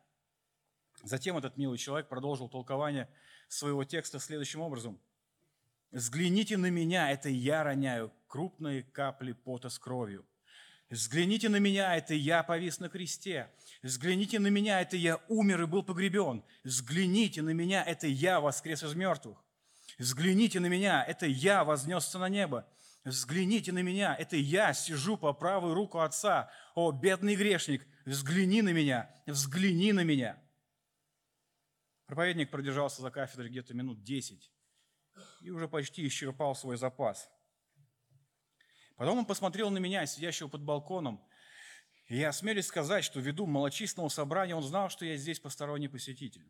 Затем 1.05 1.37
этот 1.37 1.55
милый 1.55 1.77
человек 1.77 2.09
продолжил 2.09 2.49
толкование 2.49 3.07
своего 3.47 3.83
текста 3.83 4.19
следующим 4.19 4.61
образом. 4.61 4.99
«Взгляните 5.91 6.57
на 6.57 6.71
меня, 6.71 7.11
это 7.11 7.29
я 7.29 7.63
роняю 7.63 8.11
крупные 8.27 8.81
капли 8.81 9.33
пота 9.33 9.69
с 9.69 9.77
кровью. 9.77 10.25
Взгляните 10.89 11.47
на 11.47 11.57
меня, 11.57 11.95
это 11.95 12.15
я 12.15 12.41
повис 12.41 12.79
на 12.79 12.89
кресте. 12.89 13.51
Взгляните 13.83 14.39
на 14.39 14.47
меня, 14.47 14.81
это 14.81 14.97
я 14.97 15.21
умер 15.27 15.61
и 15.61 15.65
был 15.67 15.83
погребен. 15.83 16.43
Взгляните 16.63 17.43
на 17.43 17.51
меня, 17.51 17.83
это 17.83 18.07
я 18.07 18.39
воскрес 18.39 18.83
из 18.83 18.95
мертвых. 18.95 19.37
Взгляните 19.99 20.59
на 20.59 20.65
меня, 20.65 21.03
это 21.03 21.27
я 21.27 21.63
вознесся 21.63 22.17
на 22.17 22.29
небо. 22.29 22.67
Взгляните 23.03 23.71
на 23.71 23.83
меня, 23.83 24.15
это 24.15 24.37
я 24.37 24.73
сижу 24.73 25.17
по 25.17 25.33
правую 25.33 25.75
руку 25.75 25.99
Отца. 25.99 26.49
О, 26.73 26.91
бедный 26.91 27.35
грешник, 27.35 27.85
взгляни 28.05 28.63
на 28.63 28.73
меня, 28.73 29.09
взгляни 29.27 29.93
на 29.93 30.03
меня. 30.03 30.37
Проповедник 32.05 32.51
продержался 32.51 33.01
за 33.01 33.09
кафедрой 33.09 33.49
где-то 33.49 33.73
минут 33.73 34.03
10 34.03 34.51
и 35.41 35.49
уже 35.49 35.67
почти 35.67 36.07
исчерпал 36.07 36.55
свой 36.55 36.77
запас. 36.77 37.29
Потом 38.95 39.19
он 39.19 39.25
посмотрел 39.25 39.69
на 39.71 39.79
меня, 39.79 40.05
сидящего 40.05 40.47
под 40.47 40.61
балконом, 40.61 41.25
и 42.07 42.17
я 42.17 42.29
осмелюсь 42.29 42.67
сказать, 42.67 43.03
что 43.03 43.19
ввиду 43.19 43.45
малочисленного 43.47 44.09
собрания 44.09 44.55
он 44.55 44.61
знал, 44.61 44.89
что 44.89 45.05
я 45.05 45.17
здесь 45.17 45.39
посторонний 45.39 45.87
посетитель. 45.87 46.47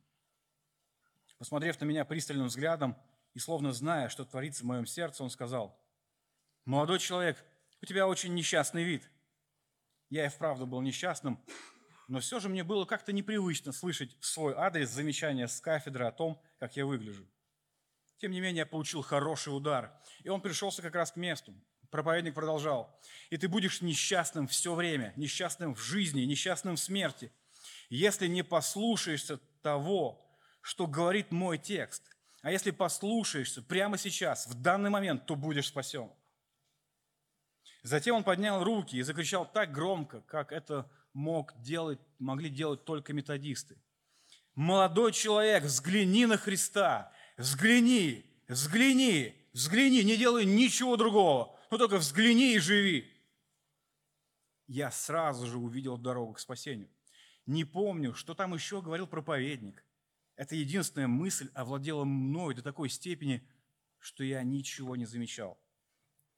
Посмотрев 1.38 1.80
на 1.80 1.86
меня 1.86 2.06
пристальным 2.06 2.47
взглядом 2.47 2.97
и 3.34 3.39
словно 3.39 3.72
зная, 3.72 4.10
что 4.10 4.26
творится 4.26 4.64
в 4.64 4.68
моем 4.68 4.86
сердце, 4.86 5.24
он 5.24 5.30
сказал, 5.30 5.80
«Молодой 6.66 6.99
человек, 6.99 7.43
у 7.82 7.86
тебя 7.86 8.08
очень 8.08 8.34
несчастный 8.34 8.84
вид». 8.84 9.10
Я 10.10 10.26
и 10.26 10.30
вправду 10.30 10.68
был 10.68 10.82
несчастным, 10.82 11.43
но 12.08 12.20
все 12.20 12.39
же 12.39 12.49
мне 12.49 12.64
было 12.64 12.86
как-то 12.86 13.12
непривычно 13.14 13.72
слышать 13.72 14.16
в 14.20 14.26
свой 14.26 14.53
адрес 14.53 14.89
замечания 14.89 15.47
с 15.47 15.60
кафедры 15.60 16.06
о 16.06 16.12
том, 16.12 16.41
как 16.60 16.76
я 16.76 16.86
выгляжу. 16.86 17.26
Тем 18.18 18.32
не 18.32 18.39
менее, 18.39 18.60
я 18.60 18.66
получил 18.66 19.01
хороший 19.01 19.49
удар, 19.49 19.91
и 20.24 20.30
он 20.30 20.41
пришелся 20.41 20.82
как 20.82 20.95
раз 20.95 21.12
к 21.12 21.16
месту. 21.16 21.53
Проповедник 21.89 22.34
продолжал. 22.34 22.99
«И 23.30 23.38
ты 23.38 23.47
будешь 23.47 23.82
несчастным 23.82 24.47
все 24.47 24.74
время, 24.74 25.14
несчастным 25.16 25.76
в 25.76 25.80
жизни, 25.80 26.22
несчастным 26.22 26.76
в 26.76 26.80
смерти, 26.80 27.32
если 27.89 28.28
не 28.28 28.43
послушаешься 28.43 29.38
того, 29.62 30.22
что 30.62 30.88
говорит 30.88 31.32
мой 31.32 31.58
текст. 31.58 32.03
А 32.41 32.51
если 32.51 32.72
послушаешься 32.72 33.62
прямо 33.62 33.97
сейчас, 33.97 34.47
в 34.47 34.62
данный 34.62 34.89
момент, 34.89 35.26
то 35.26 35.36
будешь 35.36 35.68
спасен». 35.68 36.12
Затем 37.84 38.16
он 38.16 38.24
поднял 38.24 38.64
руки 38.64 38.97
и 38.97 39.01
закричал 39.01 39.49
так 39.49 39.72
громко, 39.72 40.22
как 40.22 40.51
это 40.51 40.89
мог 41.16 41.59
делать, 41.61 41.99
могли 42.20 42.49
делать 42.49 42.84
только 42.84 43.13
методисты. 43.13 43.78
«Молодой 44.53 45.11
человек, 45.11 45.63
взгляни 45.63 46.26
на 46.26 46.38
Христа! 46.38 47.11
Взгляни! 47.38 48.26
Взгляни! 48.47 49.34
Взгляни! 49.53 50.03
Не 50.03 50.18
делай 50.18 50.45
ничего 50.45 50.97
другого! 50.97 51.57
Ну 51.72 51.78
только 51.78 51.97
взгляни 51.97 52.53
и 52.53 52.59
живи!» 52.59 53.11
Я 54.68 54.91
сразу 54.91 55.47
же 55.47 55.57
увидел 55.57 55.97
дорогу 55.97 56.34
к 56.34 56.39
спасению. 56.39 56.89
Не 57.45 57.63
помню, 57.63 58.13
что 58.13 58.34
там 58.34 58.53
еще 58.53 58.82
говорил 58.82 59.07
проповедник. 59.07 59.84
Эта 60.36 60.55
единственная 60.55 61.07
мысль 61.07 61.49
овладела 61.53 62.03
мной 62.03 62.55
до 62.55 62.61
такой 62.61 62.89
степени, 62.89 63.47
что 63.99 64.24
я 64.24 64.43
ничего 64.43 64.95
не 64.95 65.05
замечал. 65.05 65.57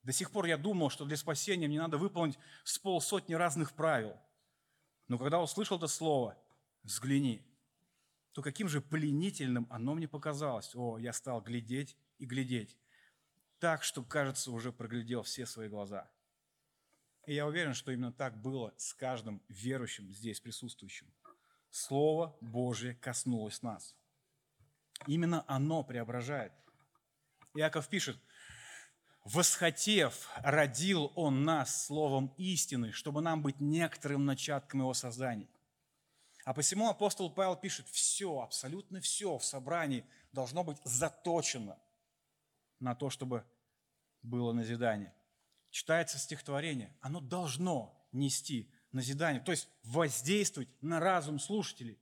До 0.04 0.12
сих 0.12 0.32
пор 0.32 0.46
я 0.46 0.58
думал, 0.58 0.90
что 0.90 1.06
для 1.06 1.18
спасения 1.18 1.68
мне 1.68 1.80
надо 1.80 1.98
выполнить 1.98 2.38
с 2.64 2.78
полсотни 2.78 3.34
разных 3.34 3.74
правил. 3.74 4.16
Но 5.08 5.18
когда 5.18 5.42
услышал 5.42 5.78
это 5.78 5.88
слово 5.88 6.38
«взгляни», 6.84 7.44
то 8.34 8.42
каким 8.42 8.68
же 8.68 8.82
пленительным 8.82 9.66
оно 9.70 9.96
мне 9.96 10.08
показалось. 10.08 10.76
О, 10.76 10.98
я 10.98 11.12
стал 11.14 11.42
глядеть 11.42 11.98
и 12.20 12.26
глядеть. 12.26 12.78
Так, 13.60 13.84
что, 13.84 14.04
кажется, 14.04 14.52
уже 14.52 14.72
проглядел 14.72 15.24
все 15.24 15.46
свои 15.46 15.70
глаза. 15.70 16.12
И 17.26 17.34
я 17.34 17.48
уверен, 17.48 17.74
что 17.74 17.92
именно 17.92 18.14
так 18.14 18.40
было 18.40 18.74
с 18.78 18.94
каждым 18.94 19.42
верующим 19.48 20.12
здесь 20.12 20.40
присутствующим. 20.40 21.12
Слово 21.70 22.38
Божье 22.42 22.96
коснулось 22.96 23.62
нас. 23.64 23.96
Именно 25.08 25.44
оно 25.48 25.84
преображает. 25.84 26.54
Иаков 27.56 27.90
пишет, 27.90 28.18
восхотев, 29.34 30.30
родил 30.38 31.12
Он 31.16 31.44
нас 31.44 31.86
словом 31.86 32.34
истины, 32.38 32.92
чтобы 32.92 33.22
нам 33.22 33.42
быть 33.42 33.60
некоторым 33.60 34.26
начатком 34.26 34.82
Его 34.82 34.94
создания. 34.94 35.48
А 36.46 36.54
посему 36.54 36.90
апостол 36.90 37.30
Павел 37.30 37.58
пишет, 37.58 37.88
все, 37.90 38.40
абсолютно 38.40 39.02
все 39.02 39.38
в 39.38 39.44
собрании 39.44 40.06
должно 40.32 40.64
быть 40.64 40.78
заточено 40.86 41.78
на 42.80 42.96
то, 42.96 43.10
чтобы 43.10 43.46
было 44.22 44.54
назидание. 44.54 45.14
Читается 45.72 46.18
стихотворение, 46.18 46.96
оно 47.02 47.20
должно 47.20 48.08
нести 48.14 48.72
назидание, 48.94 49.42
то 49.42 49.52
есть 49.52 49.68
воздействовать 49.84 50.70
на 50.82 51.00
разум 51.02 51.40
слушателей. 51.40 52.00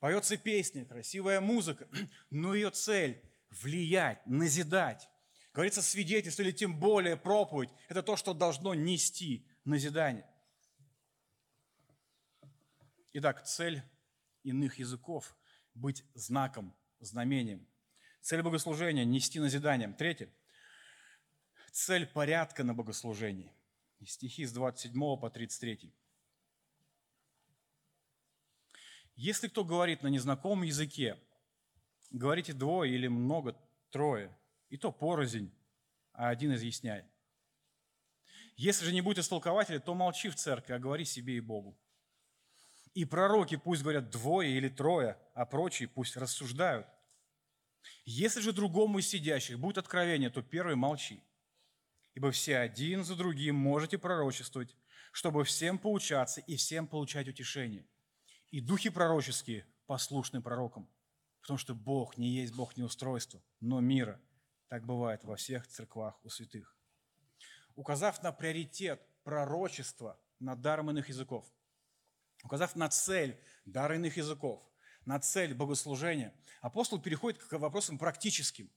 Поется 0.00 0.36
песня, 0.36 0.84
красивая 0.84 1.40
музыка, 1.40 1.88
но 2.30 2.54
ее 2.54 2.70
цель– 2.70 3.22
влиять, 3.50 4.26
назидать. 4.26 5.08
Говорится, 5.56 5.80
свидетельство 5.80 6.42
или 6.42 6.50
тем 6.50 6.78
более 6.78 7.16
проповедь– 7.16 7.70
это 7.88 8.02
то, 8.02 8.14
что 8.16 8.34
должно 8.34 8.74
нести 8.74 9.48
назидание. 9.64 10.28
Итак, 13.14 13.42
цель 13.46 13.82
иных 14.42 14.78
языков– 14.78 15.34
быть 15.74 16.04
знаком, 16.12 16.76
знамением. 17.00 17.66
Цель 18.20 18.42
богослужения– 18.42 19.04
нести 19.06 19.40
назиданием. 19.40 19.94
Третье– 19.94 20.30
цель 21.72 22.06
порядка 22.06 22.62
на 22.62 22.74
богослужении. 22.74 23.50
Стихи 24.04 24.44
с 24.44 24.52
27 24.52 24.92
по 25.18 25.30
33. 25.30 25.90
Если 29.14 29.48
кто 29.48 29.64
говорит 29.64 30.02
на 30.02 30.08
незнакомом 30.08 30.64
языке, 30.64 31.18
говорите 32.10 32.52
двое 32.52 32.94
или 32.94 33.08
много, 33.08 33.56
трое– 33.90 34.38
и 34.68 34.76
то 34.76 34.92
порознь, 34.92 35.52
а 36.12 36.28
один 36.28 36.54
изъясняй. 36.54 37.04
Если 38.56 38.84
же 38.86 38.92
не 38.92 39.02
будет 39.02 39.18
истолкователя, 39.18 39.78
то 39.78 39.94
молчи 39.94 40.28
в 40.28 40.34
церкви, 40.34 40.72
а 40.72 40.78
говори 40.78 41.04
себе 41.04 41.36
и 41.36 41.40
Богу. 41.40 41.78
И 42.94 43.04
пророки 43.04 43.56
пусть 43.56 43.82
говорят 43.82 44.10
двое 44.10 44.56
или 44.56 44.68
трое, 44.68 45.18
а 45.34 45.44
прочие 45.44 45.88
пусть 45.88 46.16
рассуждают. 46.16 46.86
Если 48.04 48.40
же 48.40 48.52
другому 48.52 48.98
из 48.98 49.08
сидящих 49.08 49.58
будет 49.58 49.78
откровение, 49.78 50.30
то 50.30 50.42
первый 50.42 50.74
молчи. 50.74 51.22
Ибо 52.14 52.30
все 52.30 52.56
один 52.56 53.04
за 53.04 53.14
другим 53.14 53.54
можете 53.56 53.98
пророчествовать, 53.98 54.74
чтобы 55.12 55.44
всем 55.44 55.78
поучаться 55.78 56.40
и 56.40 56.56
всем 56.56 56.86
получать 56.86 57.28
утешение. 57.28 57.86
И 58.50 58.62
духи 58.62 58.88
пророческие 58.88 59.66
послушны 59.86 60.40
пророкам, 60.40 60.88
потому 61.42 61.58
что 61.58 61.74
Бог 61.74 62.16
не 62.16 62.30
есть 62.30 62.54
Бог 62.54 62.76
не 62.78 62.82
устройства, 62.82 63.42
но 63.60 63.80
мира– 63.80 64.18
так 64.68 64.84
бывает 64.84 65.24
во 65.24 65.36
всех 65.36 65.66
церквах 65.66 66.18
у 66.24 66.28
святых. 66.28 66.76
Указав 67.74 68.22
на 68.22 68.32
приоритет 68.32 69.00
пророчества 69.22 70.18
над 70.38 70.60
даром 70.60 70.90
иных 70.90 71.08
языков, 71.08 71.46
указав 72.42 72.74
на 72.76 72.88
цель 72.88 73.38
дара 73.64 73.96
иных 73.96 74.16
языков, 74.16 74.62
на 75.04 75.20
цель 75.20 75.54
богослужения, 75.54 76.34
апостол 76.60 77.00
переходит 77.00 77.42
к 77.42 77.58
вопросам 77.58 77.98
практическим. 77.98 78.70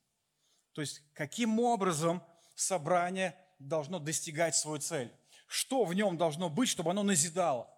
То 0.74 0.82
есть, 0.82 1.02
каким 1.14 1.60
образом 1.60 2.24
собрание 2.56 3.36
должно 3.58 4.00
достигать 4.00 4.56
свою 4.56 4.80
цель? 4.80 5.12
Что 5.48 5.84
в 5.84 5.94
нем 5.94 6.18
должно 6.18 6.50
быть, 6.50 6.70
чтобы 6.70 6.92
оно 6.92 7.02
назидало? 7.04 7.74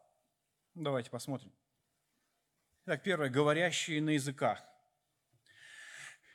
Давайте 0.76 1.10
посмотрим. 1.10 1.54
Итак, 2.86 3.04
первое, 3.04 3.30
говорящие 3.30 4.02
на 4.02 4.12
языках. 4.12 4.62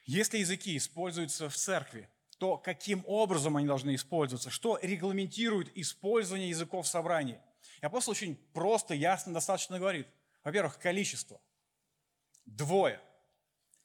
Если 0.07 0.39
языки 0.39 0.77
используются 0.77 1.49
в 1.49 1.57
церкви, 1.57 2.09
то 2.39 2.57
каким 2.57 3.03
образом 3.07 3.57
они 3.57 3.67
должны 3.67 3.95
использоваться? 3.95 4.51
Что 4.51 4.79
регламентирует 4.81 5.77
использование 5.77 6.49
языков 6.49 6.87
в 6.87 6.89
собрании? 6.89 7.41
И 7.83 7.87
апостол 7.87 8.13
очень 8.13 8.37
просто, 8.55 8.95
ясно, 8.95 9.35
достаточно 9.35 9.79
говорит. 9.79 10.07
Во-первых, 10.45 10.79
количество. 10.79 11.41
Двое. 12.45 13.01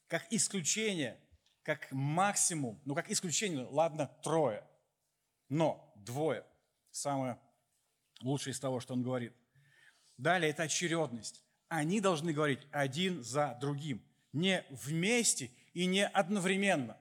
Как 0.06 0.26
исключение, 0.30 1.18
как 1.64 1.90
максимум, 1.90 2.80
ну 2.84 2.94
как 2.94 3.10
исключение, 3.10 3.66
ладно, 3.66 4.06
трое. 4.22 4.64
Но 5.48 5.92
двое. 5.96 6.44
Самое 6.92 7.38
лучшее 8.20 8.52
из 8.52 8.60
того, 8.60 8.78
что 8.78 8.94
он 8.94 9.02
говорит. 9.02 9.32
Далее 10.18 10.50
это 10.50 10.64
очередность. 10.64 11.42
Они 11.68 12.00
должны 12.00 12.32
говорить 12.32 12.60
один 12.70 13.24
за 13.24 13.56
другим. 13.60 14.04
Не 14.32 14.64
вместе 14.70 15.50
и 15.72 15.86
не 15.86 16.06
одновременно. 16.06 16.96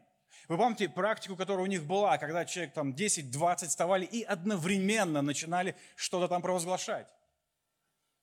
Вы 0.47 0.57
помните 0.57 0.89
практику, 0.89 1.35
которая 1.35 1.63
у 1.63 1.69
них 1.69 1.85
была, 1.85 2.17
когда 2.17 2.45
человек 2.45 2.73
там 2.73 2.93
10-20 2.93 3.67
вставали 3.67 4.05
и 4.05 4.23
одновременно 4.23 5.21
начинали 5.21 5.75
что-то 5.95 6.27
там 6.27 6.41
провозглашать. 6.41 7.07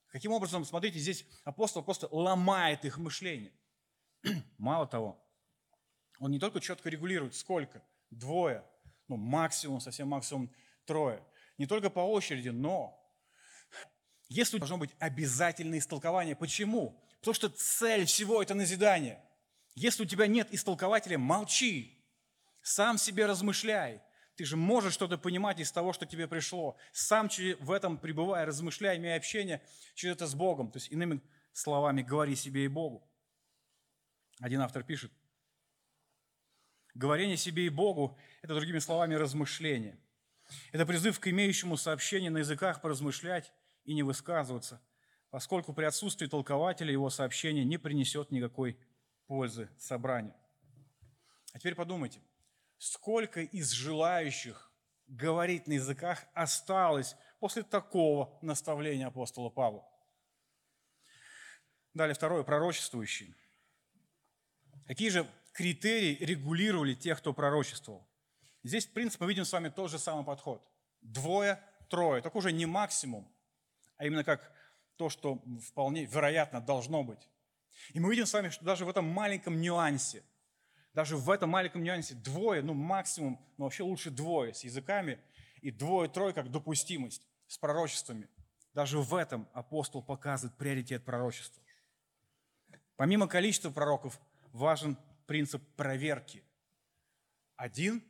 Каким 0.09 0.33
образом, 0.33 0.65
смотрите, 0.65 0.99
здесь 0.99 1.25
апостол 1.45 1.83
просто 1.83 2.09
ломает 2.11 2.85
их 2.85 2.99
мышление. 2.99 3.53
Мало 4.59 4.87
того, 4.87 5.23
он 6.19 6.31
не 6.31 6.39
только 6.39 6.61
четко 6.61 6.89
регулирует, 6.89 7.35
сколько, 7.35 7.83
двое, 8.11 8.65
ну 9.07 9.17
максимум, 9.17 9.81
совсем 9.81 10.09
максимум 10.09 10.51
трое. 10.87 11.23
Не 11.57 11.67
только 11.67 11.91
по 11.91 12.01
очереди, 12.01 12.49
но 12.49 12.95
если 14.29 14.59
должно 14.59 14.79
быть 14.79 14.91
обязательное 14.99 15.79
истолкование. 15.79 16.37
Почему? 16.37 17.03
Потому 17.21 17.35
что 17.35 17.49
цель 17.49 18.05
всего 18.05 18.43
это 18.43 18.55
назидание– 18.55 19.23
если 19.79 20.03
у 20.03 20.07
тебя 20.07 20.27
нет 20.27 20.49
истолкователя, 20.53 21.19
молчи. 21.19 22.05
Сам 22.63 22.99
себе 22.99 23.27
размышляй. 23.27 24.03
Ты 24.37 24.45
же 24.45 24.57
можешь 24.57 24.95
что-то 24.95 25.19
понимать 25.19 25.61
из 25.61 25.73
того, 25.73 25.93
что 25.93 26.07
тебе 26.07 26.29
пришло. 26.29 26.77
Сам 26.93 27.29
в 27.61 27.73
этом 27.73 27.99
пребывая, 27.99 28.47
размышляй, 28.47 28.97
имея 28.97 29.17
общение 29.17 29.63
через 29.95 30.15
это 30.15 30.27
с 30.27 30.35
Богом. 30.35 30.71
То 30.71 30.79
есть, 30.79 30.91
иными 30.91 31.21
словами, 31.53 32.03
говори 32.03 32.37
себе 32.37 32.65
и 32.65 32.69
Богу. 32.69 33.09
Один 34.41 34.61
автор 34.61 34.85
пишет, 34.85 35.13
говорение 36.95 37.37
себе 37.37 37.67
и 37.67 37.69
Богу– 37.69 38.17
это, 38.43 38.55
другими 38.55 38.79
словами, 38.79 39.15
размышление. 39.15 39.99
Это 40.73 40.87
призыв 40.87 41.19
к 41.19 41.29
имеющему 41.29 41.77
сообщение 41.77 42.31
на 42.31 42.39
языках 42.39 42.81
поразмышлять 42.81 43.53
и 43.85 43.95
не 43.95 44.03
высказываться, 44.03 44.81
поскольку 45.31 45.73
при 45.73 45.85
отсутствии 45.85 46.27
толкователя 46.27 46.93
его 46.93 47.11
сообщение 47.11 47.65
не 47.65 47.79
принесет 47.79 48.31
никакой 48.31 48.79
пользы 49.29 49.71
собранию. 49.79 50.35
А 51.53 51.59
теперь 51.59 51.77
подумайте, 51.77 52.21
сколько 52.79 53.41
из 53.41 53.71
желающих 53.71 54.73
говорить 55.07 55.69
на 55.69 55.75
языках 55.75 56.27
осталось 56.35 57.15
после 57.39 57.63
такого 57.63 58.37
наставления 58.43 59.07
апостола 59.07 59.51
Павла? 59.51 59.87
Далее 61.95 62.15
второе, 62.15 62.43
пророчествующий. 62.43 63.35
Какие 64.87 65.11
же 65.11 65.27
критерии 65.53 66.17
регулировали 66.25 66.95
тех, 66.95 67.19
кто 67.19 67.33
пророчествовал? 67.33 68.09
Здесь, 68.63 68.87
в 68.87 68.93
принципе, 68.93 69.25
мы 69.25 69.31
видим 69.31 69.45
с 69.45 69.53
вами 69.53 69.69
тот 69.69 69.91
же 69.91 69.99
самый 69.99 70.25
подход. 70.25 70.67
Двое, 71.01 71.63
трое. 71.89 72.23
Только 72.23 72.37
уже 72.37 72.53
не 72.53 72.67
максимум, 72.67 73.31
а 73.97 74.07
именно 74.07 74.25
как 74.25 74.53
то, 74.97 75.09
что 75.09 75.43
вполне 75.67 76.05
вероятно 76.05 76.61
должно 76.61 77.03
быть. 77.05 77.29
И 77.93 78.01
мы 78.01 78.11
видим 78.11 78.27
с 78.27 78.33
вами, 78.33 78.49
что 78.49 78.65
даже 78.65 78.85
в 78.85 78.89
этом 78.89 79.07
маленьком 79.07 79.61
нюансе, 79.61 80.23
даже 80.95 81.17
в 81.17 81.31
этом 81.31 81.51
маленьком 81.51 81.83
нюансе 81.83 82.15
двое, 82.15 82.63
ну 82.63 82.75
максимум, 82.75 83.41
ну 83.57 83.65
вообще 83.65 83.83
лучше 83.83 84.11
двое 84.11 84.55
с 84.55 84.65
языками, 84.65 85.21
и 85.61 85.71
двое-трое 85.71 86.33
как 86.33 86.51
допустимость 86.51 87.27
с 87.47 87.59
пророчествами. 87.59 88.29
Даже 88.75 88.99
в 88.99 89.15
этом 89.15 89.49
апостол 89.53 90.03
показывает 90.03 90.57
приоритет 90.57 91.05
пророчества. 91.05 91.63
Помимо 92.97 93.27
количества 93.29 93.71
пророков, 93.71 94.21
важен 94.53 94.97
принцип 95.27 95.63
проверки. 95.77 96.45
Один 97.57 98.03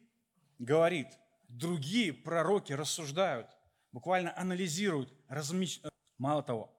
говорит, 0.58 1.08
другие 1.48 2.12
пророки 2.12 2.72
рассуждают, 2.72 3.48
буквально 3.92 4.36
анализируют, 4.36 5.12
размеч... 5.28 5.80
Мало 6.18 6.42
того, 6.42 6.77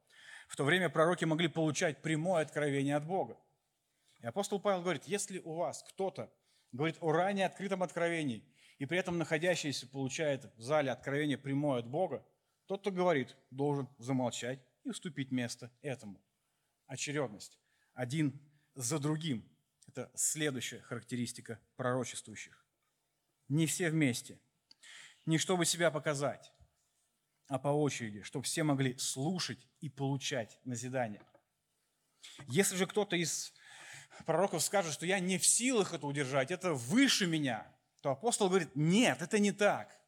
в 0.50 0.56
то 0.56 0.66
время 0.66 0.90
пророки 0.90 1.26
могли 1.26 1.48
получать 1.48 2.02
прямое 2.02 2.42
откровение 2.42 2.96
от 2.96 3.06
Бога. 3.06 3.38
И 4.20 4.26
апостол 4.26 4.60
Павел 4.60 4.82
говорит, 4.82 5.04
если 5.06 5.40
у 5.40 5.54
вас 5.54 5.84
кто-то 5.84 6.34
говорит 6.72 6.98
о 7.02 7.12
ранее 7.12 7.46
открытом 7.46 7.84
откровении, 7.84 8.44
и 8.80 8.86
при 8.86 8.98
этом 8.98 9.20
находящийся 9.20 9.88
получает 9.88 10.46
в 10.58 10.62
зале 10.62 10.92
откровение 10.92 11.38
прямое 11.38 11.80
от 11.80 11.88
Бога, 11.88 12.26
тот, 12.66 12.82
кто 12.82 12.92
говорит, 12.92 13.38
должен 13.52 13.88
замолчать 14.00 14.60
и 14.84 14.90
уступить 14.90 15.32
место 15.32 15.72
этому. 15.82 16.20
Очередность 16.88 17.60
один 17.94 18.42
за 18.74 18.98
другим. 18.98 19.48
Это 19.88 20.12
следующая 20.16 20.80
характеристика 20.80 21.60
пророчествующих. 21.76 22.66
Не 23.50 23.68
все 23.68 23.92
вместе. 23.92 24.40
Не 25.28 25.38
чтобы 25.38 25.66
себя 25.66 25.92
показать, 25.92 26.52
а 27.50 27.60
по 27.60 27.68
очереди, 27.68 28.22
чтобы 28.22 28.46
все 28.46 28.64
могли 28.64 28.98
слушать 28.98 29.60
и 29.82 29.90
получать 29.90 30.58
назидание. 30.64 31.22
Если 32.48 32.78
же 32.78 32.88
кто-то 32.88 33.16
из 33.16 33.54
пророков 34.26 34.64
скажет, 34.64 34.94
что 34.94 35.06
я 35.06 35.20
не 35.20 35.38
в 35.38 35.46
силах 35.46 35.94
это 35.94 36.08
удержать, 36.08 36.52
это 36.52 36.74
выше 36.74 37.28
меня, 37.28 37.68
то 38.02 38.12
апостол 38.12 38.48
говорит, 38.48 38.76
нет, 38.76 39.22
это 39.22 39.40
не 39.40 39.52
так. 39.52 40.00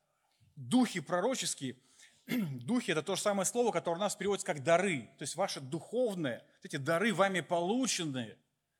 Духи 0.55 1.01
пророческие– 1.01 1.75
Духи– 2.27 2.91
это 2.93 3.01
то 3.01 3.15
же 3.15 3.21
самое 3.21 3.45
слово, 3.45 3.71
которое 3.71 3.97
у 3.97 3.99
нас 3.99 4.15
переводится 4.15 4.45
как 4.45 4.63
дары. 4.63 5.09
То 5.17 5.23
есть 5.23 5.35
ваши 5.35 5.59
духовные, 5.59 6.43
эти 6.63 6.77
дары 6.77 7.13
вами 7.13 7.41
полученные, 7.41 8.37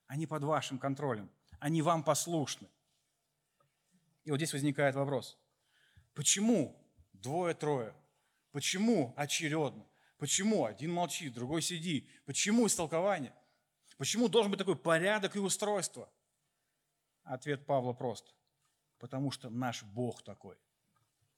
они 0.08 0.28
под 0.28 0.44
вашим 0.44 0.78
контролем, 0.78 1.30
они 1.60 1.82
вам 1.82 2.04
послушны. 2.04 2.68
И 4.24 4.32
вот 4.32 4.38
здесь 4.38 4.54
возникает 4.54 4.96
вопрос. 4.96 5.38
Почему 6.14 6.80
двое-трое? 7.14 7.94
Почему 8.52 9.14
очередно? 9.18 9.86
Почему 10.18 10.66
один 10.66 10.94
молчит, 10.94 11.34
другой 11.34 11.62
сидит? 11.62 12.10
Почему 12.26 12.68
истолкование? 12.68 13.34
Почему 13.98 14.28
должен 14.28 14.52
быть 14.52 14.60
такой 14.60 14.76
порядок 14.76 15.36
и 15.36 15.40
устройство? 15.40 16.12
Ответ 17.24 17.66
Павла 17.66 17.94
прост. 17.94 18.34
Потому 19.00 19.32
что 19.32 19.50
наш 19.50 19.84
Бог 19.84 20.24
такой– 20.24 20.58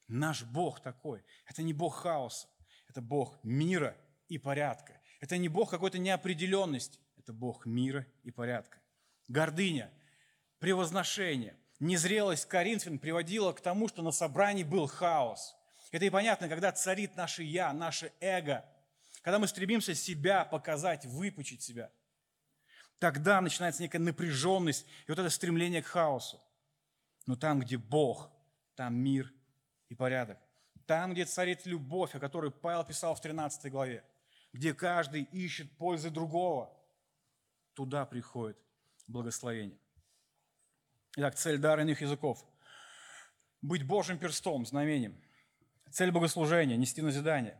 Наш 0.08 0.44
Бог 0.44 0.80
такой. 0.80 1.24
Это 1.46 1.62
не 1.62 1.72
Бог 1.72 1.96
хаоса, 1.96 2.48
это 2.88 3.00
Бог 3.00 3.38
мира 3.42 3.96
и 4.28 4.38
порядка. 4.38 5.00
Это 5.20 5.38
не 5.38 5.48
Бог 5.48 5.70
какой-то 5.70 5.98
неопределенности, 5.98 7.00
это 7.16 7.32
Бог 7.32 7.64
мира 7.64 8.06
и 8.22 8.30
порядка. 8.30 8.78
Гордыня, 9.28 9.90
превозношение, 10.58 11.56
незрелость 11.80 12.46
Коринфян 12.46 12.98
приводила 12.98 13.52
к 13.52 13.62
тому, 13.62 13.88
что 13.88 14.02
на 14.02 14.10
собрании 14.10 14.64
был 14.64 14.86
хаос. 14.86 15.56
Это 15.94 16.06
и 16.06 16.10
понятно, 16.10 16.48
когда 16.48 16.72
царит 16.72 17.14
наше 17.14 17.44
«я», 17.44 17.72
наше 17.72 18.12
эго, 18.18 18.64
когда 19.22 19.38
мы 19.38 19.46
стремимся 19.46 19.94
себя 19.94 20.44
показать, 20.44 21.06
выпучить 21.06 21.62
себя. 21.62 21.88
Тогда 22.98 23.40
начинается 23.40 23.80
некая 23.80 24.00
напряженность 24.00 24.86
и 25.06 25.12
вот 25.12 25.20
это 25.20 25.30
стремление 25.30 25.84
к 25.84 25.86
хаосу. 25.86 26.42
Но 27.26 27.36
там, 27.36 27.60
где 27.60 27.78
Бог, 27.78 28.28
там 28.74 28.96
мир 28.96 29.32
и 29.88 29.94
порядок. 29.94 30.36
Там, 30.84 31.12
где 31.12 31.26
царит 31.26 31.64
любовь, 31.64 32.16
о 32.16 32.18
которой 32.18 32.50
Павел 32.50 32.82
писал 32.82 33.14
в 33.14 33.20
13 33.20 33.70
главе, 33.70 34.02
где 34.52 34.74
каждый 34.74 35.22
ищет 35.22 35.70
пользы 35.76 36.10
другого, 36.10 36.76
туда 37.74 38.04
приходит 38.04 38.58
благословение. 39.06 39.78
Итак, 41.18 41.36
цель 41.36 41.58
дара 41.58 41.82
иных 41.82 42.00
языков– 42.00 42.44
быть 43.62 43.86
Божьим 43.86 44.18
перстом, 44.18 44.66
знамением. 44.66 45.16
Цель 45.94 46.10
богослужения– 46.10 46.76
нести 46.76 47.02
назидание, 47.02 47.56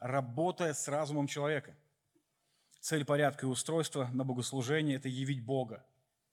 работая 0.00 0.74
с 0.74 0.86
разумом 0.86 1.26
человека. 1.26 1.74
Цель 2.78 3.06
порядка 3.06 3.46
и 3.46 3.48
устройства 3.48 4.10
на 4.12 4.22
богослужение– 4.22 4.96
это 4.96 5.08
явить 5.08 5.42
Бога, 5.42 5.82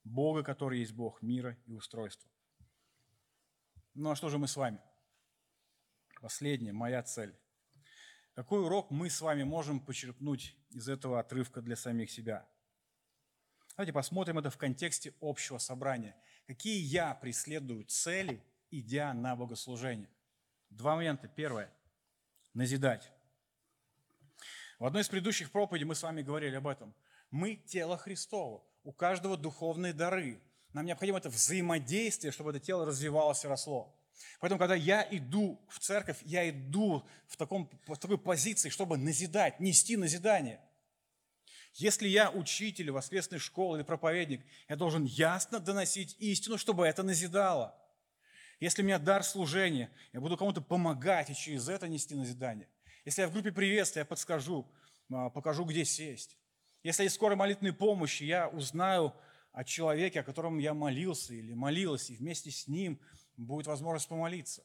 Бога, 0.03 0.43
который 0.43 0.79
есть 0.79 0.91
Бог 0.91 1.21
мира 1.21 1.57
и 1.65 1.71
устройства. 1.71 2.29
Ну 3.93 4.11
а 4.11 4.17
что 4.17 4.27
же 4.27 4.37
мы 4.37 4.49
с 4.49 4.57
вами– 4.57 4.81
Последняя, 6.21 6.73
моя 6.73 7.01
цель. 7.01 7.33
Какой 8.33 8.61
урок 8.61 8.91
мы 8.91 9.09
с 9.09 9.21
вами 9.21 9.43
можем 9.43 9.79
почерпнуть 9.79 10.53
из 10.71 10.89
этого 10.89 11.17
отрывка 11.17 11.61
для 11.61 11.77
самих 11.77 12.11
себя? 12.11 12.45
Давайте 13.77 13.93
посмотрим 13.93 14.37
это 14.37 14.49
в 14.49 14.57
контексте 14.57 15.13
общего 15.21 15.59
собрания. 15.59 16.17
Какие 16.45 16.83
я 16.83 17.13
преследую 17.15 17.85
цели, 17.85 18.43
идя 18.69 19.13
на 19.13 19.37
богослужение? 19.37 20.09
Два 20.70 20.95
момента. 20.95 21.28
Первое– 21.28 21.72
назидать. 22.53 23.11
В 24.80 24.86
одной 24.86 25.01
из 25.01 25.09
предыдущих 25.09 25.51
проповедей 25.51 25.86
мы 25.86 25.95
с 25.95 26.03
вами 26.03 26.22
говорили 26.22 26.55
об 26.55 26.68
этом. 26.68 26.93
Мы– 27.32 27.55
тело 27.68 27.97
Христово. 27.97 28.63
У 28.84 28.91
каждого 28.91 29.38
духовные 29.38 29.93
дары. 29.93 30.39
Нам 30.74 30.86
необходимо 30.86 31.18
это 31.18 31.30
взаимодействие, 31.30 32.32
чтобы 32.32 32.51
это 32.51 32.59
тело 32.59 32.86
развивалось 32.86 33.43
и 33.43 33.47
росло. 33.47 33.93
Поэтому, 34.39 34.59
когда 34.59 34.76
я 34.76 35.07
иду 35.09 35.59
в 35.70 35.80
церковь, 35.80 36.18
я 36.24 36.49
иду 36.49 37.05
в, 37.28 37.38
таком, 37.38 37.70
в 37.88 37.97
такой 37.97 38.18
позиции, 38.18 38.70
чтобы 38.70 38.97
назидать, 38.97 39.59
нести 39.59 39.97
назидание. 39.97 40.59
Если 41.74 42.07
я 42.07 42.32
учитель 42.32 42.91
воскресной 42.91 43.39
школы 43.39 43.78
или 43.78 43.84
проповедник, 43.84 44.43
я 44.68 44.76
должен 44.76 45.05
ясно 45.05 45.59
доносить 45.59 46.15
истину, 46.20 46.57
чтобы 46.57 46.88
это 46.88 47.03
назидало. 47.03 47.76
Если 48.59 48.81
у 48.81 48.85
меня 48.85 48.97
дар 48.97 49.23
служения, 49.23 49.91
я 50.13 50.21
буду 50.21 50.35
кому-то 50.35 50.61
помогать 50.61 51.29
и 51.29 51.35
через 51.35 51.69
это 51.69 51.87
нести 51.87 52.15
назидание. 52.15 52.67
Если 53.05 53.21
я 53.21 53.27
в 53.27 53.31
группе 53.31 53.51
приветствия, 53.51 54.01
я 54.01 54.05
подскажу, 54.05 54.67
а, 55.11 55.29
покажу, 55.29 55.63
где 55.63 55.85
сесть. 55.85 56.37
Если 56.83 57.03
есть 57.03 57.15
скорой 57.15 57.35
молитвенной 57.35 57.73
помощи, 57.73 58.23
я 58.23 58.47
узнаю 58.47 59.13
о 59.51 59.63
человеке, 59.63 60.21
о 60.21 60.23
котором 60.23 60.57
я 60.57 60.73
молился 60.73 61.33
или 61.33 61.53
молилась, 61.53 62.09
и 62.09 62.15
вместе 62.15 62.51
с 62.51 62.67
ним 62.67 62.99
будет 63.37 63.67
возможность 63.67 64.07
помолиться. 64.07 64.61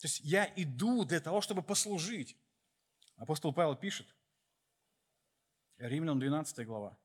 То 0.00 0.06
есть 0.06 0.20
я 0.20 0.50
иду 0.56 1.04
для 1.04 1.20
того, 1.20 1.40
чтобы 1.40 1.62
послужить. 1.62 2.36
Апостол 3.16 3.52
Павел 3.52 3.76
пишет, 3.76 4.06
Римлянам 5.78 6.20
12 6.20 6.66
глава. 6.66 6.98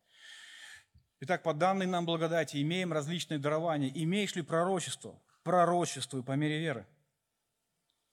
Итак, 1.20 1.44
по 1.44 1.54
данной 1.54 1.86
нам 1.86 2.06
благодати 2.06 2.62
имеем 2.62 2.92
различные 2.94 3.38
дарования. 3.38 3.92
Имеешь 3.94 4.36
ли 4.36 4.42
пророчество? 4.42 5.22
Пророчествуй 5.44 6.24
по 6.24 6.34
мере 6.34 6.60
веры. 6.60 6.88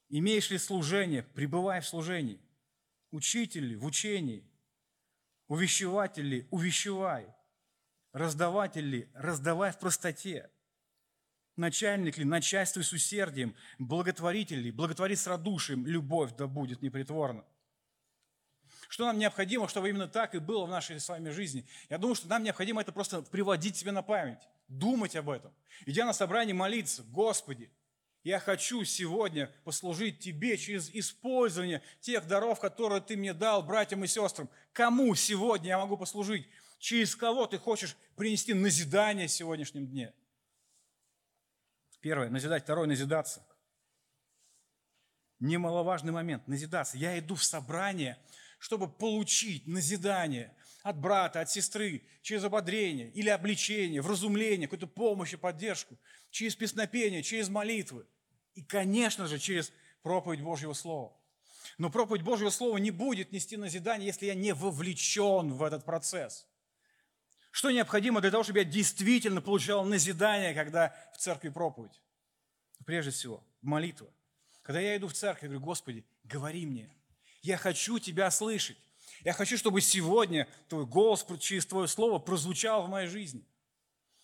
Имеешь 0.09 0.51
ли 0.51 0.59
служение? 0.59 1.23
Пребывай 1.23 1.81
в 1.81 1.87
служении. 1.87 2.41
Учитель 3.11 3.67
ли? 3.67 3.77
В 3.77 3.85
учении. 3.85 4.45
Увещеватель 5.47 6.27
ли? 6.27 6.49
Увещевай. 6.51 7.27
Раздаватель 8.13 8.87
ли? 8.87 9.11
Раздавай 9.15 9.73
в 9.73 9.79
простоте 9.79 10.51
начальник 11.59 12.17
ли, 12.17 12.25
начальствуй 12.25 12.85
с 12.85 12.93
усердием, 12.93 13.55
благотворитель 13.79 14.61
ли, 14.61 14.71
благотвори 14.71 15.17
с 15.17 15.27
радушием, 15.27 15.87
любовь 15.87 16.35
да 16.37 16.47
будет 16.47 16.81
непритворна. 16.81 17.45
Что 18.89 19.05
нам 19.05 19.19
необходимо, 19.19 19.69
чтобы 19.69 19.91
именно 19.91 20.09
так 20.09 20.35
и 20.35 20.39
было 20.39 20.65
в 20.65 20.71
нашей 20.71 20.99
с 20.99 21.09
вами 21.09 21.29
жизни? 21.29 21.67
Я 21.91 21.99
думаю, 21.99 22.15
что 22.15 22.29
нам 22.29 22.43
необходимо 22.43 22.81
это 22.81 22.93
просто 22.93 23.21
приводить 23.21 23.77
себе 23.77 23.93
на 23.93 24.03
память, 24.03 24.41
думать 24.69 25.17
об 25.17 25.31
этом. 25.31 25.53
Идя 25.87 26.05
на 26.05 26.13
собрание 26.13 26.55
молиться, 26.55 27.03
Господи, 27.05 27.71
я 28.23 28.41
хочу 28.41 28.85
сегодня 28.85 29.51
послужить 29.65 30.19
Тебе 30.19 30.57
через 30.57 30.91
использование 30.91 31.83
тех 32.01 32.27
даров, 32.27 32.61
которые 32.61 33.01
Ты 33.01 33.17
мне 33.17 33.33
дал, 33.33 33.63
братьям 33.63 34.05
и 34.05 34.07
сестрам. 34.07 34.49
Кому 34.73 35.15
сегодня 35.15 35.69
я 35.69 35.79
могу 35.79 35.97
послужить? 35.97 36.47
Через 36.79 37.17
кого 37.17 37.47
Ты 37.47 37.59
хочешь 37.59 37.97
принести 38.17 38.55
назидание 38.55 39.29
в 39.29 39.33
сегодняшнем 39.33 39.87
дне? 39.87 40.13
Первое– 42.01 42.29
назидать. 42.31 42.65
Второе– 42.65 42.87
назидаться. 42.89 43.45
Немаловажный 45.41 46.13
момент– 46.13 46.47
назидаться. 46.49 46.97
Я 46.97 47.19
иду 47.19 47.35
в 47.35 47.45
собрание, 47.45 48.19
чтобы 48.59 48.89
получить 48.89 49.67
назидание 49.67 50.55
от 50.83 50.99
брата, 50.99 51.41
от 51.41 51.51
сестры, 51.51 52.03
через 52.23 52.45
ободрение 52.45 53.11
или 53.11 53.29
обличение, 53.29 54.01
вразумление, 54.01 54.69
какую-то 54.69 54.87
помощь 54.87 55.33
и 55.33 55.37
поддержку, 55.37 55.99
через 56.31 56.57
песнопение, 56.57 57.23
через 57.23 57.49
молитвы 57.49 58.07
и, 58.55 58.63
конечно 58.63 59.27
же, 59.27 59.39
через 59.39 59.73
проповедь 60.03 60.43
Божьего 60.43 60.73
Слова. 60.73 61.17
Но 61.77 61.91
проповедь 61.91 62.23
Божьего 62.23 62.51
Слова 62.51 62.79
не 62.79 62.91
будет 62.91 63.33
нести 63.33 63.57
назидание, 63.57 64.07
если 64.07 64.27
я 64.27 64.35
не 64.35 64.53
вовлечен 64.53 65.53
в 65.53 65.63
этот 65.63 65.85
процесс. 65.85 66.47
Что 67.51 67.71
необходимо 67.71 68.21
для 68.21 68.31
того, 68.31 68.45
чтобы 68.45 68.61
я 68.61 68.65
действительно 68.65 69.41
получал 69.41 69.85
назидание, 69.85 70.55
когда 70.55 70.95
в 71.15 71.19
церкви 71.19 71.49
проповедь? 71.49 72.01
Прежде 72.85 73.11
всего, 73.11 73.45
молитва. 73.63 74.09
Когда 74.63 74.81
я 74.81 74.97
иду 74.97 75.09
в 75.09 75.15
церковь, 75.15 75.45
я 75.45 75.49
говорю, 75.49 75.65
Господи, 75.65 76.05
говори 76.25 76.67
мне. 76.67 76.91
Я 77.43 77.57
хочу 77.57 77.99
Тебя 77.99 78.31
слышать. 78.31 78.77
Я 79.25 79.33
хочу, 79.33 79.57
чтобы 79.57 79.81
сегодня 79.81 80.49
Твой 80.69 80.87
голос 80.87 81.27
через 81.41 81.67
Твое 81.67 81.89
Слово 81.89 82.19
прозвучал 82.19 82.87
в 82.87 82.89
моей 82.89 83.09
жизни. 83.09 83.45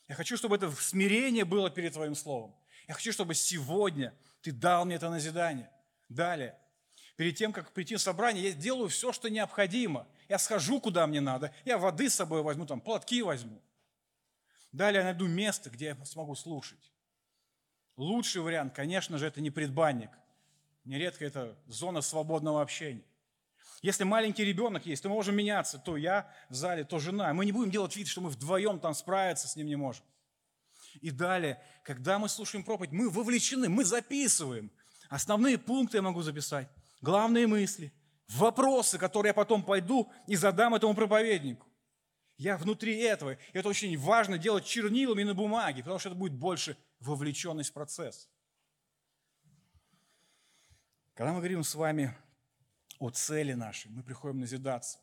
Я 0.09 0.15
хочу, 0.15 0.37
чтобы 0.37 0.57
это 0.57 0.71
смирение 0.73 1.45
было 1.45 1.71
перед 1.71 1.93
Твоим 1.93 2.15
Словом. 2.15 2.55
Я 2.87 2.95
хочу, 2.95 3.13
чтобы 3.13 3.35
сегодня 3.35 4.15
Ты 4.43 4.53
дал 4.53 4.85
мне 4.85 4.97
это 4.97 5.11
назидание. 5.11 5.71
Далее, 6.09 6.57
перед 7.17 7.37
тем, 7.37 7.53
как 7.53 7.73
прийти 7.73 7.97
в 7.97 8.01
собрание, 8.01 8.51
я 8.51 8.53
делаю 8.53 8.89
все, 8.89 9.13
что 9.13 9.31
необходимо. 9.31 10.07
Я 10.29 10.39
схожу, 10.39 10.81
куда 10.81 11.07
мне 11.07 11.21
надо. 11.21 11.53
Я 11.65 11.79
воды 11.79 12.09
с 12.09 12.15
собой 12.15 12.43
возьму, 12.43 12.67
там 12.67 12.81
платки 12.81 13.23
возьму. 13.23 13.61
Далее 14.73 14.99
я 14.99 15.05
найду 15.05 15.27
место, 15.27 15.71
где 15.71 15.87
я 15.87 16.05
смогу 16.05 16.35
слушать. 16.35 16.93
Лучший 17.97 18.43
вариант, 18.43 18.75
конечно 18.75 19.19
же, 19.19 19.27
это 19.27 19.41
не 19.41 19.51
предбанник. 19.51 20.11
Нередко 20.85 21.25
это 21.25 21.57
зона 21.67 22.01
свободного 22.01 22.61
общения. 22.61 23.05
Если 23.85 24.05
маленький 24.05 24.47
ребенок 24.47 24.87
есть, 24.87 25.03
то 25.03 25.11
мы 25.11 25.15
можем 25.15 25.37
меняться. 25.37 25.79
То 25.79 25.99
я 25.99 26.27
в 26.49 26.55
зале, 26.55 26.85
то 26.85 26.99
жена. 26.99 27.35
Мы 27.35 27.45
не 27.45 27.53
будем 27.53 27.71
делать 27.71 27.95
вид, 27.95 28.09
что 28.09 28.23
мы 28.23 28.31
вдвоем 28.31 28.81
там 28.81 28.95
справиться 28.95 29.47
с 29.47 29.57
ним 29.57 29.67
не 29.67 29.77
можем. 29.77 30.07
И 31.03 31.11
далее, 31.11 31.63
когда 31.83 32.19
мы 32.19 32.31
слушаем 32.31 32.65
проповедь, 32.65 32.93
мы 32.93 33.11
вовлечены, 33.11 33.69
мы 33.69 33.85
записываем. 33.85 34.71
Основные 35.11 35.59
пункты 35.59 35.99
я 35.99 36.03
могу 36.03 36.23
записать, 36.23 36.67
главные 37.03 37.47
мысли, 37.47 37.93
вопросы, 38.29 38.97
которые 38.97 39.31
я 39.31 39.35
потом 39.35 39.63
пойду 39.63 40.11
и 40.27 40.35
задам 40.35 40.75
этому 40.75 40.95
проповеднику. 40.95 41.67
Я 42.39 42.57
внутри 42.57 42.97
этого. 43.01 43.33
И 43.33 43.39
это 43.53 43.69
очень 43.69 43.99
важно 43.99 44.39
делать 44.39 44.65
чернилами 44.65 45.25
на 45.25 45.35
бумаге, 45.35 45.83
потому 45.83 45.99
что 45.99 46.09
это 46.09 46.17
будет 46.17 46.33
больше 46.33 46.79
вовлеченность 47.01 47.69
в 47.69 47.75
процесс. 47.75 48.31
Когда 51.13 51.33
мы 51.33 51.41
говорим 51.41 51.63
с 51.63 51.75
вами 51.75 52.17
о 52.99 53.11
цели 53.11 53.53
нашей, 53.53 53.91
мы 53.91 54.03
приходим 54.03 54.41
назидаться. 54.41 54.99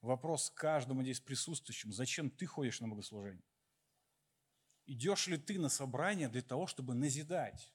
Вопрос 0.00 0.50
каждому 0.50 1.02
здесь 1.02 1.20
присутствующему, 1.20 1.92
зачем 1.92 2.30
ты 2.30 2.46
ходишь 2.46 2.80
на 2.80 2.88
богослужение? 2.88 3.42
Идешь 4.86 5.26
ли 5.26 5.36
ты 5.36 5.58
на 5.58 5.68
собрание 5.68 6.28
для 6.28 6.42
того, 6.42 6.66
чтобы 6.66 6.94
назидать? 6.94 7.72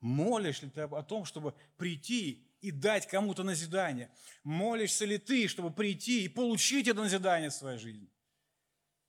Молишь 0.00 0.62
ли 0.62 0.70
ты 0.70 0.82
о 0.82 1.02
том, 1.02 1.24
чтобы 1.24 1.54
прийти 1.76 2.46
и 2.60 2.70
дать 2.70 3.06
кому-то 3.06 3.42
назидание? 3.42 4.10
Молишься 4.44 5.04
ли 5.04 5.18
ты, 5.18 5.48
чтобы 5.48 5.72
прийти 5.72 6.24
и 6.24 6.28
получить 6.28 6.88
это 6.88 7.00
назидание 7.00 7.50
в 7.50 7.54
своей 7.54 7.78
жизни? 7.78 8.10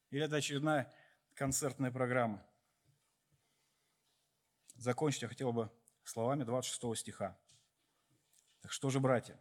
Или 0.10 0.26
это 0.26 0.38
очередная 0.38 0.94
концертная 1.36 1.92
программа? 1.92 2.46
Закончить 4.76 5.22
я 5.22 5.28
хотел 5.28 5.54
бы 5.54 5.72
словами 6.04 6.44
26 6.44 7.00
стиха. 7.00 7.38
Так 8.62 8.72
что 8.72 8.90
же, 8.90 9.00
братья, 9.00 9.40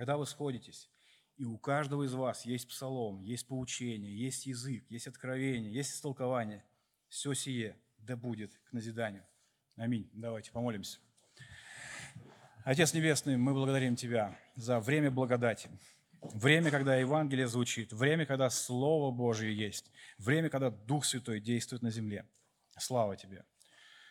когда 0.00 0.16
вы 0.16 0.24
сходитесь, 0.24 0.88
и 1.36 1.44
у 1.44 1.58
каждого 1.58 2.04
из 2.04 2.14
вас 2.14 2.46
есть 2.46 2.66
псалом, 2.66 3.20
есть 3.20 3.46
поучение, 3.46 4.18
есть 4.18 4.46
язык, 4.46 4.82
есть 4.88 5.06
откровение, 5.06 5.70
есть 5.70 5.92
истолкование, 5.92 6.64
все 7.10 7.34
сие 7.34 7.76
да 7.98 8.16
будет 8.16 8.58
к 8.64 8.72
назиданию. 8.72 9.26
Аминь. 9.76 10.08
Давайте 10.14 10.52
помолимся. 10.52 11.00
Отец 12.64 12.94
Небесный, 12.94 13.36
мы 13.36 13.52
благодарим 13.52 13.94
Тебя 13.94 14.38
за 14.56 14.80
время 14.80 15.10
благодати, 15.10 15.68
время, 16.22 16.70
когда 16.70 16.96
Евангелие 16.96 17.46
звучит, 17.46 17.92
время, 17.92 18.24
когда 18.24 18.48
Слово 18.48 19.10
Божье 19.10 19.54
есть, 19.54 19.90
время, 20.16 20.48
когда 20.48 20.70
Дух 20.70 21.04
Святой 21.04 21.40
действует 21.40 21.82
на 21.82 21.90
земле. 21.90 22.26
Слава 22.78 23.18
Тебе. 23.18 23.44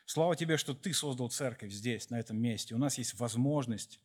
Слава 0.06 0.36
Тебе, 0.36 0.58
что 0.58 0.76
Ты 0.76 0.94
создал 0.94 1.32
церковь 1.32 1.72
здесь, 1.72 2.12
на 2.12 2.20
этом 2.20 2.40
месте. 2.40 2.76
У 2.76 2.78
нас 2.78 3.00
есть 3.00 3.16
возможность 3.16 4.00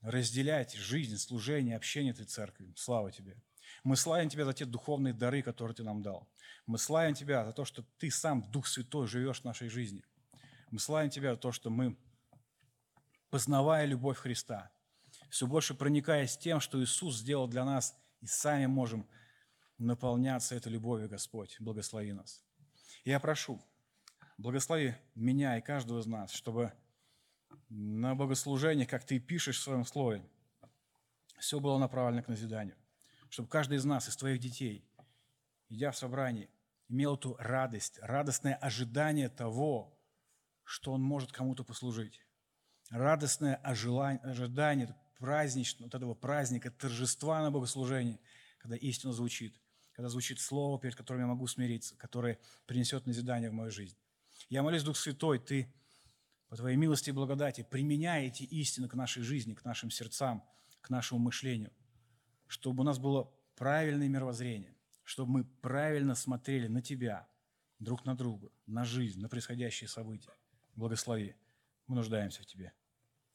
разделять 0.00 0.74
жизнь, 0.74 1.16
служение, 1.16 1.76
общение 1.76 2.12
этой 2.12 2.26
церкви. 2.26 2.72
Слава 2.76 3.12
Тебе. 3.12 3.36
Мы 3.84 3.96
славим 3.96 4.28
Тебя 4.28 4.44
за 4.44 4.52
те 4.52 4.64
духовные 4.64 5.14
дары, 5.14 5.42
которые 5.42 5.74
Ты 5.74 5.84
нам 5.84 6.02
дал. 6.02 6.28
Мы 6.66 6.78
славим 6.78 7.14
Тебя 7.14 7.44
за 7.44 7.52
то, 7.52 7.64
что 7.64 7.84
Ты 7.98 8.10
сам, 8.10 8.42
Дух 8.50 8.66
Святой, 8.66 9.06
живешь 9.06 9.40
в 9.40 9.44
нашей 9.44 9.68
жизни. 9.68 10.04
Мы 10.70 10.78
славим 10.78 11.10
Тебя 11.10 11.32
за 11.32 11.38
то, 11.38 11.52
что 11.52 11.70
мы, 11.70 11.96
познавая 13.30 13.86
любовь 13.86 14.18
Христа, 14.18 14.70
все 15.28 15.46
больше 15.46 15.74
проникаясь 15.74 16.36
тем, 16.36 16.60
что 16.60 16.82
Иисус 16.82 17.16
сделал 17.16 17.46
для 17.46 17.64
нас, 17.64 17.96
и 18.20 18.26
сами 18.26 18.66
можем 18.66 19.08
наполняться 19.78 20.54
этой 20.54 20.72
любовью, 20.72 21.08
Господь. 21.08 21.56
Благослови 21.60 22.12
нас. 22.12 22.42
Я 23.04 23.18
прошу, 23.20 23.62
Благослови 24.40 24.94
меня 25.14 25.58
и 25.58 25.60
каждого 25.60 26.00
из 26.00 26.06
нас, 26.06 26.32
чтобы 26.32 26.72
на 27.70 28.14
богослужении, 28.14 28.84
как 28.84 29.04
ты 29.04 29.18
пишешь 29.20 29.58
в 29.58 29.62
своем 29.62 29.84
слове, 29.84 30.28
все 31.38 31.60
было 31.60 31.78
направлено 31.78 32.22
к 32.22 32.28
назиданию. 32.28 32.76
Чтобы 33.30 33.48
каждый 33.48 33.78
из 33.78 33.84
нас, 33.84 34.08
из 34.08 34.16
твоих 34.16 34.40
детей, 34.40 34.84
идя 35.68 35.92
в 35.92 35.96
собрание, 35.96 36.50
имел 36.88 37.14
эту 37.14 37.36
радость, 37.38 37.98
радостное 38.02 38.56
ожидание 38.56 39.28
того, 39.28 39.96
что 40.64 40.92
он 40.92 41.02
может 41.02 41.32
кому-то 41.32 41.64
послужить. 41.64 42.20
Радостное 42.90 43.54
ожидание 43.54 44.96
праздничного, 45.16 45.86
вот 45.86 45.94
этого 45.94 46.14
праздника, 46.14 46.72
торжества 46.72 47.40
на 47.40 47.52
богослужении, 47.52 48.20
когда 48.58 48.76
истина 48.76 49.12
звучит, 49.12 49.60
когда 49.92 50.08
звучит 50.08 50.40
слово, 50.40 50.80
перед 50.80 50.96
которым 50.96 51.22
я 51.22 51.28
могу 51.28 51.46
смириться, 51.46 51.96
которое 51.96 52.40
принесет 52.66 53.06
назидание 53.06 53.50
в 53.50 53.54
мою 53.54 53.70
жизнь. 53.70 53.96
Я 54.48 54.64
молюсь, 54.64 54.82
Дух 54.82 54.96
Святой, 54.96 55.38
Ты 55.38 55.72
по 56.50 56.56
Твоей 56.56 56.76
милости 56.76 57.10
и 57.10 57.12
благодати 57.12 57.64
применяй 57.68 58.26
эти 58.26 58.42
истины 58.42 58.88
к 58.88 58.94
нашей 58.94 59.22
жизни, 59.22 59.54
к 59.54 59.64
нашим 59.64 59.90
сердцам, 59.90 60.42
к 60.80 60.90
нашему 60.90 61.20
мышлению, 61.20 61.70
чтобы 62.48 62.82
у 62.82 62.84
нас 62.84 62.98
было 62.98 63.32
правильное 63.54 64.08
мировоззрение, 64.08 64.74
чтобы 65.04 65.30
мы 65.30 65.44
правильно 65.44 66.16
смотрели 66.16 66.66
на 66.66 66.82
Тебя, 66.82 67.28
друг 67.78 68.04
на 68.04 68.16
друга, 68.16 68.50
на 68.66 68.84
жизнь, 68.84 69.20
на 69.20 69.28
происходящие 69.28 69.88
события. 69.88 70.32
Благослови. 70.74 71.36
Мы 71.86 71.94
нуждаемся 71.94 72.42
в 72.42 72.46
Тебе. 72.46 72.72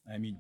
Аминь. 0.04 0.38